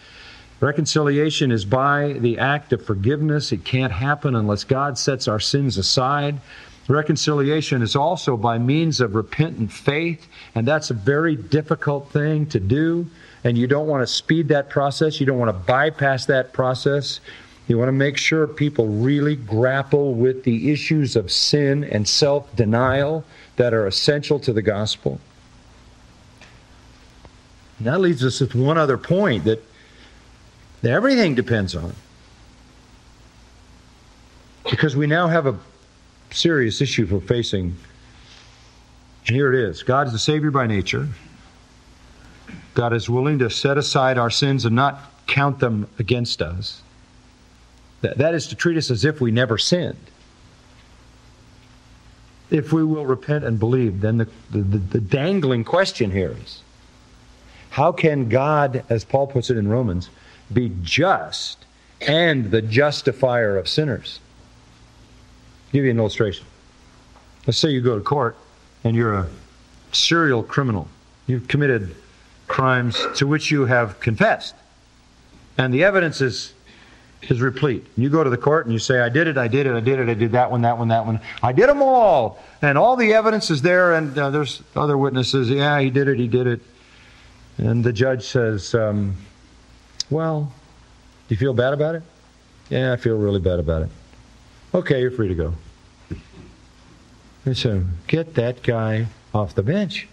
Reconciliation 0.61 1.51
is 1.51 1.65
by 1.65 2.15
the 2.15 2.39
act 2.39 2.73
of 2.73 2.85
forgiveness. 2.85 3.53
It 3.53 3.65
can't 3.65 3.93
happen 3.93 4.35
unless 4.35 4.65
God 4.65 4.99
sets 4.99 5.27
our 5.27 5.41
sins 5.41 5.79
aside. 5.79 6.41
Reconciliation 6.89 7.83
is 7.83 7.97
also 7.97 8.37
by 8.37 8.59
means 8.59 9.01
of 9.01 9.15
repentant 9.15 9.73
faith, 9.73 10.27
and 10.55 10.67
that's 10.67 10.91
a 10.91 10.95
very 10.95 11.37
difficult 11.37 12.11
thing 12.13 12.47
to 12.47 12.61
do. 12.61 13.07
And 13.45 13.59
you 13.59 13.67
don't 13.67 13.87
want 13.87 14.03
to 14.03 14.07
speed 14.07 14.49
that 14.49 14.71
process, 14.71 15.21
you 15.21 15.27
don't 15.27 15.39
want 15.39 15.49
to 15.51 15.67
bypass 15.67 16.27
that 16.27 16.53
process. 16.53 17.21
You 17.69 17.79
want 17.79 17.89
to 17.89 17.93
make 17.93 18.17
sure 18.17 18.47
people 18.47 18.87
really 18.87 19.35
grapple 19.35 20.15
with 20.15 20.45
the 20.45 20.71
issues 20.71 21.17
of 21.17 21.33
sin 21.33 21.83
and 21.85 22.07
self 22.07 22.55
denial 22.55 23.25
that 23.57 23.75
are 23.75 23.87
essential 23.87 24.39
to 24.41 24.53
the 24.53 24.63
gospel. 24.63 25.21
And 27.79 27.89
that 27.89 28.01
leads 28.01 28.25
us 28.25 28.39
to 28.39 28.47
one 28.63 28.79
other 28.79 28.97
point 28.97 29.45
that 29.45 29.63
everything 30.85 31.35
depends 31.35 31.75
on. 31.75 31.93
Because 34.71 34.97
we 34.97 35.07
now 35.07 35.27
have 35.27 35.47
a 35.47 35.59
serious 36.31 36.81
issue 36.81 37.07
for 37.07 37.21
facing. 37.21 37.77
And 39.27 39.37
here 39.37 39.53
it 39.53 39.59
is 39.59 39.83
God 39.83 40.07
is 40.07 40.13
the 40.13 40.19
Savior 40.19 40.53
by 40.53 40.67
nature. 40.67 41.09
God 42.75 42.93
is 42.93 43.09
willing 43.09 43.39
to 43.41 43.51
set 43.51 43.79
aside 43.79 44.19
our 44.19 44.31
sins 44.31 44.67
and 44.67 44.77
not 44.77 45.13
count 45.27 45.59
them 45.59 45.89
against 45.99 46.43
us. 46.43 46.83
That, 48.07 48.19
that 48.19 48.35
is 48.35 48.47
to 48.49 48.55
treat 48.55 48.77
us 48.77 48.89
as 48.93 49.05
if 49.05 49.21
we 49.21 49.33
never 49.33 49.59
sinned. 49.59 49.99
If 52.51 52.73
we 52.73 52.85
will 52.85 53.05
repent 53.05 53.45
and 53.45 53.59
believe, 53.59 54.01
then 54.01 54.19
the, 54.19 54.29
the, 54.53 54.61
the 54.61 55.01
dangling 55.01 55.65
question 55.65 56.13
here 56.13 56.37
is 56.41 56.63
how 57.71 57.91
can 57.91 58.29
God, 58.29 58.85
as 58.89 59.03
Paul 59.03 59.27
puts 59.27 59.51
it 59.51 59.57
in 59.57 59.67
Romans, 59.67 60.09
be 60.53 60.71
just 60.83 61.65
and 62.01 62.49
the 62.53 62.63
justifier 62.63 63.59
of 63.59 63.67
sinners? 63.67 64.21
I'll 65.67 65.73
give 65.73 65.85
you 65.85 65.91
an 65.91 65.99
illustration. 65.99 66.47
Let's 67.45 67.59
say 67.59 67.71
you 67.71 67.81
go 67.81 67.99
to 67.99 68.05
court 68.05 68.37
and 68.85 68.95
you're 68.95 69.15
a 69.15 69.29
serial 69.91 70.45
criminal. 70.45 70.87
You've 71.27 71.49
committed 71.49 71.97
crimes 72.47 73.05
to 73.17 73.27
which 73.27 73.51
you 73.51 73.65
have 73.67 73.99
confessed. 73.99 74.55
And 75.59 75.75
the 75.75 75.83
evidence 75.83 76.21
is 76.21 76.53
is 77.23 77.41
replete. 77.41 77.87
You 77.97 78.09
go 78.09 78.23
to 78.23 78.31
the 78.31 78.37
court 78.37 78.67
and 78.67 78.73
you 78.73 78.79
say, 78.79 79.01
I 79.01 79.09
did 79.09 79.27
it, 79.27 79.37
I 79.37 79.49
did 79.49 79.67
it, 79.67 79.75
I 79.75 79.81
did 79.81 79.99
it, 79.99 80.09
I 80.09 80.15
did 80.15 80.33
that 80.33 80.51
one, 80.51 80.63
that 80.63 80.79
one, 80.79 80.89
that 80.89 81.07
one. 81.07 81.21
I 81.43 81.53
did 81.53 81.69
them 81.69 81.83
all. 81.83 82.39
And 82.63 82.79
all 82.79 82.97
the 82.97 83.13
evidence 83.15 83.51
is 83.51 83.63
there, 83.63 83.95
and 83.95 84.17
uh, 84.19 84.31
there's 84.31 84.63
other 84.75 84.97
witnesses. 84.97 85.51
Yeah, 85.51 85.81
he 85.81 85.91
did 85.91 86.09
it, 86.09 86.19
he 86.19 86.29
did 86.29 86.47
it. 86.47 86.61
And 87.59 87.83
the 87.83 87.93
judge 87.93 88.25
says, 88.25 88.75
um, 88.75 89.17
Well, 90.11 90.53
do 91.29 91.35
you 91.35 91.39
feel 91.39 91.55
bad 91.55 91.73
about 91.73 91.95
it? 91.97 92.03
Yeah, 92.69 92.93
I 92.93 92.97
feel 92.97 93.17
really 93.17 93.41
bad 93.41 93.59
about 93.59 93.83
it. 93.83 93.89
Okay, 94.75 95.01
you're 95.01 95.11
free 95.11 95.29
to 95.29 95.35
go. 95.35 95.55
And 97.45 97.57
so, 97.57 97.85
get 98.09 98.35
that 98.35 98.63
guy 98.63 99.07
off 99.33 99.55
the 99.55 99.63
bench. 99.63 100.09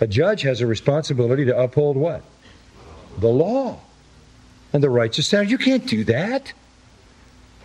A 0.00 0.06
judge 0.06 0.42
has 0.42 0.60
a 0.60 0.66
responsibility 0.66 1.44
to 1.44 1.58
uphold 1.58 1.96
what? 1.96 2.22
The 3.18 3.28
law 3.28 3.80
and 4.72 4.82
the 4.82 4.90
righteous 4.90 5.26
standard. 5.26 5.50
You 5.50 5.58
can't 5.58 5.86
do 5.86 6.04
that. 6.04 6.52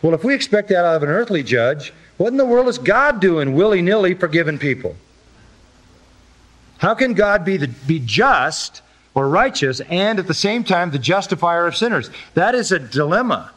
Well, 0.02 0.14
if 0.14 0.24
we 0.24 0.34
expect 0.34 0.70
that 0.70 0.86
out 0.86 0.96
of 0.96 1.04
an 1.04 1.10
earthly 1.10 1.44
judge, 1.44 1.94
what 2.18 2.28
in 2.28 2.38
the 2.38 2.46
world 2.46 2.68
is 2.68 2.78
God 2.78 3.20
doing 3.20 3.54
willy 3.54 3.82
nilly 3.82 4.14
forgiving 4.14 4.58
people? 4.58 4.96
How 6.78 6.94
can 6.94 7.14
God 7.14 7.46
be, 7.46 7.58
the, 7.58 7.68
be 7.68 8.00
just 8.00 8.82
or 9.16 9.30
righteous 9.30 9.80
and 9.82 10.20
at 10.20 10.28
the 10.28 10.34
same 10.34 10.64
time 10.64 10.92
the 10.92 11.00
justifier 11.00 11.68
of 11.68 11.76
sinners. 11.76 12.10
That 12.34 12.56
is 12.56 12.72
a 12.72 12.80
dilemma. 12.80 13.52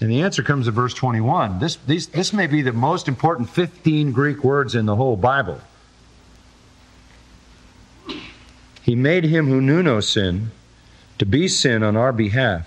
And 0.00 0.10
the 0.10 0.22
answer 0.22 0.42
comes 0.42 0.68
in 0.68 0.74
verse 0.74 0.94
21. 0.94 1.58
This, 1.58 1.76
these, 1.86 2.06
this 2.08 2.32
may 2.32 2.46
be 2.46 2.62
the 2.62 2.72
most 2.72 3.08
important 3.08 3.50
15 3.50 4.12
Greek 4.12 4.44
words 4.44 4.74
in 4.74 4.86
the 4.86 4.94
whole 4.94 5.16
Bible. 5.16 5.60
He 8.88 8.94
made 8.94 9.24
him 9.24 9.48
who 9.48 9.60
knew 9.60 9.82
no 9.82 10.00
sin 10.00 10.50
to 11.18 11.26
be 11.26 11.46
sin 11.46 11.82
on 11.82 11.94
our 11.94 12.10
behalf, 12.10 12.66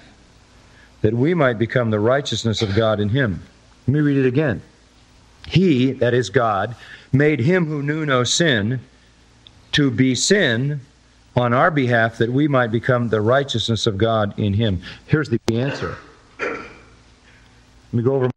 that 1.01 1.15
we 1.15 1.34
might 1.34 1.57
become 1.57 1.89
the 1.89 1.99
righteousness 1.99 2.61
of 2.61 2.76
God 2.76 2.99
in 2.99 3.09
him. 3.09 3.41
Let 3.88 3.93
me 3.95 4.01
read 4.01 4.17
it 4.24 4.28
again. 4.28 4.61
He, 5.47 5.93
that 5.93 6.13
is 6.13 6.30
God, 6.30 6.76
made 7.11 7.39
him 7.39 7.65
who 7.65 7.82
knew 7.82 8.05
no 8.05 8.24
sin 8.24 8.82
to 9.72 9.89
be 9.89 10.13
sin 10.13 10.82
on 11.36 11.53
our 11.53 11.72
behalf 11.72 12.19
that 12.19 12.32
we 12.32 12.47
might 12.47 12.69
become 12.69 13.09
the 13.09 13.19
righteousness 13.19 13.88
of 13.88 13.97
God 13.97 14.38
in 14.38 14.53
him. 14.53 14.84
Here's 15.07 15.30
the 15.30 15.39
answer. 15.49 15.97
Let 16.39 16.59
me 17.93 18.03
go 18.03 18.13
over 18.13 18.30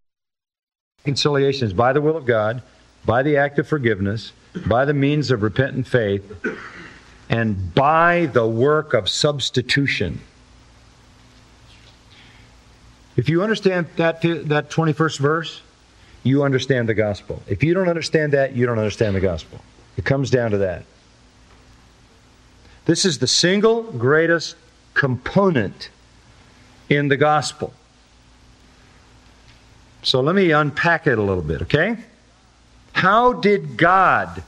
reconciliation 1.04 1.76
by 1.76 1.92
the 1.92 2.00
will 2.00 2.16
of 2.16 2.24
God, 2.24 2.62
by 3.04 3.22
the 3.22 3.36
act 3.36 3.58
of 3.58 3.68
forgiveness, 3.68 4.32
by 4.66 4.86
the 4.86 4.94
means 4.94 5.30
of 5.30 5.42
repentant 5.42 5.86
faith, 5.86 6.24
and 7.34 7.74
by 7.74 8.26
the 8.26 8.46
work 8.46 8.94
of 8.94 9.08
substitution. 9.08 10.20
If 13.16 13.28
you 13.28 13.42
understand 13.42 13.88
that, 13.96 14.22
that 14.22 14.70
21st 14.70 15.18
verse, 15.18 15.60
you 16.22 16.44
understand 16.44 16.88
the 16.88 16.94
gospel. 16.94 17.42
If 17.48 17.64
you 17.64 17.74
don't 17.74 17.88
understand 17.88 18.34
that, 18.34 18.54
you 18.54 18.66
don't 18.66 18.78
understand 18.78 19.16
the 19.16 19.20
gospel. 19.20 19.60
It 19.96 20.04
comes 20.04 20.30
down 20.30 20.52
to 20.52 20.58
that. 20.58 20.84
This 22.84 23.04
is 23.04 23.18
the 23.18 23.26
single 23.26 23.82
greatest 23.82 24.54
component 24.94 25.88
in 26.88 27.08
the 27.08 27.16
gospel. 27.16 27.74
So 30.04 30.20
let 30.20 30.36
me 30.36 30.52
unpack 30.52 31.08
it 31.08 31.18
a 31.18 31.22
little 31.22 31.42
bit, 31.42 31.62
okay? 31.62 31.96
How 32.92 33.32
did 33.32 33.76
God 33.76 34.44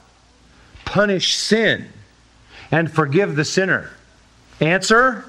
punish 0.85 1.35
sin 1.35 1.89
and 2.71 2.91
forgive 2.91 3.35
the 3.35 3.45
sinner? 3.45 3.91
Answer 4.59 5.25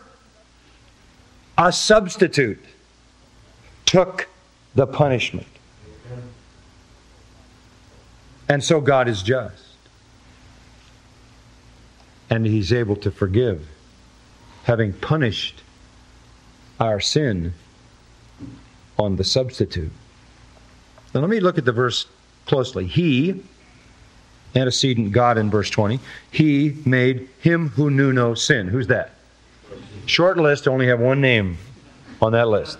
A 1.56 1.72
substitute 1.72 2.64
took 3.84 4.28
the 4.74 4.86
punishment. 4.86 5.46
And 8.48 8.62
so 8.62 8.80
God 8.80 9.08
is 9.08 9.22
just. 9.22 9.64
And 12.30 12.46
He's 12.46 12.72
able 12.72 12.96
to 12.96 13.10
forgive, 13.10 13.66
having 14.64 14.92
punished 14.92 15.62
our 16.78 17.00
sin 17.00 17.54
on 18.98 19.16
the 19.16 19.24
substitute. 19.24 19.90
Now 21.14 21.20
let 21.20 21.30
me 21.30 21.40
look 21.40 21.58
at 21.58 21.64
the 21.64 21.72
verse 21.72 22.06
closely. 22.46 22.86
He, 22.86 23.42
antecedent 24.54 25.12
God 25.12 25.38
in 25.38 25.50
verse 25.50 25.70
20, 25.70 26.00
he 26.30 26.76
made 26.84 27.28
him 27.40 27.70
who 27.70 27.90
knew 27.90 28.12
no 28.12 28.34
sin. 28.34 28.68
Who's 28.68 28.86
that? 28.88 29.12
Short 30.06 30.38
list, 30.38 30.66
only 30.66 30.86
have 30.86 31.00
one 31.00 31.20
name 31.20 31.58
on 32.22 32.32
that 32.32 32.48
list. 32.48 32.78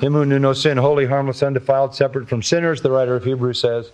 Him 0.00 0.12
who 0.12 0.24
knew 0.24 0.38
no 0.38 0.52
sin, 0.52 0.76
holy, 0.76 1.06
harmless, 1.06 1.42
undefiled, 1.42 1.94
separate 1.94 2.28
from 2.28 2.42
sinners, 2.42 2.82
the 2.82 2.90
writer 2.90 3.16
of 3.16 3.24
Hebrews 3.24 3.60
says. 3.60 3.90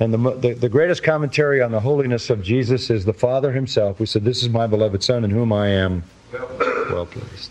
And 0.00 0.12
the, 0.12 0.18
the, 0.36 0.54
the, 0.54 0.68
greatest 0.68 1.04
commentary 1.04 1.62
on 1.62 1.70
the 1.70 1.78
holiness 1.78 2.28
of 2.28 2.42
Jesus 2.42 2.90
is 2.90 3.04
the 3.04 3.12
Father 3.12 3.52
himself, 3.52 3.98
who 3.98 4.06
said, 4.06 4.24
This 4.24 4.42
is 4.42 4.48
my 4.48 4.66
beloved 4.66 5.04
Son 5.04 5.24
in 5.24 5.30
whom 5.30 5.52
I 5.52 5.68
am 5.68 6.02
well 6.32 7.06
pleased. 7.06 7.50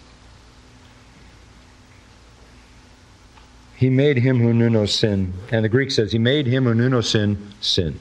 He 3.77 3.89
made 3.89 4.17
him 4.17 4.39
who 4.39 4.53
knew 4.53 4.69
no 4.69 4.85
sin. 4.85 5.33
And 5.51 5.63
the 5.63 5.69
Greek 5.69 5.91
says, 5.91 6.11
He 6.11 6.19
made 6.19 6.45
him 6.45 6.65
who 6.65 6.73
knew 6.73 6.89
no 6.89 7.01
sin, 7.01 7.53
sin. 7.61 7.99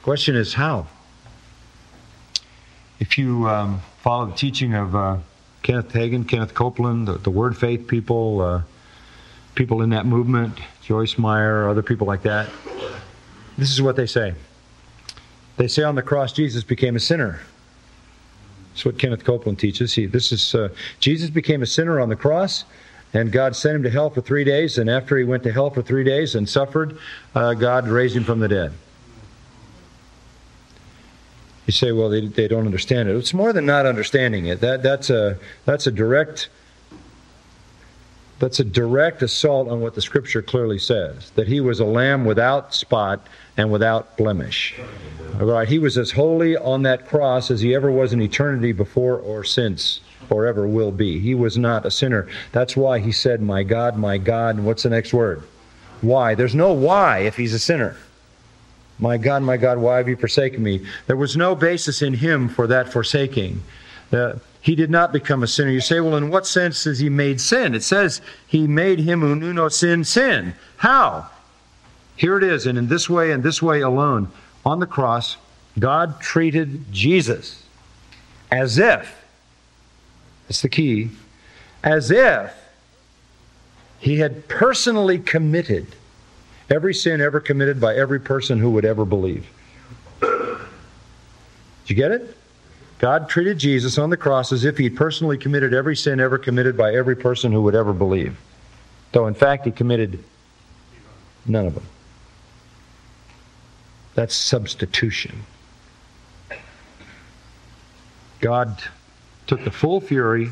The 0.00 0.04
question 0.04 0.34
is, 0.34 0.54
how? 0.54 0.86
If 3.00 3.18
you 3.18 3.46
um, 3.46 3.82
follow 3.98 4.24
the 4.24 4.34
teaching 4.34 4.72
of 4.72 4.96
uh, 4.96 5.18
Kenneth 5.62 5.92
Hagin, 5.92 6.26
Kenneth 6.26 6.54
Copeland, 6.54 7.06
the, 7.06 7.18
the 7.18 7.28
Word 7.28 7.54
Faith 7.54 7.86
people, 7.86 8.40
uh, 8.40 8.62
people 9.54 9.82
in 9.82 9.90
that 9.90 10.06
movement, 10.06 10.58
Joyce 10.82 11.18
Meyer, 11.18 11.68
other 11.68 11.82
people 11.82 12.06
like 12.06 12.22
that, 12.22 12.48
this 13.58 13.70
is 13.70 13.82
what 13.82 13.94
they 13.94 14.06
say. 14.06 14.32
They 15.58 15.68
say 15.68 15.82
on 15.82 15.96
the 15.96 16.02
cross, 16.02 16.32
Jesus 16.32 16.64
became 16.64 16.96
a 16.96 17.00
sinner. 17.00 17.40
That's 18.70 18.86
what 18.86 18.98
Kenneth 18.98 19.22
Copeland 19.22 19.58
teaches. 19.58 19.92
He, 19.92 20.06
this 20.06 20.32
is 20.32 20.54
uh, 20.54 20.70
Jesus 21.00 21.28
became 21.28 21.60
a 21.60 21.66
sinner 21.66 22.00
on 22.00 22.08
the 22.08 22.16
cross, 22.16 22.64
and 23.12 23.30
God 23.30 23.54
sent 23.54 23.76
him 23.76 23.82
to 23.82 23.90
hell 23.90 24.08
for 24.08 24.22
three 24.22 24.44
days. 24.44 24.78
And 24.78 24.88
after 24.88 25.18
he 25.18 25.24
went 25.24 25.42
to 25.42 25.52
hell 25.52 25.68
for 25.68 25.82
three 25.82 26.04
days 26.04 26.36
and 26.36 26.48
suffered, 26.48 26.96
uh, 27.34 27.52
God 27.52 27.86
raised 27.86 28.16
him 28.16 28.24
from 28.24 28.40
the 28.40 28.48
dead. 28.48 28.72
You 31.70 31.72
say, 31.72 31.92
well, 31.92 32.08
they, 32.08 32.26
they 32.26 32.48
don't 32.48 32.66
understand 32.66 33.08
it. 33.08 33.14
It's 33.14 33.32
more 33.32 33.52
than 33.52 33.64
not 33.64 33.86
understanding 33.86 34.46
it. 34.46 34.60
That, 34.60 34.82
that's, 34.82 35.08
a, 35.08 35.38
that's 35.66 35.86
a 35.86 35.92
direct 35.92 36.48
that's 38.40 38.58
a 38.58 38.64
direct 38.64 39.22
assault 39.22 39.68
on 39.68 39.80
what 39.80 39.94
the 39.94 40.02
scripture 40.02 40.42
clearly 40.42 40.80
says 40.80 41.30
that 41.36 41.46
he 41.46 41.60
was 41.60 41.78
a 41.78 41.84
lamb 41.84 42.24
without 42.24 42.74
spot 42.74 43.24
and 43.56 43.70
without 43.70 44.16
blemish. 44.16 44.74
Right, 45.36 45.68
he 45.68 45.78
was 45.78 45.96
as 45.96 46.10
holy 46.10 46.56
on 46.56 46.82
that 46.82 47.06
cross 47.06 47.52
as 47.52 47.60
he 47.60 47.72
ever 47.72 47.92
was 47.92 48.12
in 48.12 48.20
eternity 48.20 48.72
before 48.72 49.16
or 49.18 49.44
since 49.44 50.00
or 50.28 50.46
ever 50.46 50.66
will 50.66 50.90
be. 50.90 51.20
He 51.20 51.36
was 51.36 51.56
not 51.56 51.86
a 51.86 51.90
sinner. 51.92 52.26
That's 52.50 52.76
why 52.76 52.98
he 52.98 53.12
said, 53.12 53.40
My 53.40 53.62
God, 53.62 53.96
my 53.96 54.18
God. 54.18 54.56
And 54.56 54.66
what's 54.66 54.82
the 54.82 54.90
next 54.90 55.14
word? 55.14 55.44
Why? 56.00 56.34
There's 56.34 56.56
no 56.56 56.72
why 56.72 57.20
if 57.20 57.36
he's 57.36 57.54
a 57.54 57.60
sinner. 57.60 57.96
My 59.00 59.16
God, 59.16 59.42
my 59.42 59.56
God, 59.56 59.78
why 59.78 59.96
have 59.96 60.08
you 60.08 60.16
forsaken 60.16 60.62
me? 60.62 60.86
There 61.06 61.16
was 61.16 61.36
no 61.36 61.54
basis 61.54 62.02
in 62.02 62.14
him 62.14 62.48
for 62.48 62.66
that 62.66 62.92
forsaking. 62.92 63.62
Uh, 64.12 64.34
he 64.60 64.74
did 64.74 64.90
not 64.90 65.12
become 65.12 65.42
a 65.42 65.46
sinner. 65.46 65.70
You 65.70 65.80
say, 65.80 66.00
well, 66.00 66.16
in 66.16 66.28
what 66.30 66.46
sense 66.46 66.86
is 66.86 66.98
he 66.98 67.08
made 67.08 67.40
sin? 67.40 67.74
It 67.74 67.82
says 67.82 68.20
he 68.46 68.66
made 68.66 68.98
him 68.98 69.20
who 69.20 69.34
knew 69.34 69.54
no 69.54 69.68
sin 69.68 70.04
sin. 70.04 70.54
How? 70.76 71.30
Here 72.16 72.36
it 72.36 72.44
is, 72.44 72.66
and 72.66 72.76
in 72.76 72.88
this 72.88 73.08
way 73.08 73.32
and 73.32 73.42
this 73.42 73.62
way 73.62 73.80
alone. 73.80 74.30
On 74.66 74.80
the 74.80 74.86
cross, 74.86 75.38
God 75.78 76.20
treated 76.20 76.92
Jesus 76.92 77.64
as 78.50 78.76
if 78.76 79.20
that's 80.50 80.62
the 80.62 80.68
key. 80.68 81.10
As 81.84 82.10
if 82.10 82.52
he 84.00 84.18
had 84.18 84.48
personally 84.48 85.20
committed 85.20 85.86
every 86.70 86.94
sin 86.94 87.20
ever 87.20 87.40
committed 87.40 87.80
by 87.80 87.96
every 87.96 88.20
person 88.20 88.58
who 88.58 88.70
would 88.70 88.84
ever 88.84 89.04
believe. 89.04 89.46
Did 90.20 90.60
you 91.86 91.96
get 91.96 92.12
it? 92.12 92.36
God 92.98 93.28
treated 93.28 93.58
Jesus 93.58 93.98
on 93.98 94.10
the 94.10 94.16
cross 94.16 94.52
as 94.52 94.64
if 94.64 94.78
he 94.78 94.84
had 94.84 94.94
personally 94.94 95.38
committed 95.38 95.74
every 95.74 95.96
sin 95.96 96.20
ever 96.20 96.38
committed 96.38 96.76
by 96.76 96.94
every 96.94 97.16
person 97.16 97.50
who 97.50 97.62
would 97.62 97.74
ever 97.74 97.92
believe. 97.92 98.38
Though, 99.12 99.26
in 99.26 99.34
fact, 99.34 99.64
he 99.64 99.72
committed 99.72 100.22
none 101.46 101.66
of 101.66 101.74
them. 101.74 101.86
That's 104.14 104.34
substitution. 104.34 105.44
God 108.40 108.82
took 109.46 109.64
the 109.64 109.70
full 109.70 110.00
fury 110.00 110.50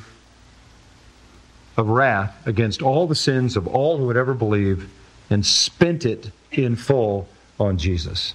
of 1.77 1.89
wrath 1.89 2.35
against 2.47 2.83
all 2.83 3.07
the 3.07 3.15
sins 3.15 3.57
of 3.57 3.69
all 3.69 3.99
who 3.99 4.07
would 4.07 4.17
ever 4.17 4.35
believe 4.35 4.91
and 5.31 5.45
spent 5.45 6.05
it 6.05 6.31
in 6.53 6.77
full 6.77 7.29
on 7.61 7.79
Jesus. 7.79 8.35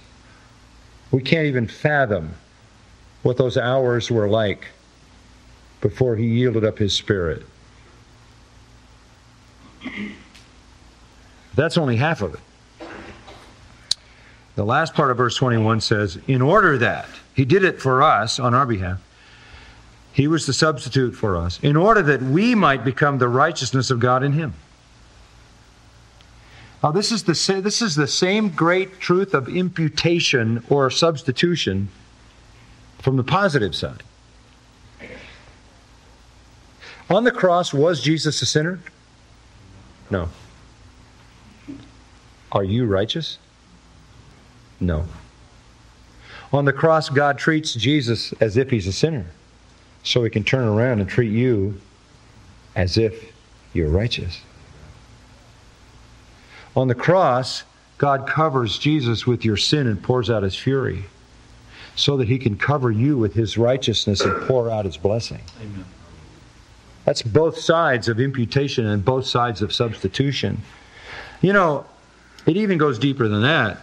We 1.10 1.22
can't 1.22 1.46
even 1.46 1.66
fathom 1.66 2.34
what 3.22 3.36
those 3.36 3.56
hours 3.56 4.10
were 4.10 4.28
like 4.28 4.66
before 5.80 6.16
he 6.16 6.26
yielded 6.26 6.64
up 6.64 6.78
his 6.78 6.94
spirit. 6.94 7.44
That's 11.54 11.78
only 11.78 11.96
half 11.96 12.22
of 12.22 12.34
it. 12.34 12.40
The 14.56 14.64
last 14.64 14.94
part 14.94 15.10
of 15.10 15.16
verse 15.16 15.36
21 15.36 15.80
says, 15.80 16.18
In 16.26 16.40
order 16.40 16.78
that, 16.78 17.08
he 17.34 17.44
did 17.44 17.64
it 17.64 17.80
for 17.80 18.02
us 18.02 18.38
on 18.38 18.54
our 18.54 18.66
behalf, 18.66 19.00
he 20.12 20.28
was 20.28 20.46
the 20.46 20.52
substitute 20.52 21.14
for 21.16 21.36
us, 21.36 21.58
in 21.60 21.76
order 21.76 22.00
that 22.02 22.22
we 22.22 22.54
might 22.54 22.84
become 22.84 23.18
the 23.18 23.28
righteousness 23.28 23.90
of 23.90 23.98
God 23.98 24.22
in 24.22 24.32
Him. 24.32 24.54
Now, 26.84 26.92
this 26.92 27.12
is 27.12 27.22
the, 27.22 27.62
this 27.62 27.80
is 27.80 27.94
the 27.94 28.06
same 28.06 28.50
great 28.50 29.00
truth 29.00 29.32
of 29.32 29.48
imputation 29.48 30.62
or 30.68 30.90
substitution 30.90 31.88
from 32.98 33.16
the 33.16 33.24
positive 33.24 33.74
side. 33.74 34.02
On 37.08 37.24
the 37.24 37.30
cross, 37.30 37.72
was 37.72 38.02
Jesus 38.02 38.42
a 38.42 38.44
sinner? 38.44 38.80
No. 40.10 40.28
Are 42.52 42.64
you 42.64 42.84
righteous? 42.84 43.38
No. 44.78 45.06
On 46.52 46.66
the 46.66 46.72
cross, 46.74 47.08
God 47.08 47.38
treats 47.38 47.72
Jesus 47.72 48.34
as 48.42 48.58
if 48.58 48.68
he's 48.68 48.86
a 48.86 48.92
sinner, 48.92 49.24
so 50.02 50.22
he 50.22 50.28
can 50.28 50.44
turn 50.44 50.68
around 50.68 51.00
and 51.00 51.08
treat 51.08 51.32
you 51.32 51.80
as 52.76 52.98
if 52.98 53.32
you're 53.72 53.88
righteous. 53.88 54.42
On 56.76 56.88
the 56.88 56.94
cross, 56.94 57.64
God 57.98 58.26
covers 58.26 58.78
Jesus 58.78 59.26
with 59.26 59.44
your 59.44 59.56
sin 59.56 59.86
and 59.86 60.02
pours 60.02 60.30
out 60.30 60.42
his 60.42 60.56
fury 60.56 61.04
so 61.96 62.16
that 62.16 62.28
he 62.28 62.38
can 62.38 62.56
cover 62.56 62.90
you 62.90 63.16
with 63.16 63.34
his 63.34 63.56
righteousness 63.56 64.20
and 64.20 64.46
pour 64.48 64.70
out 64.70 64.84
his 64.84 64.96
blessing. 64.96 65.40
Amen. 65.60 65.84
That's 67.04 67.22
both 67.22 67.58
sides 67.58 68.08
of 68.08 68.18
imputation 68.18 68.86
and 68.86 69.04
both 69.04 69.26
sides 69.26 69.62
of 69.62 69.72
substitution. 69.72 70.62
You 71.40 71.52
know, 71.52 71.86
it 72.46 72.56
even 72.56 72.78
goes 72.78 72.98
deeper 72.98 73.28
than 73.28 73.42
that. 73.42 73.78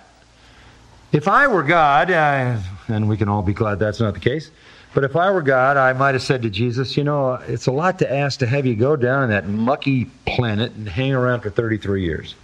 If 1.11 1.27
I 1.27 1.47
were 1.47 1.63
God, 1.63 2.11
I, 2.11 2.61
and 2.87 3.07
we 3.07 3.17
can 3.17 3.29
all 3.29 3.41
be 3.41 3.53
glad 3.53 3.79
that's 3.79 3.99
not 3.99 4.13
the 4.13 4.19
case, 4.19 4.49
but 4.93 5.03
if 5.03 5.15
I 5.15 5.31
were 5.31 5.41
God, 5.41 5.77
I 5.77 5.93
might 5.93 6.15
have 6.15 6.23
said 6.23 6.41
to 6.41 6.49
Jesus, 6.49 6.97
you 6.97 7.03
know, 7.03 7.35
it's 7.47 7.67
a 7.67 7.71
lot 7.71 7.99
to 7.99 8.11
ask 8.11 8.39
to 8.39 8.47
have 8.47 8.65
you 8.65 8.75
go 8.75 8.95
down 8.95 9.23
on 9.23 9.29
that 9.29 9.47
mucky 9.47 10.05
planet 10.25 10.73
and 10.73 10.87
hang 10.87 11.13
around 11.13 11.41
for 11.41 11.49
33 11.49 12.03
years. 12.03 12.35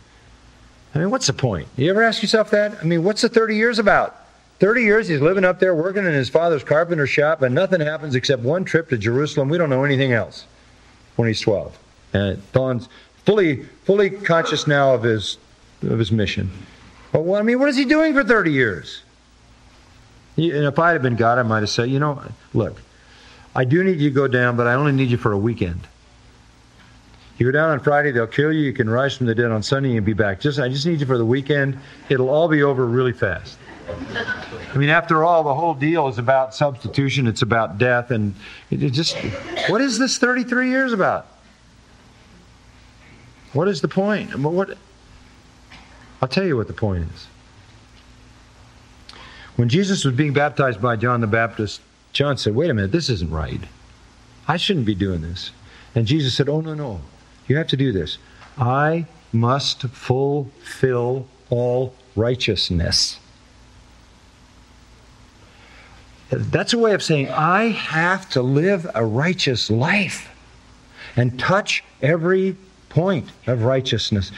I 0.96 1.00
mean, 1.00 1.12
what's 1.12 1.28
the 1.28 1.34
point? 1.34 1.68
You 1.76 1.90
ever 1.90 2.04
ask 2.04 2.22
yourself 2.22 2.50
that? 2.52 2.78
I 2.82 2.84
mean, 2.84 3.04
what's 3.04 3.22
the 3.22 3.30
30 3.30 3.56
years 3.56 3.80
about? 3.80 4.16
30 4.60 4.82
years 4.82 5.08
he's 5.08 5.22
living 5.22 5.46
up 5.46 5.60
there 5.60 5.76
working 5.76 6.06
in 6.06 6.14
his 6.14 6.30
father's 6.30 6.64
carpenter 6.64 7.06
shop, 7.06 7.42
and 7.42 7.54
nothing 7.54 7.80
happens 7.80 8.16
except 8.16 8.42
one 8.42 8.66
trip 8.66 8.90
to 8.90 8.98
Jerusalem. 8.98 9.50
We 9.50 9.58
don't 9.58 9.70
know 9.70 9.84
anything 9.84 10.14
else 10.14 10.46
when 11.16 11.28
he's 11.28 11.42
12. 11.42 11.78
And 12.14 12.52
Don's 12.54 12.90
fully, 13.26 13.64
fully 13.84 14.10
conscious 14.10 14.66
now 14.66 14.94
of 14.94 15.04
his, 15.04 15.38
of 15.84 16.00
his 16.00 16.12
mission. 16.12 16.50
But 17.12 17.32
I 17.34 17.44
mean, 17.44 17.60
what 17.60 17.70
is 17.70 17.78
he 17.78 17.86
doing 17.86 18.14
for 18.14 18.24
30 18.24 18.52
years? 18.52 19.04
And 20.38 20.66
if 20.66 20.80
I 20.80 20.92
had 20.92 21.02
been 21.02 21.16
God, 21.16 21.38
I 21.38 21.44
might 21.44 21.60
have 21.60 21.70
said, 21.70 21.90
you 21.90 22.00
know, 22.00 22.22
look, 22.54 22.82
I 23.56 23.66
do 23.66 23.84
need 23.84 24.00
you 24.00 24.10
to 24.10 24.16
go 24.16 24.28
down, 24.28 24.56
but 24.56 24.68
I 24.68 24.74
only 24.74 24.92
need 24.92 25.10
you 25.10 25.18
for 25.18 25.32
a 25.32 25.38
weekend. 25.38 25.88
You 27.38 27.46
go 27.46 27.52
down 27.52 27.70
on 27.70 27.80
Friday, 27.80 28.12
they'll 28.12 28.26
kill 28.26 28.52
you. 28.52 28.62
You 28.62 28.74
can 28.74 28.90
rise 28.90 29.16
from 29.16 29.28
the 29.28 29.36
dead 29.36 29.52
on 29.52 29.62
Sunday 29.62 29.96
and 29.96 30.06
be 30.06 30.14
back. 30.14 30.40
Just 30.40 30.60
I 30.60 30.70
just 30.70 30.86
need 30.88 31.00
you 31.00 31.06
for 31.06 31.18
the 31.18 31.26
weekend. 31.26 31.78
It'll 32.10 32.30
all 32.30 32.48
be 32.48 32.64
over 32.64 32.86
really 32.86 33.14
fast. 33.14 33.58
I 34.74 34.78
mean, 34.78 34.90
after 34.90 35.24
all, 35.24 35.44
the 35.44 35.54
whole 35.54 35.74
deal 35.74 36.08
is 36.08 36.18
about 36.18 36.54
substitution. 36.54 37.28
It's 37.28 37.44
about 37.44 37.78
death, 37.78 38.12
and 38.12 38.34
it 38.72 38.90
just 38.90 39.16
what 39.70 39.82
is 39.82 40.00
this 40.00 40.18
33 40.18 40.70
years 40.70 40.94
about? 40.94 41.28
What 43.54 43.68
is 43.68 43.82
the 43.82 43.88
point? 43.88 44.36
What? 44.38 44.78
I'll 46.22 46.28
tell 46.28 46.46
you 46.46 46.58
what 46.58 46.68
the 46.68 46.74
point 46.74 47.08
is. 47.14 47.28
When 49.56 49.70
Jesus 49.70 50.04
was 50.04 50.16
being 50.16 50.34
baptized 50.34 50.82
by 50.82 50.96
John 50.96 51.22
the 51.22 51.28
Baptist, 51.28 51.82
John 52.14 52.38
said, 52.38 52.56
"Wait 52.56 52.70
a 52.70 52.74
minute, 52.74 52.92
this 52.92 53.10
isn't 53.10 53.32
right. 53.32 53.62
I 54.48 54.58
shouldn't 54.58 54.88
be 54.88 54.96
doing 54.96 55.22
this." 55.22 55.52
And 55.96 56.06
Jesus 56.08 56.34
said, 56.34 56.50
"Oh 56.50 56.62
no, 56.62 56.74
no, 56.74 57.02
you 57.48 57.58
have 57.58 57.68
to 57.68 57.78
do 57.78 57.92
this. 57.92 58.18
I 58.58 59.06
must 59.32 59.84
fulfill 59.84 61.28
all 61.50 61.94
righteousness." 62.16 63.20
That's 66.30 66.74
a 66.74 66.78
way 66.78 66.94
of 66.94 67.02
saying, 67.02 67.30
I 67.30 67.70
have 67.70 68.30
to 68.32 68.42
live 68.42 68.90
a 68.94 69.06
righteous 69.06 69.70
life 69.70 70.30
and 71.16 71.40
touch 71.40 71.84
every 72.02 72.58
point 72.90 73.30
of 73.48 73.64
righteousness. 73.64 74.32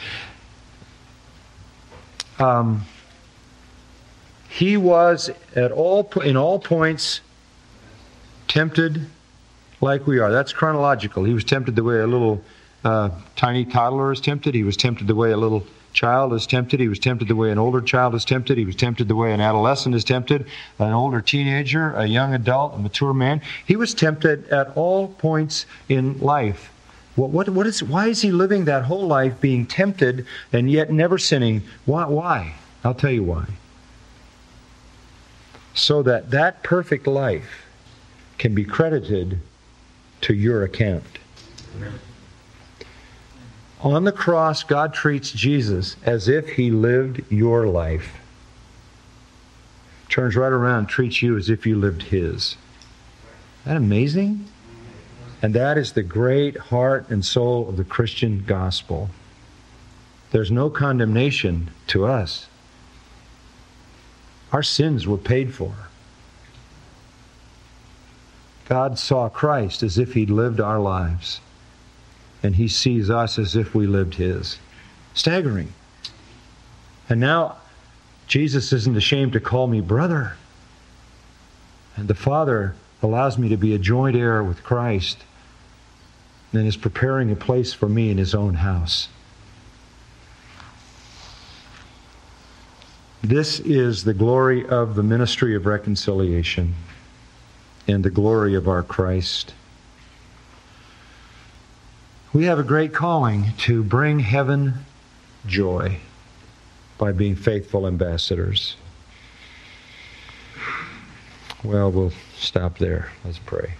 Um, 2.38 2.82
he 4.48 4.76
was 4.76 5.30
at 5.56 5.72
all 5.72 6.10
in 6.24 6.36
all 6.36 6.58
points 6.58 7.20
tempted 8.48 9.06
like 9.80 10.06
we 10.06 10.18
are. 10.18 10.30
That's 10.30 10.52
chronological. 10.52 11.24
He 11.24 11.34
was 11.34 11.44
tempted 11.44 11.76
the 11.76 11.82
way 11.82 12.00
a 12.00 12.06
little 12.06 12.42
uh, 12.84 13.10
tiny 13.36 13.64
toddler 13.64 14.12
is 14.12 14.20
tempted. 14.20 14.54
He 14.54 14.62
was 14.62 14.76
tempted 14.76 15.06
the 15.06 15.14
way 15.14 15.32
a 15.32 15.36
little 15.36 15.66
child 15.92 16.32
is 16.32 16.46
tempted. 16.46 16.80
He 16.80 16.88
was 16.88 16.98
tempted 16.98 17.28
the 17.28 17.36
way 17.36 17.50
an 17.50 17.58
older 17.58 17.80
child 17.80 18.14
is 18.14 18.24
tempted. 18.24 18.56
He 18.58 18.64
was 18.64 18.76
tempted 18.76 19.08
the 19.08 19.16
way 19.16 19.32
an 19.32 19.40
adolescent 19.40 19.94
is 19.94 20.04
tempted, 20.04 20.46
an 20.78 20.92
older 20.92 21.20
teenager, 21.20 21.92
a 21.94 22.06
young 22.06 22.34
adult, 22.34 22.74
a 22.74 22.78
mature 22.78 23.12
man. 23.12 23.42
He 23.66 23.76
was 23.76 23.94
tempted 23.94 24.48
at 24.48 24.76
all 24.76 25.08
points 25.08 25.66
in 25.88 26.18
life. 26.20 26.72
What, 27.16 27.30
what, 27.30 27.48
what 27.50 27.66
is, 27.66 27.82
why 27.82 28.06
is 28.06 28.22
he 28.22 28.30
living 28.30 28.64
that 28.66 28.84
whole 28.84 29.06
life 29.06 29.40
being 29.40 29.66
tempted 29.66 30.26
and 30.52 30.70
yet 30.70 30.92
never 30.92 31.18
sinning? 31.18 31.62
Why? 31.84 32.06
why? 32.06 32.54
I'll 32.84 32.94
tell 32.94 33.10
you 33.10 33.24
why. 33.24 33.46
So 35.74 36.02
that 36.02 36.30
that 36.30 36.62
perfect 36.62 37.06
life 37.06 37.66
can 38.38 38.54
be 38.54 38.64
credited 38.64 39.38
to 40.22 40.34
your 40.34 40.64
account. 40.64 41.04
Amen. 41.76 41.92
On 43.82 44.04
the 44.04 44.12
cross, 44.12 44.62
God 44.62 44.92
treats 44.92 45.32
Jesus 45.32 45.96
as 46.04 46.28
if 46.28 46.50
he 46.50 46.70
lived 46.70 47.22
your 47.30 47.66
life. 47.66 48.18
Turns 50.10 50.36
right 50.36 50.52
around, 50.52 50.86
treats 50.86 51.22
you 51.22 51.38
as 51.38 51.48
if 51.48 51.66
you 51.66 51.76
lived 51.76 52.02
his. 52.02 52.56
Isn't 53.62 53.64
that 53.64 53.76
amazing? 53.78 54.44
And 55.40 55.54
that 55.54 55.78
is 55.78 55.92
the 55.92 56.02
great 56.02 56.58
heart 56.58 57.08
and 57.08 57.24
soul 57.24 57.70
of 57.70 57.78
the 57.78 57.84
Christian 57.84 58.44
gospel. 58.46 59.08
There's 60.30 60.50
no 60.50 60.68
condemnation 60.68 61.70
to 61.86 62.04
us. 62.04 62.48
Our 64.52 64.62
sins 64.62 65.06
were 65.06 65.16
paid 65.16 65.54
for. 65.54 65.72
God 68.68 68.98
saw 68.98 69.30
Christ 69.30 69.82
as 69.82 69.96
if 69.96 70.12
he'd 70.12 70.30
lived 70.30 70.60
our 70.60 70.78
lives 70.78 71.40
and 72.42 72.56
he 72.56 72.68
sees 72.68 73.10
us 73.10 73.38
as 73.38 73.56
if 73.56 73.74
we 73.74 73.86
lived 73.86 74.14
his. 74.14 74.58
Staggering. 75.14 75.72
And 77.08 77.20
now 77.20 77.56
Jesus 78.26 78.72
isn't 78.72 78.96
ashamed 78.96 79.32
to 79.32 79.40
call 79.40 79.66
me 79.66 79.80
brother. 79.80 80.36
And 81.96 82.08
the 82.08 82.14
Father 82.14 82.74
allows 83.02 83.38
me 83.38 83.48
to 83.48 83.56
be 83.56 83.74
a 83.74 83.78
joint 83.78 84.16
heir 84.16 84.42
with 84.42 84.62
Christ 84.62 85.24
and 86.52 86.66
is 86.66 86.76
preparing 86.76 87.30
a 87.30 87.36
place 87.36 87.72
for 87.72 87.88
me 87.88 88.10
in 88.10 88.18
his 88.18 88.34
own 88.34 88.54
house. 88.54 89.08
This 93.22 93.60
is 93.60 94.04
the 94.04 94.14
glory 94.14 94.66
of 94.66 94.94
the 94.94 95.02
ministry 95.02 95.54
of 95.54 95.66
reconciliation 95.66 96.74
and 97.86 98.02
the 98.02 98.10
glory 98.10 98.54
of 98.54 98.66
our 98.66 98.82
Christ. 98.82 99.54
We 102.32 102.44
have 102.44 102.60
a 102.60 102.62
great 102.62 102.94
calling 102.94 103.54
to 103.58 103.82
bring 103.82 104.20
heaven 104.20 104.84
joy 105.46 105.96
by 106.96 107.10
being 107.10 107.34
faithful 107.34 107.88
ambassadors. 107.88 108.76
Well, 111.64 111.90
we'll 111.90 112.12
stop 112.36 112.78
there. 112.78 113.10
Let's 113.24 113.40
pray. 113.40 113.74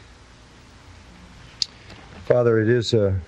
Father, 2.25 2.59
it 2.59 2.69
is 2.69 2.93
an 2.93 3.21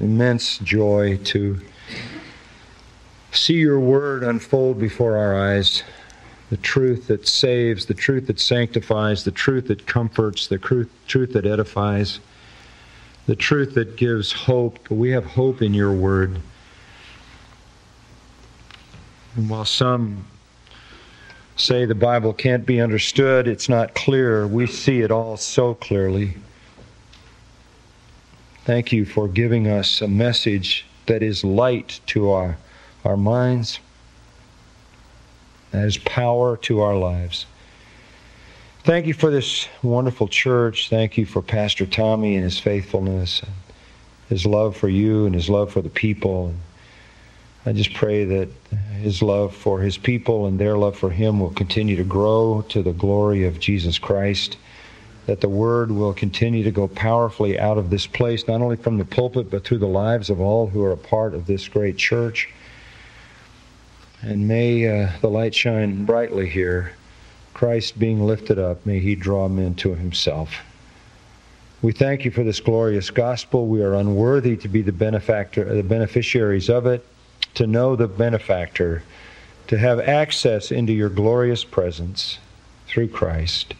immense 0.00 0.58
joy 0.58 1.18
to 1.26 1.60
see 3.30 3.54
your 3.54 3.78
word 3.78 4.24
unfold 4.24 4.80
before 4.80 5.16
our 5.16 5.36
eyes. 5.36 5.84
The 6.50 6.56
truth 6.56 7.06
that 7.06 7.28
saves, 7.28 7.86
the 7.86 7.94
truth 7.94 8.26
that 8.26 8.40
sanctifies, 8.40 9.22
the 9.22 9.30
truth 9.30 9.68
that 9.68 9.86
comforts, 9.86 10.48
the 10.48 10.58
truth 10.58 11.32
that 11.34 11.46
edifies 11.46 12.18
the 13.26 13.36
truth 13.36 13.74
that 13.74 13.96
gives 13.96 14.32
hope. 14.32 14.90
We 14.90 15.10
have 15.10 15.24
hope 15.24 15.60
in 15.60 15.74
your 15.74 15.92
word. 15.92 16.40
And 19.34 19.50
while 19.50 19.64
some 19.64 20.26
say 21.56 21.84
the 21.84 21.94
Bible 21.94 22.32
can't 22.32 22.64
be 22.64 22.80
understood, 22.80 23.48
it's 23.48 23.68
not 23.68 23.94
clear, 23.94 24.46
we 24.46 24.66
see 24.66 25.00
it 25.00 25.10
all 25.10 25.36
so 25.36 25.74
clearly. 25.74 26.36
Thank 28.64 28.92
you 28.92 29.04
for 29.04 29.28
giving 29.28 29.68
us 29.68 30.00
a 30.00 30.08
message 30.08 30.86
that 31.06 31.22
is 31.22 31.44
light 31.44 32.00
to 32.06 32.30
our, 32.30 32.56
our 33.04 33.16
minds, 33.16 33.78
that 35.70 35.84
is 35.84 35.98
power 35.98 36.56
to 36.58 36.80
our 36.80 36.96
lives. 36.96 37.46
Thank 38.86 39.06
you 39.06 39.14
for 39.14 39.32
this 39.32 39.66
wonderful 39.82 40.28
church. 40.28 40.90
Thank 40.90 41.18
you 41.18 41.26
for 41.26 41.42
Pastor 41.42 41.86
Tommy 41.86 42.36
and 42.36 42.44
his 42.44 42.60
faithfulness, 42.60 43.40
and 43.40 43.50
his 44.28 44.46
love 44.46 44.76
for 44.76 44.88
you 44.88 45.26
and 45.26 45.34
his 45.34 45.50
love 45.50 45.72
for 45.72 45.82
the 45.82 45.88
people. 45.88 46.54
I 47.66 47.72
just 47.72 47.92
pray 47.94 48.24
that 48.24 48.48
his 49.00 49.22
love 49.22 49.56
for 49.56 49.80
his 49.80 49.98
people 49.98 50.46
and 50.46 50.56
their 50.56 50.78
love 50.78 50.96
for 50.96 51.10
him 51.10 51.40
will 51.40 51.50
continue 51.50 51.96
to 51.96 52.04
grow 52.04 52.64
to 52.68 52.80
the 52.80 52.92
glory 52.92 53.44
of 53.44 53.58
Jesus 53.58 53.98
Christ. 53.98 54.56
That 55.26 55.40
the 55.40 55.48
word 55.48 55.90
will 55.90 56.14
continue 56.14 56.62
to 56.62 56.70
go 56.70 56.86
powerfully 56.86 57.58
out 57.58 57.78
of 57.78 57.90
this 57.90 58.06
place, 58.06 58.46
not 58.46 58.60
only 58.60 58.76
from 58.76 58.98
the 58.98 59.04
pulpit, 59.04 59.50
but 59.50 59.64
through 59.64 59.78
the 59.78 59.88
lives 59.88 60.30
of 60.30 60.40
all 60.40 60.68
who 60.68 60.84
are 60.84 60.92
a 60.92 60.96
part 60.96 61.34
of 61.34 61.46
this 61.46 61.66
great 61.66 61.96
church. 61.96 62.50
And 64.22 64.46
may 64.46 64.86
uh, 64.86 65.10
the 65.20 65.28
light 65.28 65.56
shine 65.56 66.04
brightly 66.04 66.48
here 66.48 66.95
Christ 67.56 67.98
being 67.98 68.26
lifted 68.26 68.58
up, 68.58 68.84
may 68.84 68.98
he 68.98 69.14
draw 69.14 69.48
men 69.48 69.74
to 69.76 69.94
himself. 69.94 70.62
We 71.80 71.90
thank 71.90 72.22
you 72.26 72.30
for 72.30 72.44
this 72.44 72.60
glorious 72.60 73.08
gospel. 73.08 73.66
We 73.66 73.82
are 73.82 73.94
unworthy 73.94 74.58
to 74.58 74.68
be 74.68 74.82
the 74.82 74.92
benefactor, 74.92 75.64
the 75.64 75.82
beneficiaries 75.82 76.68
of 76.68 76.84
it, 76.84 77.02
to 77.54 77.66
know 77.66 77.96
the 77.96 78.08
benefactor, 78.08 79.04
to 79.68 79.78
have 79.78 80.00
access 80.00 80.70
into 80.70 80.92
your 80.92 81.08
glorious 81.08 81.64
presence 81.64 82.38
through 82.88 83.08
Christ. 83.08 83.72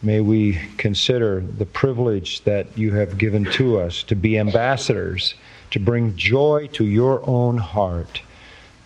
May 0.00 0.22
we 0.22 0.58
consider 0.78 1.40
the 1.40 1.66
privilege 1.66 2.40
that 2.44 2.78
you 2.78 2.92
have 2.92 3.18
given 3.18 3.44
to 3.52 3.78
us 3.78 4.02
to 4.04 4.16
be 4.16 4.38
ambassadors, 4.38 5.34
to 5.72 5.78
bring 5.78 6.16
joy 6.16 6.66
to 6.72 6.86
your 6.86 7.22
own 7.28 7.58
heart 7.58 8.22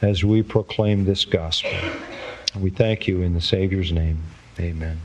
as 0.03 0.25
we 0.25 0.43
proclaim 0.43 1.05
this 1.05 1.25
gospel. 1.25 1.79
We 2.61 2.71
thank 2.71 3.07
you 3.07 3.23
in 3.23 3.35
the 3.35 3.41
Savior's 3.41 3.93
name. 3.93 4.19
Amen. 4.59 5.01